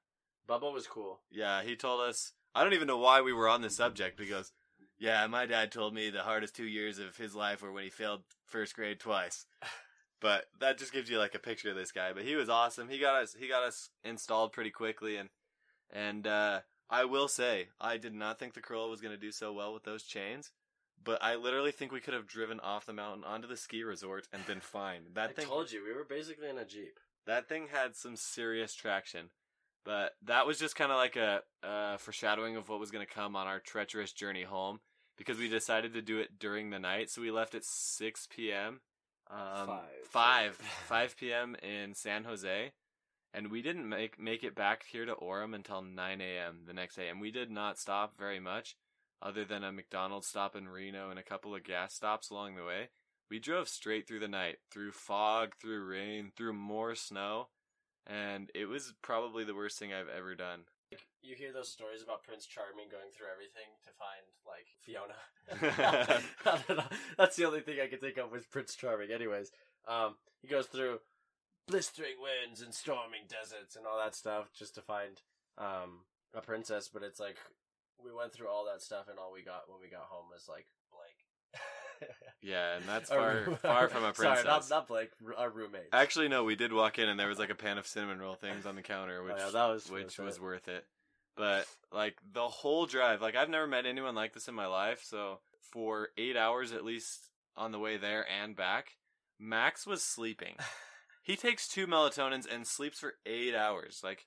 Bubba 0.50 0.74
was 0.74 0.88
cool. 0.88 1.22
yeah, 1.30 1.62
he 1.64 1.76
told 1.76 2.02
us. 2.02 2.34
I 2.56 2.64
don't 2.64 2.74
even 2.74 2.88
know 2.88 2.98
why 2.98 3.22
we 3.22 3.34
were 3.34 3.48
on 3.48 3.62
this 3.62 3.76
subject 3.78 4.18
because, 4.18 4.52
yeah, 4.98 5.26
my 5.28 5.46
dad 5.46 5.72
told 5.72 5.94
me 5.94 6.10
the 6.10 6.24
hardest 6.24 6.56
two 6.56 6.66
years 6.66 6.98
of 6.98 7.16
his 7.18 7.36
life 7.36 7.62
were 7.62 7.72
when 7.72 7.84
he 7.84 7.90
failed 7.90 8.24
first 8.46 8.76
grade 8.76 9.00
twice. 9.00 9.46
But 10.20 10.46
that 10.60 10.78
just 10.78 10.94
gives 10.94 11.10
you 11.10 11.20
like 11.20 11.36
a 11.36 11.40
picture 11.40 11.70
of 11.70 11.76
this 11.76 11.92
guy. 11.92 12.12
But 12.14 12.24
he 12.24 12.36
was 12.36 12.50
awesome. 12.50 12.90
He 12.90 12.98
got 12.98 13.22
us. 13.22 13.36
He 13.40 13.48
got 13.48 13.64
us 13.64 13.90
installed 14.04 14.52
pretty 14.52 14.72
quickly, 14.72 15.16
and 15.16 15.30
and 15.92 16.26
uh, 16.26 16.62
I 16.90 17.06
will 17.06 17.28
say 17.28 17.70
I 17.80 17.98
did 17.98 18.14
not 18.14 18.40
think 18.40 18.54
the 18.54 18.62
Corolla 18.62 18.90
was 18.90 19.02
going 19.02 19.14
to 19.14 19.20
do 19.20 19.32
so 19.32 19.54
well 19.54 19.74
with 19.74 19.84
those 19.84 20.04
chains. 20.04 20.52
But 21.04 21.24
I 21.24 21.36
literally 21.36 21.72
think 21.72 21.92
we 21.92 22.00
could 22.00 22.16
have 22.16 22.28
driven 22.28 22.60
off 22.60 22.86
the 22.88 22.94
mountain 22.94 23.24
onto 23.24 23.48
the 23.48 23.56
ski 23.56 23.84
resort 23.84 24.28
and 24.34 24.46
been 24.46 24.60
fine. 24.62 25.02
That 25.14 25.30
I 25.30 25.34
thing, 25.34 25.46
told 25.46 25.72
you 25.72 25.84
we 25.86 25.94
were 25.94 26.04
basically 26.04 26.50
in 26.50 26.58
a 26.58 26.66
jeep. 26.66 27.00
that 27.28 27.48
thing 27.48 27.68
had 27.72 27.96
some 27.96 28.16
serious 28.16 28.74
traction. 28.74 29.30
But 29.86 30.14
that 30.26 30.46
was 30.46 30.60
just 30.60 30.76
kind 30.76 30.92
of 30.92 30.98
like 30.98 31.16
a 31.16 31.44
uh, 31.64 31.96
foreshadowing 31.98 32.58
of 32.58 32.68
what 32.68 32.80
was 32.80 32.92
going 32.92 33.06
to 33.06 33.14
come 33.14 33.38
on 33.38 33.48
our 33.48 33.60
treacherous 33.60 34.12
journey 34.12 34.44
home 34.44 34.82
because 35.18 35.38
we 35.38 35.48
decided 35.48 35.94
to 35.94 36.02
do 36.02 36.20
it 36.20 36.38
during 36.38 36.72
the 36.72 36.80
night. 36.80 37.10
So 37.10 37.22
we 37.22 37.32
left 37.32 37.56
at 37.56 37.64
6 37.64 38.28
p.m. 38.30 38.82
Um, 39.30 39.68
Five. 39.68 39.82
5, 40.10 40.56
5 40.88 41.18
p.m. 41.18 41.56
in 41.62 41.94
San 41.94 42.24
Jose. 42.24 42.72
And 43.34 43.52
we 43.52 43.62
didn't 43.62 43.88
make 43.88 44.20
make 44.20 44.44
it 44.44 44.56
back 44.56 44.86
here 44.90 45.06
to 45.06 45.14
Orem 45.14 45.54
until 45.54 45.82
9 45.82 46.22
a.m. 46.22 46.62
the 46.66 46.74
next 46.74 46.96
day. 46.96 47.10
And 47.10 47.22
we 47.22 47.30
did 47.30 47.52
not 47.52 47.78
stop 47.78 48.18
very 48.18 48.40
much 48.40 48.76
other 49.22 49.46
than 49.46 49.64
a 49.64 49.72
McDonald's 49.72 50.28
stop 50.28 50.56
in 50.56 50.70
Reno 50.70 51.10
and 51.10 51.20
a 51.20 51.24
couple 51.24 51.56
of 51.56 51.64
gas 51.64 51.94
stops 51.94 52.30
along 52.30 52.56
the 52.56 52.64
way. 52.64 52.90
We 53.30 53.40
drove 53.40 53.68
straight 53.68 54.08
through 54.08 54.20
the 54.20 54.28
night, 54.28 54.58
through 54.72 54.92
fog, 54.92 55.54
through 55.62 55.86
rain, 55.86 56.32
through 56.36 56.54
more 56.54 56.96
snow, 56.96 57.50
and 58.06 58.50
it 58.56 58.68
was 58.68 58.94
probably 59.02 59.44
the 59.44 59.56
worst 59.56 59.78
thing 59.78 59.92
I've 59.94 60.08
ever 60.08 60.34
done. 60.34 60.62
You 61.22 61.36
hear 61.36 61.52
those 61.52 61.70
stories 61.70 62.02
about 62.02 62.24
Prince 62.24 62.46
Charming 62.46 62.88
going 62.90 63.12
through 63.12 63.28
everything 63.28 63.68
to 63.84 63.92
find 63.98 64.24
like 64.48 64.68
Fiona. 64.80 65.18
I 66.46 66.62
don't 66.68 66.78
know. 66.78 66.98
That's 67.18 67.36
the 67.36 67.46
only 67.46 67.62
thing 67.62 67.80
I 67.82 67.88
could 67.88 68.02
think 68.02 68.18
of 68.18 68.32
was 68.32 68.46
Prince 68.46 68.76
Charming. 68.76 69.12
Anyways, 69.12 69.52
um, 69.88 70.16
he 70.42 70.48
goes 70.48 70.68
through 70.68 71.00
blistering 71.68 72.16
winds 72.22 72.62
and 72.62 72.74
storming 72.74 73.28
deserts 73.28 73.76
and 73.76 73.86
all 73.86 73.98
that 73.98 74.16
stuff 74.16 74.54
just 74.58 74.76
to 74.76 74.82
find 74.82 75.22
um 75.58 76.06
a 76.34 76.42
princess. 76.42 76.90
But 76.92 77.04
it's 77.04 77.20
like 77.20 77.38
we 78.04 78.14
went 78.14 78.34
through 78.34 78.48
all 78.48 78.66
that 78.72 78.82
stuff 78.82 79.08
and 79.10 79.20
all 79.20 79.34
we 79.34 79.44
got 79.44 79.64
when 79.68 79.82
we 79.82 79.90
got 79.90 80.08
home 80.10 80.26
was 80.32 80.48
like 80.48 80.68
Blake. 80.92 82.10
Yeah, 82.40 82.78
and 82.78 82.86
that's 82.88 83.10
far 83.10 83.58
far 83.62 83.90
from 83.90 84.04
a 84.04 84.14
princess. 84.14 84.44
Sorry, 84.44 84.44
not 84.44 84.70
not 84.70 84.88
Blake. 84.88 85.10
Our 85.36 85.50
roommate. 85.50 85.90
Actually, 85.92 86.28
no, 86.28 86.44
we 86.44 86.56
did 86.56 86.72
walk 86.72 87.00
in 87.00 87.10
and 87.10 87.20
there 87.20 87.28
was 87.28 87.40
like 87.40 87.50
a 87.50 87.56
pan 87.56 87.78
of 87.80 87.88
cinnamon 87.88 88.20
roll 88.20 88.36
things 88.36 88.66
on 88.66 88.76
the 88.76 88.84
counter, 88.84 89.24
which 89.24 89.34
oh, 89.38 89.50
yeah, 89.52 89.68
was 89.68 89.90
which 89.90 90.20
was 90.20 90.36
it. 90.38 90.42
worth 90.42 90.68
it. 90.68 90.86
But 91.38 91.68
like 91.94 92.18
the 92.34 92.48
whole 92.48 92.86
drive, 92.88 93.22
like 93.22 93.36
I've 93.36 93.50
never 93.50 93.68
met 93.68 93.86
anyone 93.86 94.16
like 94.16 94.34
this 94.34 94.48
in 94.48 94.56
my 94.56 94.66
life. 94.68 95.04
So 95.04 95.40
for 95.72 96.10
eight 96.18 96.36
hours 96.36 96.72
at 96.74 96.84
least 96.84 97.30
on 97.56 97.72
the 97.72 97.80
way 97.80 97.98
there 97.98 98.26
and 98.42 98.56
back, 98.56 98.98
Max 99.40 99.86
was 99.86 100.02
sleeping. 100.04 100.56
he 101.22 101.36
takes 101.36 101.68
two 101.68 101.86
melatonins 101.88 102.52
and 102.52 102.66
sleeps 102.66 103.00
for 103.00 103.14
eight 103.26 103.54
hours. 103.56 104.02
Like 104.04 104.26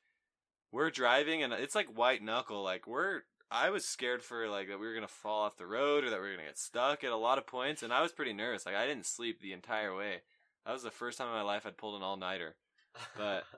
we're 0.73 0.91
driving 0.91 1.43
and 1.43 1.53
it's 1.53 1.75
like 1.75 1.89
white 1.89 2.23
knuckle. 2.23 2.63
Like 2.63 2.87
we're 2.87 3.23
I 3.51 3.71
was 3.71 3.85
scared 3.85 4.23
for 4.23 4.49
like 4.49 4.69
that 4.69 4.79
we 4.79 4.87
were 4.87 4.95
gonna 4.95 5.09
fall 5.09 5.43
off 5.43 5.57
the 5.57 5.67
road 5.67 6.05
or 6.05 6.11
that 6.11 6.21
we 6.21 6.29
were 6.29 6.37
gonna 6.37 6.47
get 6.47 6.59
stuck 6.59 7.03
at 7.03 7.11
a 7.11 7.17
lot 7.17 7.39
of 7.39 7.47
points, 7.49 7.83
and 7.83 7.93
I 7.93 8.03
was 8.03 8.13
pretty 8.13 8.33
nervous. 8.33 8.65
Like 8.65 8.77
I 8.77 8.87
didn't 8.87 9.07
sleep 9.07 9.41
the 9.41 9.53
entire 9.53 9.95
way. 9.95 10.23
That 10.65 10.73
was 10.73 10.85
the 10.85 10.91
first 10.93 11.19
time 11.19 11.27
in 11.27 11.35
my 11.35 11.43
life 11.43 11.67
I'd 11.67 11.77
pulled 11.77 11.97
an 11.97 12.03
all 12.03 12.17
nighter. 12.17 12.55
but- 13.17 13.45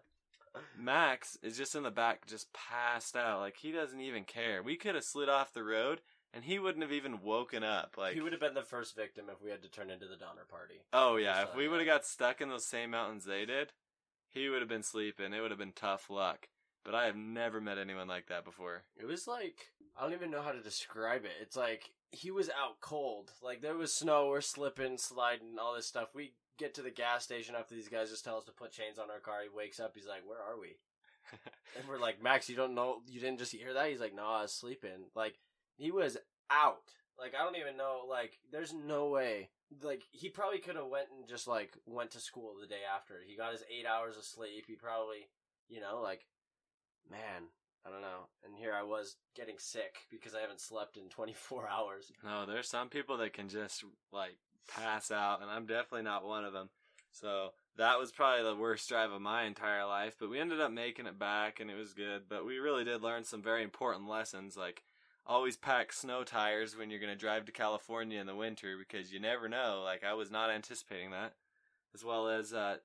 Max 0.77 1.38
is 1.43 1.57
just 1.57 1.75
in 1.75 1.83
the 1.83 1.91
back, 1.91 2.27
just 2.27 2.53
passed 2.53 3.17
out. 3.17 3.41
Like 3.41 3.57
he 3.57 3.73
doesn't 3.73 4.01
even 4.01 4.25
care. 4.25 4.62
We 4.62 4.77
could 4.77 4.95
have 4.95 5.05
slid 5.05 5.29
off 5.29 5.53
the 5.53 5.65
road, 5.65 6.01
and 6.33 6.45
he 6.45 6.59
wouldn't 6.59 6.83
have 6.83 6.93
even 6.93 7.23
woken 7.23 7.62
up. 7.62 7.95
Like 7.97 8.15
he 8.15 8.21
would 8.21 8.33
have 8.33 8.41
been 8.41 8.55
the 8.55 8.62
first 8.62 8.97
victim 8.97 9.27
if 9.31 9.43
we 9.43 9.51
had 9.51 9.62
to 9.62 9.71
turn 9.71 9.91
into 9.91 10.07
the 10.07 10.17
Donner 10.17 10.47
Party. 10.49 10.83
oh 10.93 11.17
yeah, 11.17 11.43
if 11.43 11.55
we 11.55 11.69
would 11.69 11.81
have 11.81 11.87
got 11.87 12.07
stuck 12.07 12.41
in 12.41 12.49
those 12.49 12.67
same 12.67 12.91
mountains 12.91 13.25
they 13.25 13.45
did, 13.45 13.73
he 14.29 14.49
would 14.49 14.61
have 14.61 14.69
been 14.69 14.83
sleeping. 14.83 15.33
It 15.33 15.41
would 15.41 15.51
have 15.51 15.59
been 15.59 15.73
tough 15.73 16.11
luck. 16.11 16.49
But 16.85 16.95
I 16.97 17.07
have 17.07 17.17
never 17.17 17.61
met 17.61 17.79
anyone 17.79 18.09
like 18.09 18.27
that 18.27 18.45
before. 18.45 18.83
It 18.97 19.07
was 19.07 19.27
like 19.29 19.69
I 19.97 20.03
don't 20.03 20.15
even 20.15 20.31
know 20.31 20.43
how 20.43 20.53
to 20.53 20.61
describe 20.62 21.25
it. 21.25 21.33
It's 21.41 21.57
like 21.57 21.91
he 22.11 22.31
was 22.31 22.49
out 22.51 22.81
cold. 22.81 23.31
Like 23.43 23.61
there 23.61 23.77
was 23.77 23.93
snow, 23.93 24.29
we're 24.29 24.41
slipping, 24.41 24.99
sliding, 24.99 25.57
all 25.61 25.75
this 25.75 25.87
stuff. 25.87 26.09
We 26.15 26.33
get 26.59 26.75
to 26.75 26.83
the 26.83 26.91
gas 26.91 27.25
station 27.25 27.55
after 27.55 27.75
these 27.75 27.88
guys 27.88 28.11
just 28.11 28.25
tell 28.25 28.37
us 28.37 28.45
to 28.45 28.53
put 28.53 28.73
chains 28.73 28.99
on 28.99 29.11
our 29.11 29.21
car. 29.21 29.43
He 29.43 29.49
wakes 29.55 29.81
up, 29.81 29.93
he's 29.95 30.07
like, 30.07 30.23
"Where 30.27 30.38
are 30.38 30.59
we?" 30.61 30.77
and 31.77 31.88
we're 31.88 31.99
like, 31.99 32.23
"Max, 32.23 32.49
you 32.49 32.57
don't 32.57 32.75
know? 32.75 33.01
You 33.07 33.21
didn't 33.21 33.38
just 33.38 33.53
hear 33.53 33.75
that?" 33.75 33.88
He's 33.88 34.01
like, 34.01 34.15
"No, 34.15 34.27
I 34.27 34.43
was 34.43 34.53
sleeping." 34.53 35.11
Like 35.15 35.38
he 35.77 35.91
was 35.91 36.17
out. 36.51 36.91
Like 37.19 37.35
I 37.38 37.45
don't 37.45 37.57
even 37.57 37.77
know. 37.77 38.03
Like 38.09 38.38
there's 38.51 38.73
no 38.73 39.09
way. 39.09 39.51
Like 39.83 40.03
he 40.11 40.29
probably 40.29 40.59
could 40.59 40.77
have 40.77 40.87
went 40.87 41.09
and 41.17 41.29
just 41.29 41.49
like 41.49 41.77
went 41.87 42.11
to 42.12 42.21
school 42.21 42.55
the 42.61 42.67
day 42.67 42.83
after. 42.95 43.15
He 43.27 43.37
got 43.37 43.53
his 43.53 43.65
eight 43.71 43.87
hours 43.87 44.17
of 44.17 44.25
sleep. 44.25 44.65
He 44.67 44.75
probably, 44.75 45.29
you 45.69 45.81
know, 45.81 46.01
like 46.03 46.27
man, 47.11 47.49
I 47.87 47.91
don't 47.91 48.03
know. 48.03 48.29
And 48.45 48.55
here 48.57 48.75
I 48.75 48.83
was 48.83 49.17
getting 49.35 49.57
sick 49.59 49.97
because 50.11 50.35
I 50.35 50.41
haven't 50.41 50.61
slept 50.61 50.97
in 50.97 51.09
24 51.09 51.69
hours. 51.71 52.12
No, 52.25 52.47
there's 52.47 52.69
some 52.69 52.88
people 52.88 53.17
that 53.19 53.33
can 53.33 53.49
just 53.49 53.85
like 54.12 54.38
pass 54.68 55.11
out, 55.11 55.42
and 55.42 55.51
I'm 55.51 55.66
definitely 55.66 56.03
not 56.03 56.25
one 56.25 56.44
of 56.44 56.53
them. 56.53 56.70
So 57.11 57.51
that 57.77 57.98
was 57.98 58.11
probably 58.11 58.44
the 58.44 58.57
worst 58.57 58.88
drive 58.88 59.12
of 59.12 59.20
my 59.20 59.44
entire 59.44 59.87
life. 59.87 60.16
But 60.18 60.31
we 60.31 60.38
ended 60.38 60.61
up 60.61 60.72
making 60.72 61.07
it 61.07 61.18
back, 61.18 61.61
and 61.61 61.70
it 61.70 61.77
was 61.77 61.94
good. 61.94 62.22
But 62.29 62.46
we 62.46 62.59
really 62.59 62.85
did 62.85 63.03
learn 63.03 63.25
some 63.25 63.42
very 63.42 63.62
important 63.62 64.09
lessons, 64.09 64.57
like 64.57 64.83
always 65.27 65.57
pack 65.57 65.92
snow 65.92 66.25
tires 66.25 66.77
when 66.77 66.90
you're 66.90 67.01
going 67.01 67.12
to 67.12 67.18
drive 67.18 67.44
to 67.44 67.53
California 67.53 68.20
in 68.20 68.27
the 68.27 68.35
winter 68.35 68.77
because 68.77 69.12
you 69.12 69.20
never 69.20 69.48
know. 69.48 69.83
Like 69.85 70.05
I 70.05 70.14
was 70.14 70.31
not 70.31 70.51
anticipating 70.51 71.11
that, 71.11 71.35
as 71.94 72.05
well 72.05 72.29
as 72.29 72.53
uh, 72.53 72.77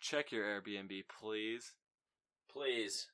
check 0.00 0.32
your 0.32 0.44
Airbnb, 0.44 1.04
please. 1.20 1.72
Please. 2.50 3.08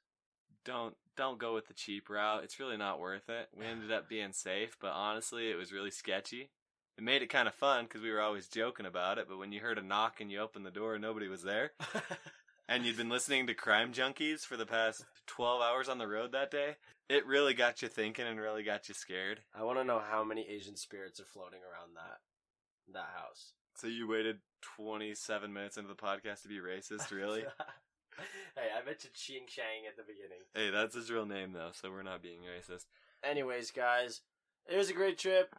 Don't 0.64 0.94
don't 1.16 1.38
go 1.38 1.54
with 1.54 1.68
the 1.68 1.74
cheap 1.74 2.08
route. 2.08 2.44
It's 2.44 2.58
really 2.58 2.76
not 2.76 3.00
worth 3.00 3.28
it. 3.28 3.48
We 3.56 3.64
ended 3.70 3.92
up 3.92 4.08
being 4.08 4.32
safe, 4.32 4.76
but 4.80 4.92
honestly, 4.92 5.50
it 5.50 5.56
was 5.56 5.72
really 5.72 5.90
sketchy. 5.90 6.50
It 6.96 7.04
made 7.04 7.22
it 7.22 7.28
kind 7.28 7.48
of 7.48 7.54
fun 7.54 7.84
because 7.84 8.02
we 8.02 8.10
were 8.10 8.20
always 8.20 8.48
joking 8.48 8.86
about 8.86 9.18
it. 9.18 9.26
But 9.28 9.38
when 9.38 9.52
you 9.52 9.60
heard 9.60 9.78
a 9.78 9.82
knock 9.82 10.20
and 10.20 10.30
you 10.30 10.40
opened 10.40 10.66
the 10.66 10.70
door 10.70 10.94
and 10.94 11.02
nobody 11.02 11.28
was 11.28 11.42
there, 11.42 11.72
and 12.68 12.84
you'd 12.84 12.96
been 12.96 13.08
listening 13.08 13.46
to 13.46 13.54
Crime 13.54 13.92
Junkies 13.92 14.40
for 14.40 14.56
the 14.56 14.66
past 14.66 15.04
12 15.26 15.60
hours 15.62 15.88
on 15.88 15.98
the 15.98 16.06
road 16.06 16.32
that 16.32 16.50
day, 16.50 16.76
it 17.08 17.26
really 17.26 17.54
got 17.54 17.82
you 17.82 17.88
thinking 17.88 18.26
and 18.26 18.40
really 18.40 18.62
got 18.62 18.88
you 18.88 18.94
scared. 18.94 19.40
I 19.54 19.64
want 19.64 19.78
to 19.78 19.84
know 19.84 20.00
how 20.00 20.24
many 20.24 20.46
Asian 20.48 20.76
spirits 20.76 21.20
are 21.20 21.24
floating 21.24 21.60
around 21.60 21.94
that 21.96 22.18
that 22.92 23.08
house. 23.16 23.52
So 23.76 23.86
you 23.86 24.06
waited 24.06 24.38
27 24.76 25.52
minutes 25.52 25.76
into 25.76 25.88
the 25.88 25.94
podcast 25.94 26.42
to 26.42 26.48
be 26.48 26.58
racist, 26.58 27.10
really? 27.10 27.40
hey, 28.54 28.68
I 28.76 28.84
mentioned 28.84 29.14
Ching 29.14 29.46
Chang 29.48 29.86
at 29.88 29.96
the 29.96 30.02
beginning. 30.02 30.38
hey, 30.54 30.70
that's 30.70 30.94
his 30.94 31.10
real 31.10 31.26
name, 31.26 31.52
though, 31.52 31.70
so 31.72 31.90
we're 31.90 32.02
not 32.02 32.22
being 32.22 32.40
racist. 32.40 32.84
Anyways, 33.22 33.70
guys, 33.70 34.20
it 34.70 34.76
was 34.76 34.90
a 34.90 34.94
great 34.94 35.18
trip. 35.18 35.54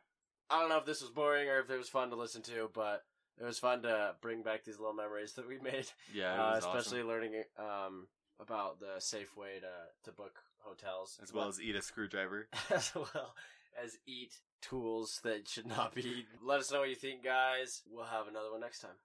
I 0.49 0.59
don't 0.59 0.69
know 0.69 0.77
if 0.77 0.85
this 0.85 1.01
was 1.01 1.11
boring 1.11 1.49
or 1.49 1.59
if 1.59 1.69
it 1.69 1.77
was 1.77 1.89
fun 1.89 2.09
to 2.09 2.15
listen 2.15 2.41
to, 2.43 2.69
but 2.73 3.03
it 3.39 3.43
was 3.43 3.59
fun 3.59 3.81
to 3.83 4.15
bring 4.21 4.43
back 4.43 4.63
these 4.63 4.79
little 4.79 4.93
memories 4.93 5.33
that 5.33 5.47
we 5.47 5.57
made. 5.59 5.87
Yeah, 6.13 6.33
it 6.33 6.39
uh, 6.39 6.57
especially 6.57 6.99
awesome. 6.99 7.09
learning 7.09 7.43
um, 7.57 8.07
about 8.39 8.79
the 8.79 8.99
safe 8.99 9.35
way 9.35 9.59
to, 9.59 10.09
to 10.09 10.15
book 10.15 10.39
hotels. 10.59 11.19
As 11.21 11.33
well 11.33 11.47
as 11.47 11.61
eat 11.61 11.75
a 11.75 11.81
screwdriver. 11.81 12.47
as 12.73 12.93
well 12.95 13.35
as 13.83 13.97
eat 14.07 14.33
tools 14.61 15.19
that 15.23 15.47
should 15.47 15.67
not 15.67 15.93
be 15.93 16.01
eaten. 16.01 16.39
Let 16.43 16.59
us 16.59 16.71
know 16.71 16.79
what 16.79 16.89
you 16.89 16.95
think, 16.95 17.23
guys. 17.23 17.81
We'll 17.89 18.05
have 18.05 18.27
another 18.27 18.51
one 18.51 18.61
next 18.61 18.79
time. 18.79 18.97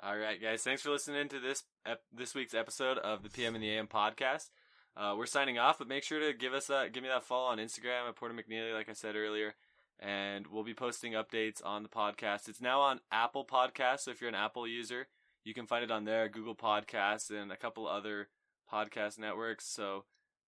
All 0.00 0.16
right, 0.16 0.40
guys. 0.40 0.62
Thanks 0.62 0.82
for 0.82 0.90
listening 0.90 1.28
to 1.30 1.40
this 1.40 1.64
ep- 1.86 2.02
this 2.12 2.34
week's 2.34 2.54
episode 2.54 2.98
of 2.98 3.22
the 3.22 3.30
PM 3.30 3.54
and 3.54 3.64
the 3.64 3.70
AM 3.70 3.86
podcast. 3.86 4.50
Uh, 4.96 5.14
we're 5.16 5.26
signing 5.26 5.58
off, 5.58 5.78
but 5.78 5.88
make 5.88 6.04
sure 6.04 6.20
to 6.20 6.36
give 6.36 6.54
us 6.54 6.66
that 6.66 6.92
give 6.92 7.02
me 7.02 7.08
that 7.08 7.24
follow 7.24 7.48
on 7.48 7.58
Instagram 7.58 8.08
at 8.08 8.16
Porter 8.16 8.34
McNeely, 8.34 8.74
like 8.74 8.88
I 8.88 8.94
said 8.94 9.16
earlier, 9.16 9.54
and 9.98 10.46
we'll 10.46 10.64
be 10.64 10.74
posting 10.74 11.12
updates 11.12 11.64
on 11.64 11.82
the 11.82 11.88
podcast. 11.88 12.48
It's 12.48 12.60
now 12.60 12.80
on 12.80 13.00
Apple 13.10 13.44
Podcasts, 13.44 14.00
so 14.00 14.10
if 14.10 14.20
you're 14.20 14.28
an 14.28 14.34
Apple 14.34 14.66
user, 14.66 15.08
you 15.44 15.54
can 15.54 15.66
find 15.66 15.84
it 15.84 15.90
on 15.90 16.04
there, 16.04 16.28
Google 16.28 16.54
Podcasts, 16.54 17.30
and 17.30 17.50
a 17.50 17.56
couple 17.56 17.86
other 17.86 18.28
podcast 18.72 19.18
networks. 19.18 19.66
So 19.66 20.04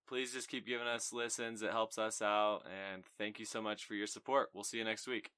please 0.08 0.32
just 0.32 0.48
keep 0.48 0.66
giving 0.66 0.87
us 0.87 1.12
listens; 1.12 1.62
it 1.62 1.70
helps 1.70 1.98
us 1.98 2.20
out. 2.20 2.62
And 2.66 3.04
thank 3.18 3.38
you 3.38 3.46
so 3.46 3.62
much 3.62 3.84
for 3.84 3.94
your 3.94 4.06
support. 4.06 4.48
We'll 4.52 4.64
see 4.64 4.78
you 4.78 4.84
next 4.84 5.06
week. 5.06 5.30